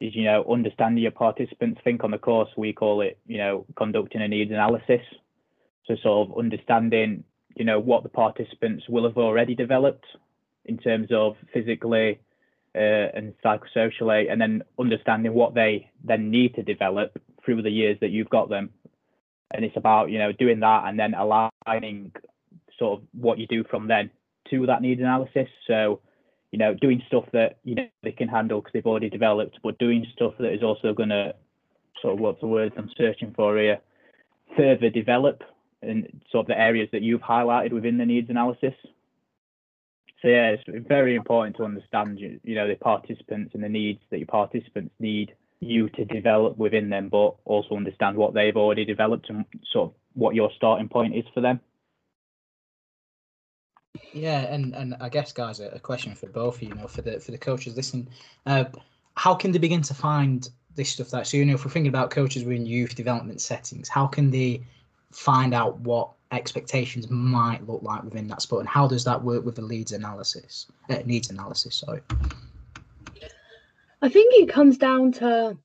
is 0.00 0.14
you 0.14 0.24
know 0.24 0.44
understanding 0.50 1.02
your 1.02 1.12
participants. 1.12 1.80
Think 1.84 2.04
on 2.04 2.10
the 2.10 2.18
course 2.18 2.50
we 2.56 2.72
call 2.72 3.00
it 3.00 3.18
you 3.26 3.38
know 3.38 3.66
conducting 3.76 4.22
a 4.22 4.28
needs 4.28 4.50
analysis. 4.50 5.02
So 5.86 5.96
sort 6.02 6.28
of 6.30 6.38
understanding 6.38 7.24
you 7.56 7.64
know 7.64 7.78
what 7.78 8.02
the 8.02 8.08
participants 8.08 8.84
will 8.88 9.04
have 9.04 9.16
already 9.16 9.54
developed 9.54 10.06
in 10.64 10.78
terms 10.78 11.08
of 11.12 11.36
physically 11.52 12.18
uh, 12.74 12.78
and 13.14 13.34
psychosocially, 13.44 14.32
and 14.32 14.40
then 14.40 14.64
understanding 14.80 15.32
what 15.32 15.54
they 15.54 15.90
then 16.02 16.30
need 16.30 16.54
to 16.56 16.62
develop 16.62 17.16
through 17.44 17.62
the 17.62 17.70
years 17.70 17.98
that 18.00 18.10
you've 18.10 18.30
got 18.30 18.48
them. 18.48 18.70
And 19.52 19.64
it's 19.64 19.76
about 19.76 20.10
you 20.10 20.18
know 20.18 20.32
doing 20.32 20.60
that 20.60 20.88
and 20.88 20.98
then 20.98 21.14
aligning 21.14 22.10
sort 22.78 22.98
of 22.98 23.06
what 23.12 23.38
you 23.38 23.46
do 23.46 23.62
from 23.70 23.86
then 23.86 24.10
to 24.50 24.66
that 24.66 24.82
needs 24.82 25.00
analysis. 25.00 25.48
So 25.66 26.00
you 26.54 26.58
know, 26.58 26.72
doing 26.72 27.02
stuff 27.08 27.24
that 27.32 27.58
you 27.64 27.74
know 27.74 27.88
they 28.04 28.12
can 28.12 28.28
handle 28.28 28.60
because 28.60 28.72
they've 28.72 28.86
already 28.86 29.10
developed, 29.10 29.58
but 29.64 29.76
doing 29.78 30.06
stuff 30.14 30.34
that 30.38 30.52
is 30.52 30.62
also 30.62 30.94
going 30.94 31.08
to 31.08 31.34
sort 32.00 32.14
of 32.14 32.20
what's 32.20 32.40
the 32.40 32.46
word 32.46 32.72
I'm 32.76 32.90
searching 32.96 33.32
for 33.34 33.58
here, 33.58 33.80
further 34.56 34.88
develop 34.88 35.42
in 35.82 36.20
sort 36.30 36.44
of 36.44 36.46
the 36.46 36.58
areas 36.58 36.88
that 36.92 37.02
you've 37.02 37.22
highlighted 37.22 37.72
within 37.72 37.98
the 37.98 38.06
needs 38.06 38.30
analysis. 38.30 38.74
So 40.22 40.28
yeah, 40.28 40.54
it's 40.56 40.86
very 40.86 41.16
important 41.16 41.56
to 41.56 41.64
understand 41.64 42.20
you, 42.20 42.38
you 42.44 42.54
know 42.54 42.68
the 42.68 42.76
participants 42.76 43.50
and 43.54 43.62
the 43.64 43.68
needs 43.68 44.00
that 44.10 44.18
your 44.18 44.26
participants 44.28 44.94
need 45.00 45.34
you 45.58 45.88
to 45.88 46.04
develop 46.04 46.56
within 46.56 46.88
them, 46.88 47.08
but 47.08 47.34
also 47.44 47.74
understand 47.74 48.16
what 48.16 48.32
they've 48.32 48.56
already 48.56 48.84
developed 48.84 49.28
and 49.28 49.44
sort 49.72 49.90
of 49.90 49.94
what 50.12 50.36
your 50.36 50.50
starting 50.56 50.88
point 50.88 51.16
is 51.16 51.24
for 51.34 51.40
them. 51.40 51.58
Yeah, 54.14 54.40
and, 54.42 54.74
and 54.74 54.96
I 55.00 55.08
guess 55.08 55.32
guys, 55.32 55.60
a, 55.60 55.78
question 55.80 56.14
for 56.14 56.28
both 56.28 56.62
you 56.62 56.72
know, 56.74 56.86
for 56.86 57.02
the 57.02 57.18
for 57.18 57.32
the 57.32 57.38
coaches 57.38 57.76
listening, 57.76 58.08
uh, 58.46 58.64
how 59.16 59.34
can 59.34 59.50
they 59.50 59.58
begin 59.58 59.82
to 59.82 59.94
find 59.94 60.48
this 60.76 60.90
stuff 60.90 61.10
that 61.10 61.26
so 61.26 61.36
you 61.36 61.44
know 61.44 61.54
if 61.54 61.64
we're 61.64 61.70
thinking 61.70 61.88
about 61.88 62.10
coaches 62.10 62.44
within 62.44 62.64
youth 62.64 62.94
development 62.94 63.40
settings, 63.40 63.88
how 63.88 64.06
can 64.06 64.30
they 64.30 64.62
find 65.10 65.52
out 65.52 65.78
what 65.80 66.10
expectations 66.32 67.10
might 67.10 67.66
look 67.68 67.82
like 67.82 68.02
within 68.02 68.26
that 68.26 68.42
sport 68.42 68.60
and 68.60 68.68
how 68.68 68.88
does 68.88 69.04
that 69.04 69.22
work 69.22 69.44
with 69.44 69.54
the 69.54 69.62
leads 69.62 69.92
analysis 69.92 70.66
uh, 70.90 70.96
needs 71.04 71.30
analysis 71.30 71.76
sorry 71.76 72.00
I 74.02 74.08
think 74.08 74.34
it 74.34 74.48
comes 74.50 74.76
down 74.76 75.12
to 75.12 75.56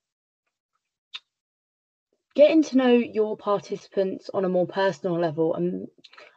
getting 2.36 2.64
to 2.64 2.78
know 2.78 2.94
your 2.94 3.36
participants 3.36 4.30
on 4.34 4.46
a 4.46 4.50
more 4.50 4.66
personal 4.66 5.20
level. 5.20 5.56
And 5.56 5.90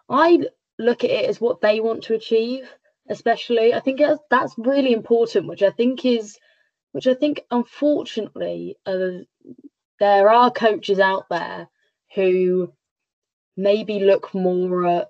I 0.09 0.41
look 0.79 1.05
at 1.05 1.11
it 1.11 1.29
as 1.29 1.41
what 1.41 1.61
they 1.61 1.81
want 1.81 2.05
to 2.05 2.15
achieve, 2.15 2.69
especially. 3.09 3.75
I 3.75 3.81
think 3.81 4.01
that's 4.31 4.55
really 4.59 4.93
important, 4.93 5.49
which 5.49 5.63
I 5.63 5.71
think 5.71 6.05
is, 6.05 6.39
which 6.93 7.07
I 7.07 7.15
think 7.15 7.43
unfortunately, 7.51 8.77
uh, 8.87 9.25
there 9.99 10.31
are 10.31 10.51
coaches 10.51 10.99
out 10.99 11.27
there 11.31 11.69
who 12.15 12.73
maybe 13.57 14.01
look 14.01 14.35
more 14.35 14.87
at 14.87 15.09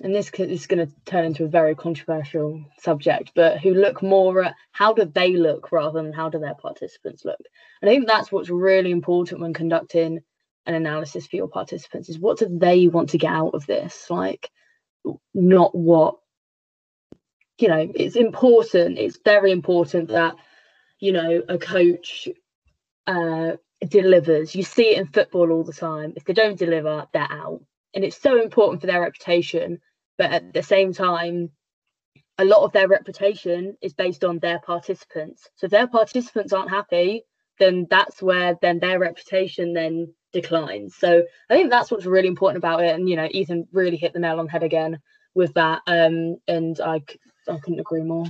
and 0.00 0.14
this 0.14 0.30
is 0.30 0.66
going 0.66 0.86
to 0.86 0.92
turn 1.04 1.26
into 1.26 1.44
a 1.44 1.48
very 1.48 1.74
controversial 1.74 2.64
subject, 2.78 3.32
but 3.34 3.60
who 3.60 3.74
look 3.74 4.02
more 4.02 4.44
at 4.44 4.54
how 4.72 4.94
do 4.94 5.04
they 5.04 5.34
look 5.36 5.70
rather 5.70 6.02
than 6.02 6.12
how 6.12 6.30
do 6.30 6.38
their 6.38 6.54
participants 6.54 7.24
look. 7.24 7.38
And 7.80 7.90
I 7.90 7.94
think 7.94 8.06
that's 8.06 8.32
what's 8.32 8.48
really 8.48 8.90
important 8.90 9.40
when 9.40 9.52
conducting 9.52 10.20
an 10.66 10.74
analysis 10.74 11.26
for 11.26 11.36
your 11.36 11.48
participants 11.48 12.08
is 12.08 12.18
what 12.18 12.38
do 12.38 12.48
they 12.50 12.88
want 12.88 13.10
to 13.10 13.18
get 13.18 13.32
out 13.32 13.54
of 13.54 13.66
this? 13.66 14.08
Like, 14.10 14.50
not 15.34 15.74
what, 15.74 16.16
you 17.58 17.68
know, 17.68 17.90
it's 17.94 18.16
important, 18.16 18.98
it's 18.98 19.18
very 19.24 19.50
important 19.50 20.08
that, 20.08 20.36
you 21.00 21.12
know, 21.12 21.42
a 21.48 21.58
coach 21.58 22.28
uh, 23.06 23.52
delivers. 23.86 24.54
You 24.54 24.62
see 24.62 24.90
it 24.90 24.98
in 24.98 25.06
football 25.06 25.50
all 25.50 25.64
the 25.64 25.72
time. 25.72 26.12
If 26.16 26.24
they 26.24 26.32
don't 26.32 26.58
deliver, 26.58 27.06
they're 27.12 27.26
out 27.30 27.62
and 27.94 28.04
it's 28.04 28.20
so 28.20 28.40
important 28.40 28.80
for 28.80 28.86
their 28.86 29.00
reputation 29.00 29.80
but 30.18 30.30
at 30.30 30.52
the 30.52 30.62
same 30.62 30.92
time 30.92 31.50
a 32.38 32.44
lot 32.44 32.64
of 32.64 32.72
their 32.72 32.88
reputation 32.88 33.76
is 33.82 33.92
based 33.92 34.24
on 34.24 34.38
their 34.38 34.58
participants 34.60 35.48
so 35.56 35.66
if 35.66 35.70
their 35.70 35.86
participants 35.86 36.52
aren't 36.52 36.70
happy 36.70 37.22
then 37.58 37.86
that's 37.90 38.22
where 38.22 38.56
then 38.62 38.78
their 38.78 38.98
reputation 38.98 39.72
then 39.72 40.12
declines 40.32 40.94
so 40.96 41.22
i 41.50 41.54
think 41.54 41.70
that's 41.70 41.90
what's 41.90 42.06
really 42.06 42.28
important 42.28 42.58
about 42.58 42.82
it 42.82 42.94
and 42.94 43.08
you 43.08 43.16
know 43.16 43.28
ethan 43.30 43.66
really 43.72 43.96
hit 43.96 44.12
the 44.12 44.18
nail 44.18 44.38
on 44.38 44.46
the 44.46 44.50
head 44.50 44.62
again 44.62 44.98
with 45.34 45.52
that 45.54 45.82
um 45.86 46.36
and 46.48 46.80
i 46.80 47.02
i 47.48 47.58
couldn't 47.58 47.80
agree 47.80 48.02
more 48.02 48.26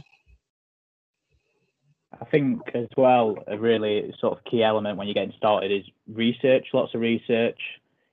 I 2.21 2.27
think 2.27 2.61
as 2.75 2.89
well, 2.97 3.37
a 3.49 3.59
really 3.59 4.15
sort 4.21 4.39
of 4.39 4.45
key 4.45 4.63
element 4.63 4.97
when 4.97 5.09
you're 5.09 5.15
getting 5.15 5.33
started 5.37 5.73
is 5.73 5.85
research, 6.07 6.67
lots 6.73 6.95
of 6.95 7.01
research 7.01 7.59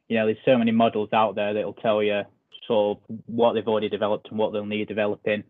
you 0.10 0.18
know, 0.18 0.26
there's 0.26 0.38
so 0.44 0.58
many 0.58 0.72
models 0.72 1.10
out 1.14 1.36
there 1.36 1.54
that'll 1.54 1.74
tell 1.74 2.04
you 2.04 2.24
sort 2.68 2.98
of 2.98 3.20
what 3.28 3.54
they've 3.54 3.68
already 3.68 3.90
developed 3.90 4.28
and 4.30 4.38
what 4.38 4.52
they'll 4.52 4.66
need 4.66 4.88
developing. 4.88 5.44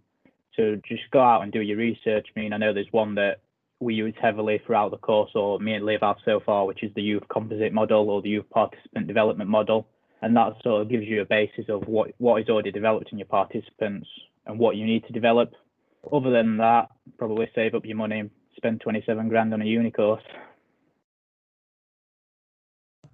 So 0.56 0.80
just 0.88 1.10
go 1.12 1.22
out 1.22 1.42
and 1.42 1.52
do 1.52 1.62
your 1.62 1.78
research. 1.78 2.28
I 2.36 2.40
mean, 2.40 2.54
I 2.54 2.58
know 2.58 2.74
there's 2.74 2.92
one 2.92 3.16
that 3.16 3.40
we 3.80 3.94
use 3.94 4.14
heavily 4.22 4.62
throughout 4.66 4.92
the 4.92 4.98
course, 4.98 5.32
or 5.36 5.58
Liv 5.60 6.02
have 6.02 6.18
so 6.26 6.42
far, 6.46 6.66
which 6.66 6.84
is 6.84 6.94
the 6.96 7.02
youth 7.02 7.24
composite 7.30 7.74
model 7.74 8.10
or 8.10 8.22
the 8.22 8.30
youth 8.30 8.50
participant 8.50 9.08
development 9.08 9.50
model. 9.50 9.88
And 10.22 10.36
that 10.36 10.54
sort 10.64 10.82
of 10.82 10.90
gives 10.90 11.06
you 11.06 11.22
a 11.22 11.26
basis 11.26 11.70
of 11.70 11.88
what, 11.88 12.12
what 12.18 12.42
is 12.42 12.50
already 12.50 12.72
developed 12.72 13.12
in 13.14 13.18
your 13.18 13.28
participants 13.28 14.08
and 14.46 14.60
what 14.60 14.76
you 14.76 14.86
need 14.86 15.06
to 15.06 15.14
develop. 15.14 15.54
Other 16.12 16.30
than 16.30 16.58
that, 16.58 16.90
probably 17.18 17.50
save 17.56 17.74
up 17.74 17.86
your 17.86 17.96
money, 17.96 18.20
and 18.20 18.30
spend 18.58 18.82
27 18.82 19.30
grand 19.30 19.54
on 19.54 19.62
a 19.62 19.66
uni 19.66 19.92
course. 19.92 20.24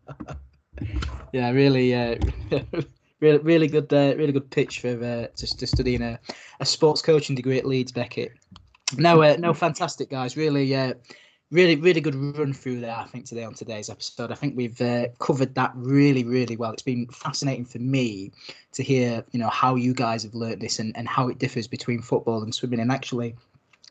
yeah, 1.31 1.51
really, 1.51 1.93
uh, 1.93 2.15
really, 3.19 3.37
really 3.39 3.67
good, 3.67 3.93
uh, 3.93 4.15
really 4.17 4.31
good 4.31 4.49
pitch 4.49 4.79
for 4.79 4.89
uh, 4.89 5.27
to, 5.35 5.57
to 5.57 5.67
studying 5.67 6.01
a, 6.01 6.19
a 6.59 6.65
sports 6.65 7.03
coaching 7.03 7.35
degree 7.35 7.59
at 7.59 7.65
Leeds, 7.65 7.91
Beckett. 7.91 8.31
No, 8.97 9.21
uh, 9.21 9.35
no, 9.39 9.53
fantastic 9.53 10.09
guys. 10.09 10.37
Really, 10.37 10.75
uh, 10.75 10.93
really, 11.51 11.75
really 11.75 12.01
good 12.01 12.15
run 12.15 12.53
through 12.53 12.81
there. 12.81 12.95
I 12.95 13.05
think 13.05 13.25
today 13.25 13.43
on 13.43 13.53
today's 13.53 13.89
episode, 13.89 14.31
I 14.31 14.35
think 14.35 14.55
we've 14.55 14.79
uh, 14.81 15.07
covered 15.19 15.55
that 15.55 15.71
really, 15.75 16.23
really 16.23 16.57
well. 16.57 16.71
It's 16.71 16.81
been 16.81 17.07
fascinating 17.07 17.65
for 17.65 17.79
me 17.79 18.31
to 18.73 18.83
hear, 18.83 19.23
you 19.31 19.39
know, 19.39 19.49
how 19.49 19.75
you 19.75 19.93
guys 19.93 20.23
have 20.23 20.35
learnt 20.35 20.59
this 20.59 20.79
and, 20.79 20.95
and 20.97 21.07
how 21.07 21.27
it 21.29 21.39
differs 21.39 21.67
between 21.67 22.01
football 22.01 22.43
and 22.43 22.53
swimming, 22.53 22.79
and 22.79 22.91
actually 22.91 23.35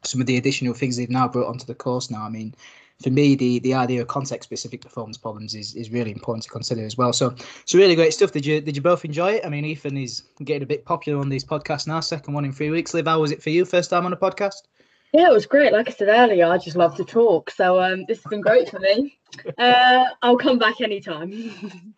some 0.03 0.21
of 0.21 0.27
the 0.27 0.37
additional 0.37 0.75
things 0.75 0.97
they've 0.97 1.11
now 1.11 1.29
brought 1.29 1.49
onto 1.49 1.65
the 1.65 1.75
course. 1.75 2.11
Now, 2.11 2.25
I 2.25 2.29
mean, 2.29 2.55
for 3.03 3.11
me, 3.11 3.35
the 3.35 3.59
the 3.61 3.75
idea 3.75 4.03
of 4.03 4.09
context 4.09 4.49
specific 4.49 4.81
performance 4.81 5.17
problems 5.17 5.55
is, 5.55 5.75
is 5.75 5.91
really 5.91 6.13
important 6.13 6.45
to 6.45 6.51
consider 6.51 6.85
as 6.85 6.97
well. 6.97 7.13
So 7.13 7.35
so 7.65 7.79
really 7.79 7.95
great 7.95 8.15
stuff. 8.15 8.33
Did 8.33 8.47
you 8.47 8.61
did 8.61 8.77
you 8.77 8.83
both 8.83 9.05
enjoy 9.05 9.33
it? 9.33 9.47
I 9.47 9.49
mean, 9.49 9.65
Ethan 9.65 9.97
is 9.97 10.23
getting 10.45 10.63
a 10.63 10.67
bit 10.67 10.85
popular 10.85 11.21
on 11.21 11.29
these 11.29 11.45
podcasts 11.45 11.87
now. 11.87 12.01
Second 12.01 12.35
one 12.35 12.45
in 12.45 12.53
three 12.53 12.71
weeks. 12.71 12.95
Liv, 12.95 13.07
how 13.07 13.21
was 13.21 13.33
it 13.33 13.43
for 13.43 13.51
you? 13.51 13.65
First 13.65 13.91
time 13.91 14.07
on 14.07 14.13
a 14.13 14.17
podcast? 14.17 14.63
Yeah, 15.15 15.31
it 15.31 15.33
was 15.33 15.47
great. 15.47 15.73
Like 15.73 15.89
I 15.89 15.93
said 15.93 16.09
earlier, 16.09 16.47
I 16.47 16.59
just 16.59 16.77
love 16.77 16.97
to 16.97 17.05
talk. 17.05 17.53
So 17.53 17.81
um, 17.81 18.05
this 18.09 18.19
has 18.19 18.29
been 18.29 18.41
great 18.41 18.69
for 18.69 18.81
me. 18.81 19.17
Uh, 19.57 20.07
I'll 20.23 20.37
come 20.37 20.59
back 20.59 20.81
anytime. 20.81 21.31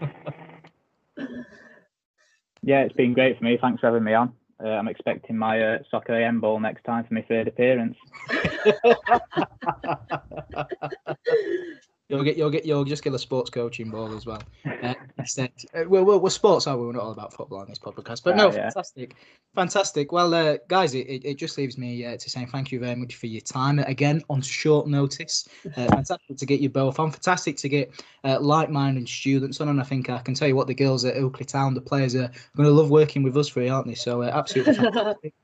yeah, 2.63 2.83
it's 2.83 2.95
been 2.95 3.15
great 3.15 3.39
for 3.39 3.45
me. 3.45 3.57
Thanks 3.59 3.81
for 3.81 3.87
having 3.87 4.05
me 4.05 4.13
on. 4.13 4.35
Uh, 4.63 4.69
I'm 4.69 4.89
expecting 4.89 5.39
my 5.39 5.63
uh, 5.63 5.79
soccer 5.91 6.15
AM 6.15 6.41
ball 6.41 6.61
next 6.61 6.85
time 6.85 7.05
for 7.05 7.15
my 7.15 7.23
third 7.23 7.49
appearance. 7.49 7.97
You'll 12.09 12.23
get, 12.23 12.37
you'll 12.37 12.51
get, 12.51 12.65
you'll 12.65 12.85
just 12.85 13.03
get 13.03 13.13
a 13.15 13.19
sports 13.19 13.51
coaching 13.51 13.91
ball 13.91 14.15
as 14.15 14.27
well. 14.27 14.41
Uh, 14.65 14.95
instead, 15.19 15.51
uh, 15.75 15.83
we're, 15.89 16.05
we're, 16.05 16.19
we're 16.19 16.31
sports, 16.31 16.69
are 16.69 16.77
we? 16.77 16.87
We're 16.87 16.93
not 16.93 17.03
all 17.03 17.11
about 17.11 17.33
football 17.33 17.59
on 17.59 17.69
this 17.69 17.81
podcast. 17.81 18.23
But 18.23 18.37
no, 18.37 18.49
uh, 18.49 18.53
yeah. 18.53 18.63
fantastic, 18.71 19.17
fantastic. 19.57 20.13
Well, 20.13 20.33
uh, 20.33 20.59
guys, 20.69 20.95
it, 20.95 21.25
it, 21.25 21.35
just 21.37 21.59
leaves 21.59 21.77
me 21.77 22.07
uh, 22.07 22.17
to 22.17 22.31
say 22.31 22.47
thank 22.47 22.71
you 22.71 22.79
very 22.79 22.95
much 22.95 23.17
for 23.17 23.27
your 23.27 23.41
time 23.41 23.81
again 23.81 24.23
on 24.31 24.41
short 24.41 24.87
notice. 24.87 25.49
Uh, 25.77 25.89
fantastic 25.89 26.37
to 26.37 26.47
get 26.47 26.61
you 26.61 26.69
both 26.69 27.01
on. 27.01 27.11
Fantastic 27.11 27.57
to 27.57 27.69
get 27.69 28.05
uh, 28.23 28.39
like-minded 28.41 29.09
students 29.09 29.61
on, 29.61 29.69
and 29.69 29.81
I 29.81 29.85
think 29.85 30.09
I 30.09 30.19
can 30.19 30.35
tell 30.35 30.47
you 30.47 30.55
what 30.55 30.69
the 30.69 30.75
girls 30.75 31.05
at 31.05 31.17
Ilkley 31.17 31.47
Town, 31.47 31.75
the 31.75 31.81
players 31.81 32.15
are 32.15 32.31
going 32.57 32.69
to 32.69 32.71
love 32.71 32.89
working 32.89 33.25
with 33.25 33.37
us 33.37 33.49
free, 33.49 33.69
aren't 33.69 33.89
they? 33.89 33.95
So 33.95 34.23
absolutely 34.23 34.75
fantastic. 34.77 35.35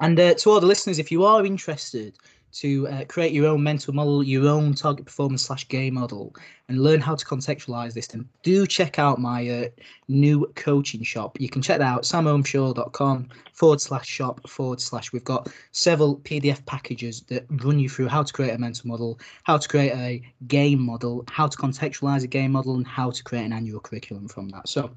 and 0.00 0.16
to 0.16 0.50
all 0.50 0.58
the 0.58 0.66
listeners, 0.66 0.98
if 0.98 1.12
you 1.12 1.24
are 1.24 1.46
interested 1.46 2.18
to 2.52 2.86
uh, 2.88 3.04
create 3.06 3.32
your 3.32 3.46
own 3.46 3.62
mental 3.62 3.94
model, 3.94 4.22
your 4.22 4.48
own 4.48 4.74
target 4.74 5.06
performance 5.06 5.42
slash 5.42 5.66
game 5.68 5.94
model, 5.94 6.34
and 6.68 6.82
learn 6.82 7.00
how 7.00 7.14
to 7.14 7.24
contextualize 7.24 7.94
this, 7.94 8.06
then 8.06 8.28
do 8.42 8.66
check 8.66 8.98
out 8.98 9.18
my 9.18 9.48
uh, 9.48 9.68
new 10.08 10.50
coaching 10.54 11.02
shop. 11.02 11.40
You 11.40 11.48
can 11.48 11.62
check 11.62 11.78
that 11.78 11.86
out, 11.86 12.02
samholmshaw.com 12.02 13.28
forward 13.52 13.80
slash 13.80 14.06
shop 14.06 14.48
forward 14.48 14.80
slash. 14.80 15.12
We've 15.12 15.24
got 15.24 15.50
several 15.72 16.16
PDF 16.18 16.64
packages 16.66 17.22
that 17.22 17.46
run 17.64 17.78
you 17.78 17.88
through 17.88 18.08
how 18.08 18.22
to 18.22 18.32
create 18.32 18.52
a 18.52 18.58
mental 18.58 18.88
model, 18.88 19.18
how 19.44 19.56
to 19.56 19.68
create 19.68 19.92
a 19.92 20.22
game 20.46 20.80
model, 20.80 21.24
how 21.28 21.46
to 21.46 21.56
contextualize 21.56 22.22
a 22.22 22.28
game 22.28 22.52
model, 22.52 22.76
and 22.76 22.86
how 22.86 23.10
to 23.10 23.22
create 23.22 23.44
an 23.44 23.52
annual 23.52 23.80
curriculum 23.80 24.28
from 24.28 24.48
that. 24.50 24.68
So 24.68 24.90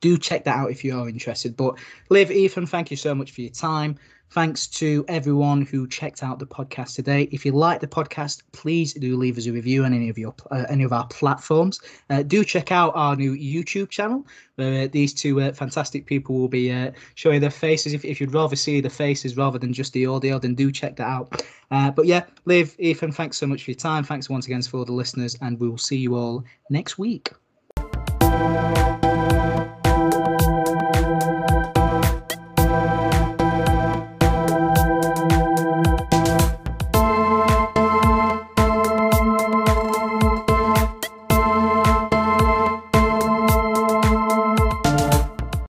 do 0.00 0.16
check 0.18 0.44
that 0.44 0.56
out 0.56 0.70
if 0.70 0.84
you 0.84 0.98
are 0.98 1.08
interested. 1.08 1.56
But 1.56 1.78
Liv, 2.10 2.30
Ethan, 2.30 2.66
thank 2.66 2.90
you 2.90 2.96
so 2.96 3.14
much 3.14 3.32
for 3.32 3.40
your 3.40 3.50
time. 3.50 3.98
Thanks 4.30 4.66
to 4.66 5.04
everyone 5.08 5.62
who 5.62 5.86
checked 5.86 6.22
out 6.22 6.38
the 6.38 6.46
podcast 6.46 6.94
today. 6.94 7.28
If 7.32 7.46
you 7.46 7.52
like 7.52 7.80
the 7.80 7.86
podcast, 7.86 8.42
please 8.52 8.92
do 8.92 9.16
leave 9.16 9.38
us 9.38 9.46
a 9.46 9.52
review 9.52 9.84
on 9.84 9.94
any 9.94 10.08
of 10.08 10.18
your 10.18 10.34
uh, 10.50 10.64
any 10.68 10.84
of 10.84 10.92
our 10.92 11.06
platforms. 11.06 11.80
Uh, 12.10 12.22
do 12.22 12.44
check 12.44 12.70
out 12.72 12.92
our 12.94 13.16
new 13.16 13.34
YouTube 13.34 13.88
channel 13.88 14.26
where 14.56 14.84
uh, 14.84 14.88
these 14.90 15.14
two 15.14 15.40
uh, 15.40 15.52
fantastic 15.52 16.06
people 16.06 16.34
will 16.34 16.48
be 16.48 16.72
uh, 16.72 16.90
showing 17.14 17.40
their 17.40 17.50
faces. 17.50 17.94
If, 17.94 18.04
if 18.04 18.20
you'd 18.20 18.34
rather 18.34 18.56
see 18.56 18.80
the 18.80 18.90
faces 18.90 19.36
rather 19.36 19.58
than 19.58 19.72
just 19.72 19.92
the 19.92 20.06
audio, 20.06 20.38
then 20.38 20.54
do 20.54 20.72
check 20.72 20.96
that 20.96 21.06
out. 21.06 21.42
Uh, 21.70 21.90
but 21.90 22.06
yeah, 22.06 22.24
Liv, 22.44 22.74
Ethan, 22.78 23.12
thanks 23.12 23.36
so 23.36 23.46
much 23.46 23.64
for 23.64 23.70
your 23.70 23.78
time. 23.78 24.04
Thanks 24.04 24.28
once 24.28 24.46
again 24.46 24.62
for 24.62 24.78
all 24.78 24.84
the 24.84 24.92
listeners, 24.92 25.36
and 25.40 25.58
we 25.58 25.68
will 25.68 25.78
see 25.78 25.96
you 25.96 26.14
all 26.14 26.44
next 26.70 26.98
week. 26.98 27.30